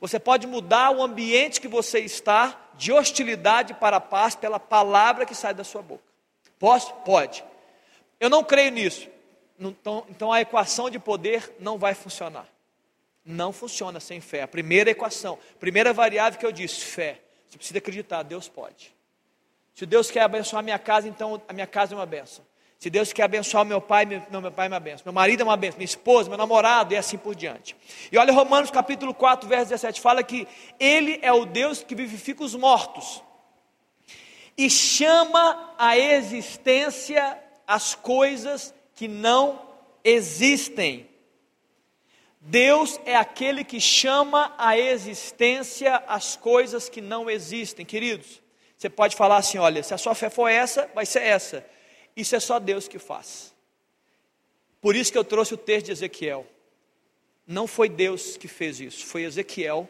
Você 0.00 0.18
pode 0.18 0.46
mudar 0.46 0.90
o 0.90 1.02
ambiente 1.02 1.60
que 1.60 1.68
você 1.68 2.00
está 2.00 2.70
de 2.74 2.92
hostilidade 2.92 3.74
para 3.74 4.00
paz 4.00 4.34
pela 4.34 4.58
palavra 4.58 5.24
que 5.26 5.34
sai 5.34 5.54
da 5.54 5.64
sua 5.64 5.82
boca. 5.82 6.02
Posso? 6.58 6.92
Pode. 7.04 7.44
Eu 8.18 8.30
não 8.30 8.44
creio 8.44 8.70
nisso. 8.70 9.08
Então, 9.58 10.04
então 10.08 10.32
a 10.32 10.40
equação 10.40 10.90
de 10.90 10.98
poder 10.98 11.54
não 11.58 11.78
vai 11.78 11.94
funcionar. 11.94 12.46
Não 13.24 13.52
funciona 13.52 14.00
sem 14.00 14.20
fé. 14.20 14.42
A 14.42 14.48
primeira 14.48 14.90
equação, 14.90 15.38
a 15.54 15.58
primeira 15.58 15.92
variável 15.92 16.38
que 16.38 16.46
eu 16.46 16.52
disse, 16.52 16.80
fé. 16.80 17.20
Você 17.48 17.56
precisa 17.56 17.78
acreditar, 17.78 18.22
Deus 18.22 18.48
pode. 18.48 18.94
Se 19.74 19.86
Deus 19.86 20.10
quer 20.10 20.22
abençoar 20.22 20.62
minha 20.62 20.78
casa, 20.78 21.08
então 21.08 21.40
a 21.48 21.52
minha 21.52 21.66
casa 21.66 21.94
é 21.94 21.96
uma 21.96 22.06
benção. 22.06 22.44
Se 22.78 22.90
Deus 22.90 23.12
quer 23.12 23.22
abençoar 23.22 23.64
meu 23.64 23.80
pai, 23.80 24.04
meu, 24.04 24.40
meu 24.40 24.50
pai 24.50 24.66
é 24.66 24.68
uma 24.68 24.80
benção. 24.80 25.04
Meu 25.04 25.12
marido 25.12 25.42
é 25.42 25.44
uma 25.44 25.56
benção, 25.56 25.78
minha 25.78 25.84
esposa, 25.84 26.28
meu 26.28 26.36
namorado 26.36 26.92
e 26.92 26.96
assim 26.96 27.16
por 27.16 27.34
diante. 27.34 27.76
E 28.10 28.18
olha 28.18 28.32
Romanos 28.32 28.70
capítulo 28.70 29.14
4, 29.14 29.48
verso 29.48 29.66
17, 29.66 30.00
fala 30.00 30.22
que 30.22 30.48
Ele 30.80 31.18
é 31.22 31.32
o 31.32 31.44
Deus 31.44 31.82
que 31.82 31.94
vivifica 31.94 32.42
os 32.42 32.54
mortos 32.54 33.22
e 34.56 34.68
chama 34.68 35.74
a 35.78 35.96
existência 35.96 37.38
as 37.66 37.94
coisas 37.94 38.74
que 38.94 39.08
não 39.08 39.60
existem. 40.04 41.08
Deus 42.44 43.00
é 43.06 43.14
aquele 43.14 43.62
que 43.62 43.80
chama 43.80 44.52
à 44.58 44.76
existência 44.76 45.96
as 46.08 46.36
coisas 46.36 46.88
que 46.88 47.00
não 47.00 47.30
existem, 47.30 47.86
queridos. 47.86 48.42
Você 48.76 48.90
pode 48.90 49.14
falar 49.14 49.36
assim: 49.36 49.58
olha, 49.58 49.82
se 49.82 49.94
a 49.94 49.98
sua 49.98 50.14
fé 50.14 50.28
for 50.28 50.48
essa, 50.48 50.90
vai 50.94 51.06
ser 51.06 51.22
essa. 51.22 51.64
Isso 52.16 52.34
é 52.34 52.40
só 52.40 52.58
Deus 52.58 52.88
que 52.88 52.98
faz. 52.98 53.54
Por 54.80 54.96
isso 54.96 55.12
que 55.12 55.18
eu 55.18 55.24
trouxe 55.24 55.54
o 55.54 55.56
texto 55.56 55.86
de 55.86 55.92
Ezequiel. 55.92 56.46
Não 57.46 57.66
foi 57.66 57.88
Deus 57.88 58.36
que 58.36 58.48
fez 58.48 58.80
isso, 58.80 59.06
foi 59.06 59.22
Ezequiel, 59.22 59.88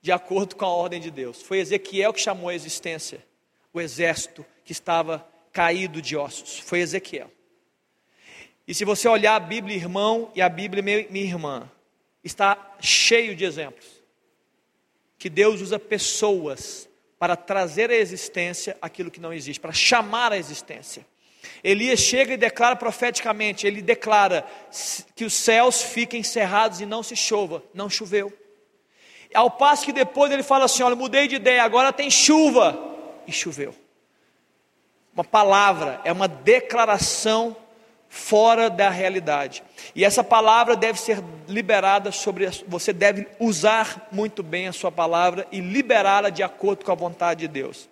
de 0.00 0.12
acordo 0.12 0.56
com 0.56 0.64
a 0.64 0.68
ordem 0.68 1.00
de 1.00 1.10
Deus. 1.10 1.40
Foi 1.42 1.58
Ezequiel 1.58 2.12
que 2.12 2.20
chamou 2.20 2.50
a 2.50 2.54
existência 2.54 3.24
o 3.72 3.80
exército 3.80 4.44
que 4.64 4.72
estava 4.72 5.26
caído 5.52 6.02
de 6.02 6.16
ossos. 6.16 6.58
Foi 6.58 6.80
Ezequiel. 6.80 7.30
E 8.66 8.74
se 8.74 8.84
você 8.84 9.08
olhar 9.08 9.34
a 9.34 9.40
Bíblia, 9.40 9.76
irmão, 9.76 10.30
e 10.34 10.40
a 10.40 10.48
Bíblia, 10.48 10.82
minha 10.82 11.24
irmã, 11.24 11.70
está 12.22 12.74
cheio 12.80 13.34
de 13.34 13.44
exemplos. 13.44 13.86
Que 15.18 15.28
Deus 15.28 15.60
usa 15.60 15.78
pessoas 15.78 16.88
para 17.18 17.36
trazer 17.36 17.90
à 17.90 17.94
existência 17.94 18.76
aquilo 18.80 19.10
que 19.10 19.20
não 19.20 19.32
existe, 19.32 19.60
para 19.60 19.72
chamar 19.72 20.32
à 20.32 20.38
existência. 20.38 21.06
Elias 21.62 22.00
chega 22.00 22.34
e 22.34 22.36
declara 22.36 22.76
profeticamente: 22.76 23.66
ele 23.66 23.82
declara 23.82 24.46
que 25.14 25.24
os 25.24 25.34
céus 25.34 25.82
fiquem 25.82 26.22
cerrados 26.22 26.80
e 26.80 26.86
não 26.86 27.02
se 27.02 27.16
chova, 27.16 27.62
não 27.74 27.90
choveu. 27.90 28.32
Ao 29.34 29.50
passo 29.50 29.84
que 29.84 29.92
depois 29.92 30.30
ele 30.32 30.42
fala 30.42 30.64
assim: 30.64 30.82
olha, 30.82 30.96
mudei 30.96 31.26
de 31.26 31.36
ideia, 31.36 31.62
agora 31.62 31.92
tem 31.92 32.10
chuva, 32.10 32.78
e 33.26 33.32
choveu. 33.32 33.74
Uma 35.14 35.24
palavra, 35.24 36.00
é 36.04 36.12
uma 36.12 36.26
declaração 36.26 37.56
fora 38.14 38.68
da 38.68 38.90
realidade. 38.90 39.64
E 39.94 40.04
essa 40.04 40.22
palavra 40.22 40.76
deve 40.76 41.00
ser 41.00 41.24
liberada 41.48 42.12
sobre 42.12 42.46
você 42.68 42.92
deve 42.92 43.26
usar 43.40 44.06
muito 44.12 44.42
bem 44.42 44.68
a 44.68 44.72
sua 44.72 44.92
palavra 44.92 45.48
e 45.50 45.60
liberá-la 45.60 46.28
de 46.28 46.42
acordo 46.42 46.84
com 46.84 46.92
a 46.92 46.94
vontade 46.94 47.40
de 47.40 47.48
Deus. 47.48 47.88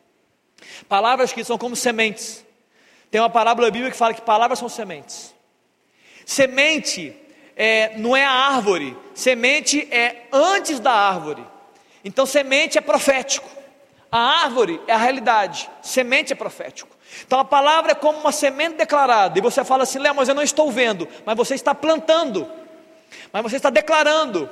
Palavras 0.86 1.32
que 1.32 1.42
são 1.42 1.56
como 1.56 1.74
sementes. 1.74 2.44
Tem 3.10 3.18
uma 3.18 3.30
parábola 3.30 3.70
bíblica 3.70 3.92
que 3.92 3.96
fala 3.96 4.12
que 4.12 4.20
palavras 4.20 4.58
são 4.58 4.68
sementes. 4.68 5.34
Semente 6.26 7.16
é, 7.56 7.96
não 7.96 8.14
é 8.14 8.26
a 8.26 8.30
árvore, 8.30 8.94
semente 9.14 9.88
é 9.90 10.26
antes 10.30 10.78
da 10.80 10.92
árvore. 10.92 11.42
Então 12.04 12.26
semente 12.26 12.76
é 12.76 12.82
profético. 12.82 13.48
A 14.12 14.42
árvore 14.42 14.78
é 14.86 14.92
a 14.92 14.98
realidade, 14.98 15.70
semente 15.80 16.30
é 16.34 16.36
profético. 16.36 16.94
Então 17.26 17.38
a 17.38 17.44
palavra 17.44 17.92
é 17.92 17.94
como 17.94 18.18
uma 18.18 18.32
semente 18.32 18.76
declarada, 18.76 19.38
e 19.38 19.42
você 19.42 19.64
fala 19.64 19.82
assim, 19.82 19.98
Léo, 19.98 20.14
mas 20.14 20.28
eu 20.28 20.34
não 20.34 20.42
estou 20.42 20.70
vendo, 20.70 21.06
mas 21.24 21.36
você 21.36 21.54
está 21.54 21.74
plantando, 21.74 22.46
mas 23.32 23.42
você 23.42 23.56
está 23.56 23.70
declarando, 23.70 24.48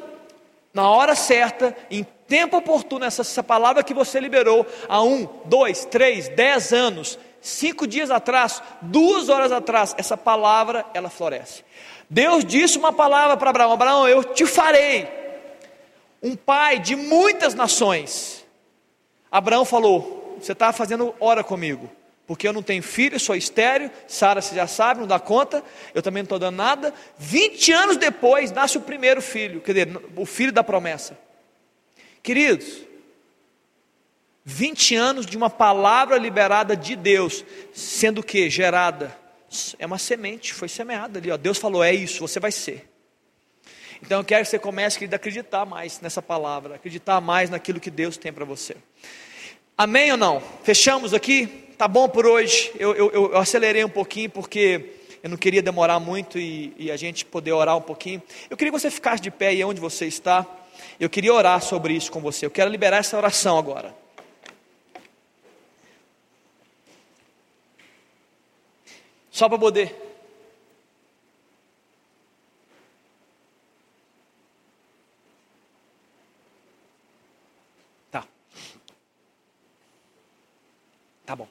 na 0.73 0.89
hora 0.89 1.15
certa, 1.15 1.77
em 1.91 2.07
tempo 2.27 2.57
oportuno, 2.57 3.05
essa, 3.05 3.23
essa 3.23 3.43
palavra 3.43 3.83
que 3.83 3.95
você 3.95 4.21
liberou 4.21 4.67
há 4.89 5.03
um, 5.03 5.27
dois, 5.47 5.85
três, 5.85 6.29
dez 6.29 6.73
anos, 6.73 7.19
cinco 7.41 7.87
dias 7.87 8.11
atrás, 8.11 8.63
duas 8.83 9.29
horas 9.29 9.51
atrás, 9.51 9.95
essa 9.99 10.17
palavra 10.17 10.85
ela 10.93 11.09
floresce. 11.09 11.65
Deus 12.09 12.45
disse 12.45 12.79
uma 12.79 12.93
palavra 12.93 13.37
para 13.37 13.51
Abraão: 13.51 13.73
Abraão, 13.73 14.09
eu 14.09 14.23
te 14.23 14.47
farei 14.47 15.09
um 16.23 16.37
pai 16.37 16.79
de 16.79 16.97
muitas 16.97 17.55
nações. 17.55 18.45
Abraão 19.31 19.65
falou: 19.65 20.37
Você 20.41 20.53
está 20.53 20.73
fazendo 20.73 21.15
hora 21.19 21.43
comigo 21.43 21.91
porque 22.29 22.47
eu 22.47 22.53
não 22.53 22.63
tenho 22.63 22.83
filho, 22.83 23.19
sou 23.19 23.35
estéreo, 23.35 23.91
Sara 24.07 24.43
você 24.43 24.55
já 24.55 24.67
sabe, 24.67 25.01
não 25.01 25.07
dá 25.07 25.19
conta, 25.19 25.65
eu 25.95 26.03
também 26.03 26.23
não 26.23 26.27
estou 26.27 26.39
dando 26.39 26.57
nada. 26.57 26.93
20 27.19 27.73
anos 27.73 27.97
depois 27.97 28.53
nasce 28.53 28.77
o 28.77 28.83
primeiro 28.83 29.23
filho, 29.23 29.63
quer 29.63 29.73
dizer, 29.73 30.03
o 30.15 30.27
filho 30.27 30.53
da 30.53 30.63
promessa. 30.63 31.19
Queridos, 32.23 32.83
20 34.45 34.95
anos 34.95 35.25
de 35.25 35.39
uma 35.39 35.49
palavra 35.49 36.19
liberada 36.19 36.77
de 36.77 36.95
Deus, 36.95 37.43
sendo 37.73 38.23
que 38.23 38.51
gerada, 38.51 39.17
é 39.79 39.87
uma 39.87 39.99
semente, 39.99 40.53
foi 40.53 40.69
semeada 40.69 41.19
ali, 41.19 41.31
ó. 41.31 41.37
Deus 41.39 41.57
falou: 41.57 41.83
é 41.83 41.95
isso, 41.95 42.21
você 42.21 42.39
vai 42.39 42.53
ser. 42.53 42.91
Então 44.03 44.19
eu 44.19 44.25
quero 44.25 44.45
que 44.45 44.51
você 44.51 44.59
comece 44.59 44.99
querido, 44.99 45.15
a 45.15 45.17
acreditar 45.17 45.65
mais 45.65 45.99
nessa 46.03 46.21
palavra, 46.21 46.75
acreditar 46.75 47.23
mais 47.23 47.49
naquilo 47.49 47.81
que 47.81 47.91
Deus 47.91 48.19
tem 48.19 48.35
para 48.35 48.45
você. 48.45 48.77
Amém 49.79 50.13
ou 50.13 50.19
não? 50.19 50.43
Fechamos 50.63 51.15
aqui? 51.15 51.68
Tá 51.79 51.87
bom 51.87 52.09
por 52.09 52.27
hoje? 52.27 52.73
Eu, 52.77 52.93
eu, 52.93 53.13
eu 53.13 53.37
acelerei 53.37 53.85
um 53.85 53.89
pouquinho 53.89 54.29
porque 54.29 54.97
eu 55.23 55.31
não 55.31 55.37
queria 55.37 55.63
demorar 55.63 56.01
muito 56.01 56.37
e, 56.37 56.75
e, 56.77 56.91
a 56.91 56.97
gente 56.97 57.25
poder 57.25 57.53
orar 57.53 57.77
um 57.77 57.81
pouquinho. 57.81 58.21
Eu 58.51 58.57
queria 58.57 58.73
que 58.73 58.81
você 58.81 58.91
ficasse 58.91 59.23
de 59.23 59.31
pé 59.31 59.49
aí 59.49 59.63
onde 59.63 59.81
você 59.81 60.05
está. 60.07 60.45
Eu 60.99 61.09
queria 61.09 61.33
orar 61.33 61.63
sobre 61.63 61.95
isso 61.95 62.11
com 62.11 62.21
você. 62.21 62.45
Eu 62.45 62.51
quero 62.51 62.69
liberar 62.69 62.97
essa 62.97 63.17
oração 63.17 63.57
agora. 63.57 63.95
Só 69.31 69.49
para 69.49 69.57
poder 69.57 70.09
Tá 81.29 81.37
bom. 81.37 81.47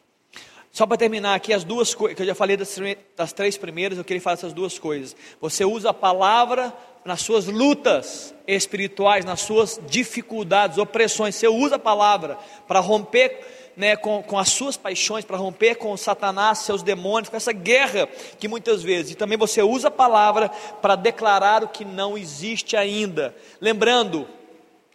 Só 0.78 0.86
para 0.86 0.96
terminar 0.96 1.34
aqui, 1.34 1.54
as 1.54 1.64
duas 1.64 1.96
coisas, 1.96 2.16
que 2.16 2.22
eu 2.22 2.28
já 2.28 2.36
falei 2.36 2.56
das, 2.56 2.78
das, 3.16 3.34
três 3.34 3.58
primeiras, 3.58 3.98
eu 3.98 4.04
queria 4.04 4.22
falar 4.22 4.36
essas 4.36 4.54
duas 4.54 4.78
coisas. 4.78 5.16
Você 5.42 5.66
usa 5.66 5.90
a 5.90 5.94
palavra 5.94 6.72
nas 7.04 7.22
suas 7.22 7.48
lutas 7.48 8.32
espirituais, 8.48 9.26
nas 9.26 9.42
suas 9.42 9.82
dificuldades, 9.90 10.78
opressões. 10.78 11.34
Você 11.34 11.48
usa 11.48 11.78
a 11.78 11.80
palavra 11.80 12.38
para 12.68 12.80
romper 12.80 13.74
né, 13.76 13.96
com, 13.96 14.22
com 14.22 14.38
as 14.38 14.50
suas 14.50 14.78
paixões, 14.78 15.26
para 15.26 15.36
romper 15.36 15.78
com 15.78 15.98
Satanás, 15.98 16.60
seus 16.60 16.84
demônios, 16.84 17.30
com 17.30 17.38
essa 17.38 17.52
guerra 17.52 18.08
que 18.38 18.48
muitas 18.48 18.84
vezes. 18.84 19.14
E 19.14 19.16
também 19.16 19.36
você 19.36 19.64
usa 19.64 19.88
a 19.88 19.92
palavra 19.92 20.48
para 20.80 20.96
declarar 20.96 21.64
o 21.64 21.70
que 21.70 21.84
não 21.84 22.16
existe 22.16 22.78
ainda. 22.78 23.36
Lembrando, 23.60 24.28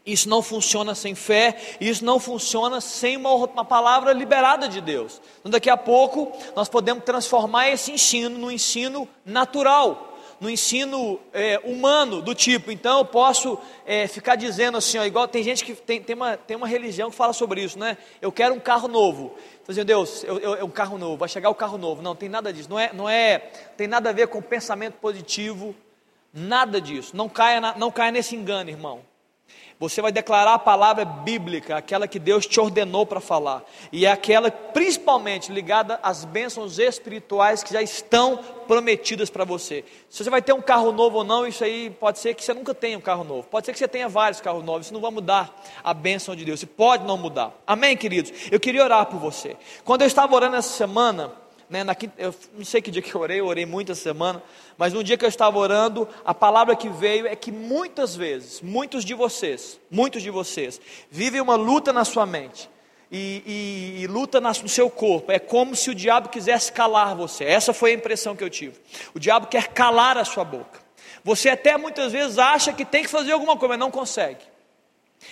isso 0.05 0.28
não 0.28 0.42
funciona 0.42 0.94
sem 0.94 1.14
fé, 1.14 1.57
isso 1.80 2.05
não 2.05 2.18
funciona 2.18 2.80
sem 2.80 3.16
uma, 3.16 3.32
uma, 3.32 3.64
palavra 3.64 4.12
liberada 4.12 4.68
de 4.68 4.80
Deus. 4.80 5.20
Então, 5.40 5.53
daqui 5.53 5.70
a 5.70 5.76
pouco, 5.76 6.32
nós 6.57 6.68
podemos 6.68 7.05
transformar 7.05 7.68
esse 7.68 7.92
ensino 7.92 8.36
no 8.36 8.50
ensino 8.50 9.09
natural, 9.24 10.18
no 10.40 10.50
ensino 10.50 11.20
é, 11.32 11.61
humano, 11.62 12.20
do 12.20 12.34
tipo. 12.34 12.72
Então, 12.72 12.98
eu 12.98 13.05
posso 13.05 13.57
é, 13.86 14.09
ficar 14.09 14.34
dizendo 14.34 14.76
assim, 14.76 14.98
ó, 14.98 15.05
igual 15.05 15.28
tem 15.28 15.44
gente 15.44 15.64
que 15.64 15.72
tem, 15.72 16.03
tem, 16.03 16.16
uma, 16.16 16.36
tem 16.36 16.57
uma 16.57 16.66
religião 16.66 17.09
que 17.09 17.16
fala 17.16 17.32
sobre 17.32 17.62
isso, 17.62 17.78
né? 17.78 17.96
Eu 18.20 18.32
quero 18.32 18.53
um 18.55 18.61
carro 18.61 18.88
novo. 18.88 19.36
Então, 19.62 19.84
Deus, 19.84 20.24
eu, 20.24 20.40
eu, 20.40 20.66
um 20.66 20.70
carro 20.70 20.98
novo, 20.98 21.16
vai 21.16 21.28
chegar 21.28 21.48
o 21.48 21.55
carro 21.55 21.78
novo. 21.78 22.03
Não, 22.03 22.16
tem 22.16 22.28
nada 22.28 22.53
disso. 22.53 22.68
Não 22.68 22.78
é, 22.78 22.92
não 22.92 23.09
é, 23.09 23.38
tem 23.76 23.86
nada 23.86 24.11
a 24.11 24.12
ver 24.12 24.26
com 24.26 24.42
pensamento 24.42 24.94
positivo, 24.94 25.76
nada 26.34 26.80
disso. 26.80 27.16
Não 27.16 27.28
caia, 27.28 27.61
na, 27.61 27.78
não 27.78 27.92
caia 27.92 28.11
nesse 28.11 28.34
engano, 28.34 28.68
irmão. 28.68 29.12
Você 29.83 30.01
vai 30.01 30.12
declarar 30.12 30.55
a 30.55 30.59
palavra 30.61 31.05
bíblica, 31.05 31.76
aquela 31.76 32.07
que 32.07 32.20
Deus 32.20 32.47
te 32.47 32.61
ordenou 32.61 33.05
para 33.05 33.18
falar, 33.18 33.64
e 33.91 34.07
é 34.07 34.12
aquela 34.12 34.49
principalmente 34.49 35.51
ligada 35.51 35.99
às 36.05 36.24
bênçãos 36.24 36.78
espirituais 36.78 37.64
que 37.64 37.72
já 37.72 37.83
estão 37.83 38.37
prometidas 38.68 39.28
para 39.28 39.45
você. 39.45 39.85
Se 40.09 40.22
você 40.22 40.30
vai 40.30 40.41
ter 40.41 40.53
um 40.53 40.62
carro 40.62 40.93
novo 40.93 41.18
ou 41.18 41.24
não, 41.24 41.45
isso 41.45 41.64
aí 41.64 41.91
pode 41.91 42.20
ser 42.20 42.33
que 42.35 42.45
você 42.45 42.55
nunca 42.55 42.72
tenha 42.72 42.97
um 42.97 43.01
carro 43.01 43.24
novo, 43.24 43.43
pode 43.51 43.66
ser 43.66 43.72
que 43.72 43.78
você 43.80 43.89
tenha 43.89 44.09
vários 44.09 44.41
carros 44.41 44.64
novos, 44.64 44.87
isso 44.87 44.95
não 44.95 45.01
vai 45.01 45.11
mudar 45.11 45.53
a 45.83 45.93
bênção 45.93 46.37
de 46.37 46.45
Deus, 46.45 46.61
isso 46.61 46.68
pode 46.68 47.05
não 47.05 47.18
mudar. 47.18 47.53
Amém, 47.66 47.97
queridos? 47.97 48.33
Eu 48.53 48.61
queria 48.61 48.85
orar 48.85 49.07
por 49.07 49.18
você. 49.18 49.57
Quando 49.85 50.03
eu 50.03 50.07
estava 50.07 50.33
orando 50.33 50.55
essa 50.55 50.76
semana, 50.76 51.41
né, 51.73 51.83
na 51.83 51.95
quinta, 51.95 52.12
eu 52.18 52.35
não 52.55 52.66
sei 52.66 52.83
que 52.83 52.91
dia 52.91 53.01
que 53.01 53.14
eu 53.14 53.20
orei, 53.23 53.41
eu 53.41 53.47
orei 53.47 53.64
muito 53.64 53.91
essa 53.91 54.03
semana, 54.03 54.43
mas 54.77 54.93
no 54.93 55.03
dia 55.03 55.16
que 55.16 55.25
eu 55.25 55.29
estava 55.29 55.59
orando, 55.59 56.07
a 56.23 56.35
palavra 56.35 56.77
que 56.77 56.87
veio 56.91 57.27
é 57.27 57.35
que 57.35 57.51
muitas 57.51 58.14
vezes, 58.14 58.61
muitos 58.61 59.07
de 59.07 59.14
vocês, 59.14 59.81
muitos 59.91 60.23
de 60.23 60.29
vocês, 60.29 60.79
vivem 61.11 61.41
uma 61.41 61.57
luta 61.57 61.91
na 61.91 62.05
sua 62.05 62.27
mente. 62.27 62.68
E, 63.11 63.43
e, 63.99 64.03
e 64.03 64.07
luta 64.07 64.41
no 64.41 64.68
seu 64.68 64.89
corpo, 64.89 65.33
é 65.33 65.39
como 65.39 65.75
se 65.75 65.91
o 65.91 65.95
diabo 65.95 66.29
quisesse 66.29 66.73
calar 66.73 67.14
você. 67.14 67.45
Essa 67.45 67.73
foi 67.73 67.91
a 67.91 67.95
impressão 67.95 68.37
que 68.37 68.45
eu 68.45 68.49
tive. 68.49 68.79
O 69.14 69.18
diabo 69.18 69.47
quer 69.47 69.68
calar 69.68 70.16
a 70.16 70.25
sua 70.25 70.45
boca. 70.45 70.81
Você 71.25 71.51
até 71.51 71.77
muitas 71.77 72.12
vezes 72.12 72.39
acha 72.39 72.73
que 72.73 72.85
tem 72.85 73.03
que 73.03 73.11
fazer 73.11 73.33
alguma 73.33 73.57
coisa, 73.57 73.68
mas 73.68 73.79
não 73.79 73.91
consegue. 73.91 74.51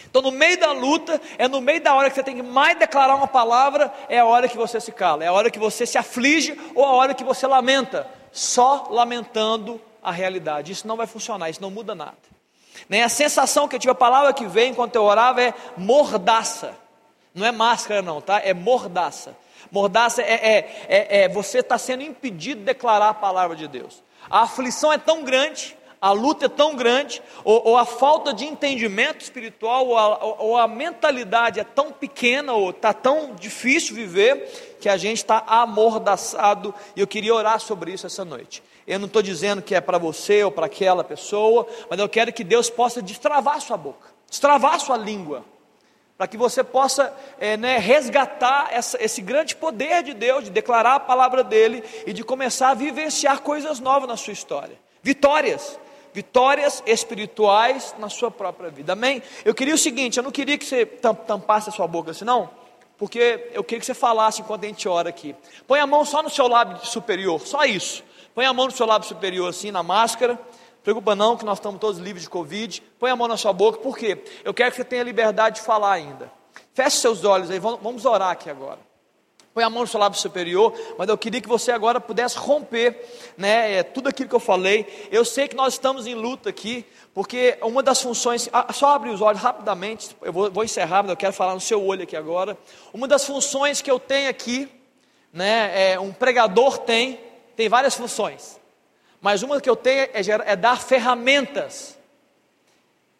Então, 0.08 0.22
no 0.22 0.30
meio 0.30 0.58
da 0.58 0.72
luta, 0.72 1.20
é 1.38 1.46
no 1.46 1.60
meio 1.60 1.80
da 1.80 1.94
hora 1.94 2.08
que 2.08 2.16
você 2.16 2.22
tem 2.22 2.36
que 2.36 2.42
mais 2.42 2.78
declarar 2.78 3.14
uma 3.14 3.28
palavra, 3.28 3.92
é 4.08 4.18
a 4.18 4.24
hora 4.24 4.48
que 4.48 4.56
você 4.56 4.80
se 4.80 4.92
cala, 4.92 5.24
é 5.24 5.28
a 5.28 5.32
hora 5.32 5.50
que 5.50 5.58
você 5.58 5.86
se 5.86 5.98
aflige 5.98 6.58
ou 6.74 6.84
a 6.84 6.92
hora 6.92 7.14
que 7.14 7.24
você 7.24 7.46
lamenta, 7.46 8.08
só 8.32 8.88
lamentando 8.90 9.80
a 10.02 10.10
realidade. 10.10 10.72
Isso 10.72 10.86
não 10.86 10.96
vai 10.96 11.06
funcionar, 11.06 11.50
isso 11.50 11.62
não 11.62 11.70
muda 11.70 11.94
nada. 11.94 12.16
Nem 12.88 13.02
a 13.02 13.08
sensação 13.08 13.68
que 13.68 13.76
eu 13.76 13.80
tive, 13.80 13.92
a 13.92 13.94
palavra 13.94 14.32
que 14.32 14.46
veio 14.46 14.70
enquanto 14.70 14.96
eu 14.96 15.02
orava 15.02 15.42
é 15.42 15.54
mordaça. 15.76 16.74
Não 17.34 17.46
é 17.46 17.52
máscara, 17.52 18.02
não, 18.02 18.20
tá? 18.20 18.40
É 18.40 18.52
mordaça. 18.52 19.36
Mordaça 19.70 20.22
é, 20.22 20.34
é, 20.34 20.86
é, 20.88 21.22
é 21.22 21.28
você 21.28 21.58
está 21.58 21.78
sendo 21.78 22.02
impedido 22.02 22.60
de 22.60 22.66
declarar 22.66 23.10
a 23.10 23.14
palavra 23.14 23.54
de 23.54 23.68
Deus. 23.68 24.02
A 24.28 24.42
aflição 24.42 24.92
é 24.92 24.98
tão 24.98 25.22
grande 25.22 25.76
a 26.00 26.12
luta 26.12 26.46
é 26.46 26.48
tão 26.48 26.74
grande, 26.74 27.22
ou, 27.44 27.62
ou 27.68 27.76
a 27.76 27.84
falta 27.84 28.32
de 28.32 28.46
entendimento 28.46 29.20
espiritual, 29.20 29.86
ou 29.86 29.98
a, 29.98 30.24
ou 30.24 30.56
a 30.56 30.66
mentalidade 30.66 31.60
é 31.60 31.64
tão 31.64 31.92
pequena, 31.92 32.54
ou 32.54 32.70
está 32.70 32.94
tão 32.94 33.34
difícil 33.34 33.94
viver, 33.94 34.78
que 34.80 34.88
a 34.88 34.96
gente 34.96 35.18
está 35.18 35.44
amordaçado, 35.46 36.74
e 36.96 37.00
eu 37.00 37.06
queria 37.06 37.34
orar 37.34 37.60
sobre 37.60 37.92
isso 37.92 38.06
essa 38.06 38.24
noite. 38.24 38.62
Eu 38.86 38.98
não 38.98 39.06
estou 39.06 39.20
dizendo 39.20 39.60
que 39.60 39.74
é 39.74 39.80
para 39.80 39.98
você 39.98 40.42
ou 40.42 40.50
para 40.50 40.66
aquela 40.66 41.04
pessoa, 41.04 41.66
mas 41.90 41.98
eu 41.98 42.08
quero 42.08 42.32
que 42.32 42.42
Deus 42.42 42.70
possa 42.70 43.02
destravar 43.02 43.60
sua 43.60 43.76
boca, 43.76 44.08
destravar 44.26 44.80
sua 44.80 44.96
língua, 44.96 45.44
para 46.16 46.26
que 46.26 46.38
você 46.38 46.64
possa 46.64 47.14
é, 47.38 47.58
né, 47.58 47.76
resgatar 47.76 48.68
essa, 48.70 49.02
esse 49.02 49.20
grande 49.20 49.54
poder 49.54 50.02
de 50.02 50.14
Deus, 50.14 50.44
de 50.44 50.50
declarar 50.50 50.94
a 50.94 51.00
palavra 51.00 51.44
dele 51.44 51.84
e 52.06 52.14
de 52.14 52.24
começar 52.24 52.70
a 52.70 52.74
vivenciar 52.74 53.42
coisas 53.42 53.80
novas 53.80 54.08
na 54.08 54.16
sua 54.16 54.32
história, 54.32 54.78
vitórias 55.02 55.78
vitórias 56.12 56.82
espirituais 56.86 57.94
na 57.98 58.08
sua 58.08 58.30
própria 58.30 58.70
vida. 58.70 58.92
Amém? 58.92 59.22
Eu 59.44 59.54
queria 59.54 59.74
o 59.74 59.78
seguinte, 59.78 60.16
eu 60.16 60.22
não 60.22 60.30
queria 60.30 60.58
que 60.58 60.64
você 60.64 60.84
tampasse 60.84 61.68
a 61.68 61.72
sua 61.72 61.86
boca 61.86 62.10
assim, 62.10 62.24
não, 62.24 62.50
porque 62.98 63.50
eu 63.52 63.64
queria 63.64 63.80
que 63.80 63.86
você 63.86 63.94
falasse 63.94 64.42
enquanto 64.42 64.64
a 64.64 64.66
gente 64.66 64.88
ora 64.88 65.08
aqui. 65.08 65.34
Põe 65.66 65.80
a 65.80 65.86
mão 65.86 66.04
só 66.04 66.22
no 66.22 66.30
seu 66.30 66.46
lábio 66.46 66.84
superior, 66.84 67.40
só 67.40 67.64
isso. 67.64 68.04
Põe 68.34 68.44
a 68.44 68.52
mão 68.52 68.66
no 68.66 68.72
seu 68.72 68.86
lábio 68.86 69.08
superior 69.08 69.48
assim, 69.48 69.70
na 69.70 69.82
máscara. 69.82 70.38
Preocupa 70.82 71.14
não, 71.14 71.36
que 71.36 71.44
nós 71.44 71.58
estamos 71.58 71.80
todos 71.80 71.98
livres 71.98 72.24
de 72.24 72.30
Covid. 72.30 72.82
Põe 72.98 73.10
a 73.10 73.16
mão 73.16 73.28
na 73.28 73.36
sua 73.36 73.52
boca, 73.52 73.78
por 73.78 73.96
quê? 73.96 74.22
Eu 74.44 74.52
quero 74.52 74.70
que 74.70 74.76
você 74.76 74.84
tenha 74.84 75.02
liberdade 75.02 75.56
de 75.56 75.62
falar 75.62 75.92
ainda. 75.92 76.30
Feche 76.74 76.96
seus 76.96 77.24
olhos 77.24 77.50
aí, 77.50 77.58
vamos 77.58 78.04
orar 78.04 78.30
aqui 78.30 78.48
agora. 78.48 78.89
Põe 79.52 79.64
a 79.64 79.70
mão 79.70 79.82
no 79.82 79.88
seu 79.88 79.98
lábio 79.98 80.16
superior, 80.16 80.72
mas 80.96 81.08
eu 81.08 81.18
queria 81.18 81.40
que 81.40 81.48
você 81.48 81.72
agora 81.72 82.00
pudesse 82.00 82.38
romper 82.38 82.96
né, 83.36 83.78
é, 83.78 83.82
tudo 83.82 84.08
aquilo 84.08 84.28
que 84.28 84.34
eu 84.34 84.40
falei. 84.40 84.86
Eu 85.10 85.24
sei 85.24 85.48
que 85.48 85.56
nós 85.56 85.72
estamos 85.72 86.06
em 86.06 86.14
luta 86.14 86.50
aqui, 86.50 86.86
porque 87.12 87.58
uma 87.60 87.82
das 87.82 88.00
funções, 88.00 88.48
ah, 88.52 88.72
só 88.72 88.90
abre 88.90 89.10
os 89.10 89.20
olhos 89.20 89.40
rapidamente, 89.40 90.16
eu 90.22 90.32
vou, 90.32 90.50
vou 90.52 90.62
encerrar, 90.62 91.02
mas 91.02 91.10
eu 91.10 91.16
quero 91.16 91.32
falar 91.32 91.54
no 91.54 91.60
seu 91.60 91.84
olho 91.84 92.04
aqui 92.04 92.16
agora. 92.16 92.56
Uma 92.92 93.08
das 93.08 93.24
funções 93.24 93.82
que 93.82 93.90
eu 93.90 93.98
tenho 93.98 94.30
aqui, 94.30 94.68
né, 95.32 95.94
é, 95.94 95.98
um 95.98 96.12
pregador 96.12 96.78
tem, 96.78 97.18
tem 97.56 97.68
várias 97.68 97.96
funções, 97.96 98.60
mas 99.20 99.42
uma 99.42 99.60
que 99.60 99.68
eu 99.68 99.74
tenho 99.74 100.02
é, 100.02 100.10
é 100.46 100.54
dar 100.54 100.80
ferramentas. 100.80 101.98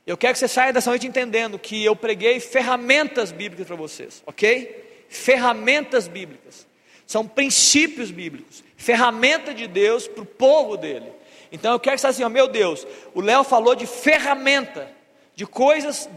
Eu 0.07 0.17
quero 0.17 0.35
que 0.35 0.39
você 0.39 0.49
saia 0.49 0.73
dessa 0.73 0.91
noite 0.91 1.09
entendendo 1.09 1.59
que 1.59 1.85
eu 1.85 1.97
preguei 1.97 2.39
ferramentas 2.39 3.33
bíblicas 3.33 3.67
para 3.67 3.77
vocês, 3.77 4.23
ok? 4.25 4.90
Ferramentas 5.11 6.07
bíblicas, 6.07 6.67
são 7.05 7.27
princípios 7.27 8.13
bíblicos, 8.13 8.63
ferramenta 8.77 9.53
de 9.53 9.67
Deus 9.67 10.07
para 10.07 10.23
o 10.23 10.27
povo 10.27 10.77
dele. 10.77 11.13
Então 11.51 11.73
eu 11.73 11.81
quero 11.81 11.97
que 11.97 12.01
você 12.01 12.07
assim, 12.07 12.23
ó, 12.23 12.29
meu 12.29 12.47
Deus, 12.47 12.87
o 13.13 13.21
Léo 13.21 13.43
falou 13.43 13.75
de 13.75 13.87
ferramenta, 13.87 14.89
de 15.35 15.45
coisas 15.45 16.09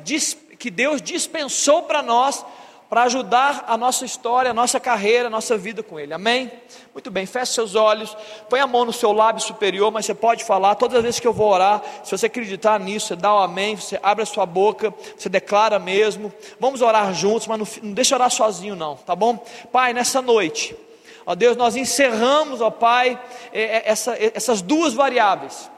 que 0.59 0.69
Deus 0.69 1.01
dispensou 1.01 1.83
para 1.83 2.03
nós 2.03 2.45
para 2.89 3.03
ajudar 3.03 3.65
a 3.67 3.77
nossa 3.77 4.05
história, 4.05 4.51
a 4.51 4.53
nossa 4.53 4.79
carreira, 4.79 5.27
a 5.27 5.29
nossa 5.29 5.57
vida 5.57 5.81
com 5.81 5.99
Ele. 5.99 6.13
Amém? 6.13 6.51
Muito 6.93 7.09
bem, 7.09 7.25
feche 7.25 7.53
seus 7.53 7.73
olhos, 7.73 8.15
põe 8.49 8.59
a 8.59 8.67
mão 8.67 8.85
no 8.85 8.93
seu 8.93 9.11
lábio 9.11 9.41
superior, 9.41 9.91
mas 9.91 10.05
você 10.05 10.13
pode 10.13 10.43
falar 10.43 10.75
todas 10.75 10.97
as 10.97 11.03
vezes 11.03 11.19
que 11.19 11.27
eu 11.27 11.33
vou 11.33 11.51
orar. 11.51 11.81
Se 12.03 12.11
você 12.11 12.27
acreditar 12.27 12.79
nisso, 12.79 13.07
você 13.07 13.15
dá 13.15 13.33
o 13.33 13.39
um 13.39 13.43
amém, 13.43 13.75
você 13.75 13.99
abre 14.03 14.23
a 14.23 14.25
sua 14.25 14.45
boca, 14.45 14.93
você 15.17 15.27
declara 15.27 15.79
mesmo. 15.79 16.31
Vamos 16.59 16.81
orar 16.81 17.13
juntos, 17.13 17.47
mas 17.47 17.59
não, 17.59 17.67
não 17.81 17.93
deixa 17.93 18.15
orar 18.15 18.29
sozinho, 18.29 18.75
não, 18.75 18.95
tá 18.95 19.15
bom? 19.15 19.43
Pai, 19.71 19.93
nessa 19.93 20.21
noite, 20.21 20.75
ó 21.25 21.33
Deus, 21.33 21.57
nós 21.57 21.75
encerramos, 21.75 22.61
ó 22.61 22.69
Pai, 22.69 23.19
essa, 23.51 24.15
essas 24.19 24.61
duas 24.61 24.93
variáveis. 24.93 25.69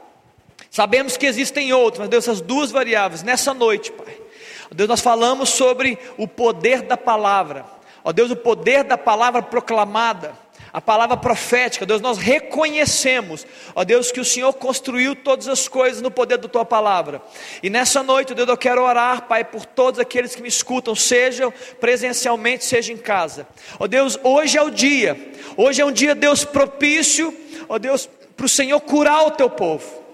Sabemos 0.69 1.15
que 1.15 1.25
existem 1.25 1.71
outras, 1.71 1.99
mas 1.99 2.09
Deus, 2.09 2.27
essas 2.27 2.41
duas 2.41 2.71
variáveis, 2.71 3.23
nessa 3.23 3.53
noite, 3.53 3.93
Pai. 3.93 4.24
Deus, 4.73 4.89
nós 4.89 5.01
falamos 5.01 5.49
sobre 5.49 5.97
o 6.17 6.27
poder 6.27 6.81
da 6.81 6.97
palavra. 6.97 7.65
Ó 8.03 8.11
Deus, 8.11 8.31
o 8.31 8.35
poder 8.35 8.83
da 8.83 8.97
palavra 8.97 9.41
proclamada, 9.41 10.33
a 10.75 10.81
palavra 10.81 11.15
profética, 11.15 11.85
Deus, 11.85 12.01
nós 12.01 12.17
reconhecemos, 12.17 13.47
ó 13.73 13.85
Deus, 13.85 14.11
que 14.11 14.19
o 14.19 14.25
Senhor 14.25 14.51
construiu 14.53 15.15
todas 15.15 15.47
as 15.47 15.69
coisas 15.69 16.01
no 16.01 16.11
poder 16.11 16.37
da 16.37 16.49
tua 16.49 16.65
palavra. 16.65 17.21
E 17.63 17.69
nessa 17.69 18.03
noite, 18.03 18.33
Deus, 18.33 18.49
eu 18.49 18.57
quero 18.57 18.83
orar, 18.83 19.21
Pai, 19.21 19.45
por 19.45 19.65
todos 19.65 20.01
aqueles 20.01 20.35
que 20.35 20.41
me 20.41 20.49
escutam, 20.49 20.93
sejam 20.93 21.53
presencialmente, 21.79 22.65
seja 22.65 22.91
em 22.91 22.97
casa. 22.97 23.47
Ó 23.79 23.87
Deus, 23.87 24.19
hoje 24.21 24.57
é 24.57 24.61
o 24.61 24.69
dia, 24.69 25.17
hoje 25.55 25.81
é 25.81 25.85
um 25.85 25.93
dia, 25.93 26.13
Deus, 26.13 26.43
propício, 26.43 27.33
ó 27.69 27.79
Deus, 27.79 28.09
para 28.35 28.45
o 28.45 28.49
Senhor 28.49 28.81
curar 28.81 29.25
o 29.25 29.31
teu 29.31 29.49
povo. 29.49 30.04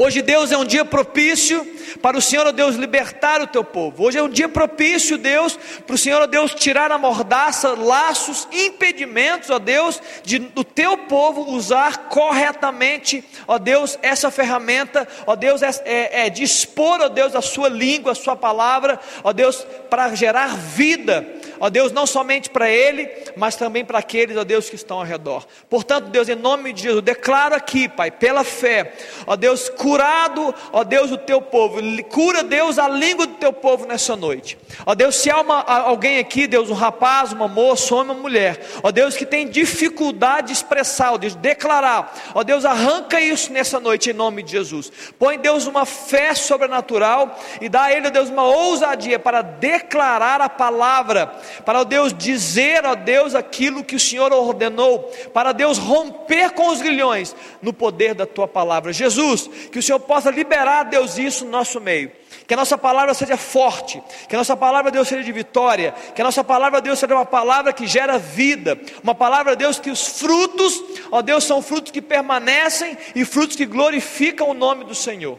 Hoje, 0.00 0.22
Deus, 0.22 0.52
é 0.52 0.56
um 0.56 0.64
dia 0.64 0.84
propício 0.84 1.66
para 2.00 2.16
o 2.16 2.22
Senhor, 2.22 2.46
ó 2.46 2.52
Deus, 2.52 2.76
libertar 2.76 3.42
o 3.42 3.48
teu 3.48 3.64
povo. 3.64 4.04
Hoje 4.04 4.16
é 4.16 4.22
um 4.22 4.28
dia 4.28 4.48
propício, 4.48 5.18
Deus, 5.18 5.58
para 5.84 5.94
o 5.96 5.98
Senhor, 5.98 6.22
ó 6.22 6.26
Deus, 6.28 6.54
tirar 6.54 6.92
a 6.92 6.96
mordaça, 6.96 7.70
laços, 7.70 8.46
impedimentos, 8.52 9.50
ó 9.50 9.58
Deus, 9.58 10.00
de, 10.22 10.38
do 10.38 10.62
teu 10.62 10.96
povo 10.98 11.50
usar 11.50 12.06
corretamente, 12.10 13.24
ó 13.48 13.58
Deus, 13.58 13.98
essa 14.00 14.30
ferramenta, 14.30 15.08
ó 15.26 15.34
Deus, 15.34 15.62
é, 15.62 15.70
é, 15.84 16.26
é 16.26 16.30
dispor, 16.30 17.00
ó 17.00 17.08
Deus, 17.08 17.34
a 17.34 17.42
sua 17.42 17.68
língua, 17.68 18.12
a 18.12 18.14
sua 18.14 18.36
palavra, 18.36 19.00
ó 19.24 19.32
Deus, 19.32 19.66
para 19.90 20.14
gerar 20.14 20.56
vida, 20.56 21.26
ó 21.60 21.68
Deus, 21.70 21.92
não 21.92 22.06
somente 22.06 22.50
para 22.50 22.68
ele, 22.70 23.08
mas 23.36 23.56
também 23.56 23.84
para 23.84 23.98
aqueles, 23.98 24.36
ó 24.36 24.44
Deus, 24.44 24.68
que 24.68 24.76
estão 24.76 24.98
ao 24.98 25.04
redor. 25.04 25.46
Portanto, 25.68 26.08
Deus, 26.08 26.28
em 26.28 26.34
nome 26.34 26.72
de 26.72 26.82
Jesus, 26.82 27.02
declaro 27.02 27.54
aqui, 27.54 27.88
Pai, 27.88 28.10
pela 28.10 28.44
fé, 28.44 28.92
ó 29.26 29.36
Deus, 29.36 29.68
curado, 29.68 30.54
ó 30.72 30.84
Deus, 30.84 31.10
o 31.10 31.18
teu 31.18 31.40
povo, 31.40 31.80
cura, 32.10 32.42
Deus, 32.42 32.78
a 32.78 32.88
língua 32.88 33.26
do 33.26 33.34
teu 33.34 33.52
povo 33.52 33.86
nessa 33.86 34.16
noite. 34.16 34.58
Ó 34.86 34.94
Deus, 34.94 35.16
se 35.16 35.30
há 35.30 35.40
uma, 35.40 35.62
alguém 35.62 36.18
aqui, 36.18 36.46
Deus, 36.46 36.70
um 36.70 36.74
rapaz, 36.74 37.32
uma 37.32 37.48
moça, 37.48 37.94
homem, 37.94 38.12
uma 38.12 38.22
mulher, 38.22 38.60
ó 38.82 38.90
Deus, 38.90 39.16
que 39.16 39.26
tem 39.26 39.48
dificuldade 39.48 40.48
de 40.48 40.52
expressar, 40.52 41.12
ó 41.12 41.18
Deus, 41.18 41.34
declarar, 41.34 42.14
ó 42.34 42.42
Deus, 42.42 42.64
arranca 42.64 43.20
isso 43.20 43.52
nessa 43.52 43.80
noite 43.80 44.10
em 44.10 44.12
nome 44.12 44.42
de 44.42 44.52
Jesus. 44.52 44.90
Põe, 45.18 45.38
Deus, 45.38 45.66
uma 45.66 45.84
fé 45.84 46.34
sobrenatural 46.34 47.38
e 47.60 47.68
dá 47.68 47.84
a 47.84 47.92
ele, 47.92 48.08
ó 48.08 48.10
Deus, 48.10 48.30
uma 48.30 48.44
ousadia 48.44 49.18
para 49.18 49.42
declarar 49.42 50.40
a 50.40 50.48
palavra, 50.48 51.32
para, 51.64 51.82
Deus, 51.82 52.12
dizer, 52.12 52.84
ó 52.84 52.94
Deus, 52.94 53.34
aquilo 53.34 53.82
que 53.82 53.96
o 53.96 54.00
Senhor 54.00 54.32
ordenou, 54.32 55.10
para 55.32 55.52
Deus 55.52 55.78
romper 55.78 56.50
com 56.50 56.68
os 56.68 56.82
grilhões 56.82 57.34
no 57.62 57.72
poder 57.72 58.14
da 58.14 58.26
tua 58.26 58.46
palavra. 58.46 58.92
Jesus, 58.92 59.48
que 59.72 59.78
que 59.78 59.80
o 59.80 59.82
Senhor 59.82 60.00
possa 60.00 60.28
liberar, 60.28 60.82
Deus, 60.82 61.18
isso 61.18 61.44
no 61.44 61.52
nosso 61.52 61.80
meio. 61.80 62.10
Que 62.48 62.54
a 62.54 62.56
nossa 62.56 62.76
palavra 62.76 63.14
seja 63.14 63.36
forte, 63.36 64.02
que 64.28 64.34
a 64.34 64.38
nossa 64.38 64.56
palavra, 64.56 64.90
Deus, 64.90 65.06
seja 65.06 65.22
de 65.22 65.30
vitória, 65.30 65.94
que 66.14 66.20
a 66.20 66.24
nossa 66.24 66.42
palavra, 66.42 66.80
Deus, 66.80 66.98
seja 66.98 67.14
uma 67.14 67.24
palavra 67.24 67.72
que 67.72 67.86
gera 67.86 68.18
vida, 68.18 68.76
uma 69.04 69.14
palavra, 69.14 69.54
Deus, 69.54 69.78
que 69.78 69.90
os 69.90 70.18
frutos, 70.18 70.82
ó 71.12 71.22
Deus, 71.22 71.44
são 71.44 71.62
frutos 71.62 71.92
que 71.92 72.02
permanecem 72.02 72.98
e 73.14 73.24
frutos 73.24 73.54
que 73.54 73.64
glorificam 73.64 74.50
o 74.50 74.54
nome 74.54 74.82
do 74.82 74.96
Senhor. 74.96 75.38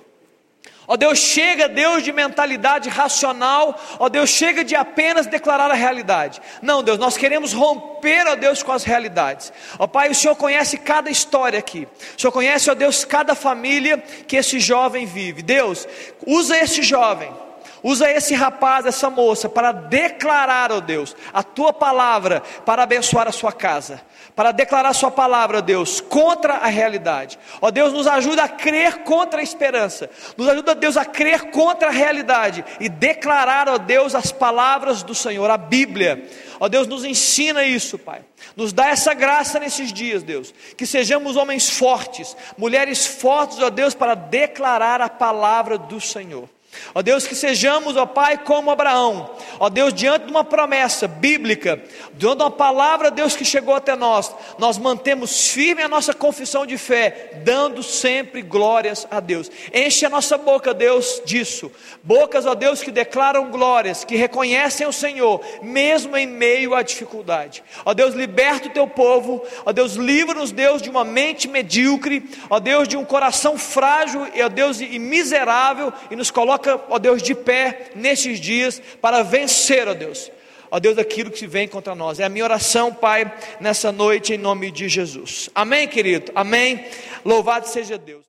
Ó 0.92 0.98
Deus, 0.98 1.20
chega, 1.20 1.70
Deus, 1.70 2.02
de 2.02 2.12
mentalidade 2.12 2.90
racional, 2.90 3.80
ó 4.00 4.10
Deus, 4.10 4.28
chega 4.28 4.64
de 4.64 4.76
apenas 4.76 5.28
declarar 5.28 5.70
a 5.70 5.76
realidade. 5.76 6.42
Não, 6.64 6.82
Deus, 6.82 6.98
nós 6.98 7.16
queremos 7.16 7.54
romper, 7.54 8.26
ó 8.26 8.34
Deus, 8.34 8.64
com 8.64 8.72
as 8.72 8.84
realidades. 8.84 9.54
Ó 9.78 9.86
Pai, 9.86 10.10
o 10.10 10.16
Senhor 10.16 10.36
conhece 10.36 10.80
cada 10.80 11.12
história 11.12 11.60
aqui. 11.60 11.88
O 12.18 12.20
Senhor 12.20 12.32
conhece, 12.32 12.72
ó 12.72 12.74
Deus, 12.74 13.06
cada 13.06 13.36
família 13.36 14.00
que 14.00 14.36
esse 14.36 14.60
jovem 14.60 15.06
vive. 15.06 15.44
Deus, 15.44 15.88
usa 16.26 16.58
esse 16.58 16.82
jovem. 16.82 17.32
Usa 17.84 18.10
esse 18.12 18.34
rapaz, 18.34 18.86
essa 18.86 19.10
moça, 19.10 19.48
para 19.48 19.72
declarar, 19.72 20.72
ó 20.72 20.80
Deus, 20.80 21.16
a 21.34 21.44
tua 21.44 21.72
palavra, 21.72 22.42
para 22.66 22.84
abençoar 22.84 23.28
a 23.28 23.32
sua 23.32 23.52
casa 23.52 24.02
para 24.40 24.54
declarar 24.54 24.94
Sua 24.94 25.12
palavra, 25.12 25.62
Deus, 25.62 26.00
contra 26.00 26.54
a 26.54 26.68
realidade. 26.68 27.38
Ó 27.62 27.70
Deus, 27.70 27.92
nos 27.92 28.08
ajuda 28.08 28.44
a 28.44 28.48
crer 28.48 29.00
contra 29.00 29.42
a 29.42 29.44
esperança, 29.44 30.10
nos 30.38 30.48
ajuda, 30.48 30.74
Deus, 30.74 30.96
a 30.96 31.04
crer 31.04 31.52
contra 31.52 31.90
a 31.90 31.92
realidade 31.92 32.64
e 32.80 32.88
declarar, 32.88 33.68
ó 33.68 33.78
Deus, 33.78 34.16
as 34.16 34.32
palavras 34.32 35.04
do 35.04 35.14
Senhor, 35.14 35.52
a 35.52 35.58
Bíblia. 35.58 36.26
Ó 36.58 36.70
Deus, 36.70 36.88
nos 36.88 37.04
ensina 37.04 37.66
isso, 37.66 37.98
Pai. 37.98 38.22
Nos 38.56 38.72
dá 38.72 38.88
essa 38.88 39.14
graça 39.14 39.60
nesses 39.60 39.92
dias, 39.92 40.24
Deus. 40.24 40.54
Que 40.78 40.86
sejamos 40.86 41.36
homens 41.36 41.70
fortes, 41.70 42.34
mulheres 42.58 43.06
fortes, 43.06 43.60
ó 43.60 43.70
Deus, 43.70 43.94
para 43.94 44.16
declarar 44.16 45.02
a 45.02 45.10
palavra 45.10 45.78
do 45.78 46.00
Senhor. 46.00 46.48
Ó 46.94 47.02
Deus, 47.02 47.28
que 47.28 47.36
sejamos, 47.36 47.96
ó 47.96 48.06
Pai, 48.06 48.38
como 48.38 48.72
Abraão, 48.72 49.30
ó 49.60 49.70
Deus, 49.70 49.94
diante 49.94 50.26
de 50.26 50.32
uma 50.32 50.44
promessa 50.44 51.08
bíblica, 51.08 51.82
diante 52.14 52.38
de 52.38 52.44
uma 52.44 52.52
palavra, 52.52 53.12
Deus, 53.12 53.36
que 53.36 53.46
chegou 53.46 53.76
até 53.76 53.96
nós, 53.96 54.34
nós 54.58 54.78
mantemos 54.78 55.48
firme 55.48 55.82
a 55.82 55.88
nossa 55.88 56.14
confissão 56.14 56.66
de 56.66 56.78
fé, 56.78 57.42
dando 57.44 57.84
sempre 57.84 58.42
glórias 58.42 59.08
a 59.10 59.20
Deus. 59.20 59.52
Enche 59.74 60.06
a 60.06 60.10
nossa 60.10 60.38
boca, 60.38 60.74
Deus, 60.74 61.22
disso. 61.26 61.72
Bocas, 62.04 62.46
ó 62.46 62.56
Deus, 62.56 62.82
que 62.82 62.92
declaram 62.92 63.52
glórias, 63.52 64.04
que 64.04 64.16
reconhecem 64.16 64.88
o 64.88 64.94
Senhor, 64.94 65.42
mesmo 65.62 66.16
em 66.18 66.28
meio 66.28 66.74
à 66.74 66.82
dificuldade. 66.82 67.64
Ó 67.86 67.94
Deus, 67.94 68.14
liberta 68.14 68.68
o 68.68 68.72
teu 68.72 68.88
povo, 68.88 69.44
ó 69.66 69.72
Deus, 69.72 69.94
livra-nos, 69.94 70.52
Deus, 70.52 70.82
de 70.82 70.90
uma 70.90 71.04
mente 71.04 71.48
medíocre, 71.48 72.24
ó 72.50 72.60
Deus, 72.60 72.88
de 72.88 72.98
um 72.98 73.06
coração 73.06 73.58
frágil, 73.58 74.28
ó 74.44 74.50
Deus, 74.50 74.82
e 74.82 75.00
miserável, 75.00 75.92
e 76.10 76.16
nos 76.16 76.32
coloca 76.32 76.69
coloca, 76.70 76.94
ó 76.94 77.00
Deus, 77.00 77.22
de 77.22 77.34
pé 77.34 77.92
nesses 77.96 78.40
dias 78.40 78.82
para 79.02 79.24
vencer, 79.24 79.88
ó 79.88 79.94
Deus, 79.94 80.32
ó 80.70 80.80
Deus, 80.80 80.98
aquilo 80.98 81.32
que 81.32 81.48
vem 81.48 81.68
contra 81.68 81.96
nós. 81.96 82.20
É 82.20 82.26
a 82.26 82.30
minha 82.30 82.44
oração, 82.44 82.94
Pai, 82.94 83.32
nessa 83.60 83.92
noite, 83.92 84.34
em 84.34 84.38
nome 84.38 84.72
de 84.72 84.88
Jesus. 84.88 85.50
Amém, 85.56 85.88
querido? 85.88 86.32
Amém. 86.36 86.86
Louvado 87.26 87.68
seja 87.68 87.98
Deus. 87.98 88.24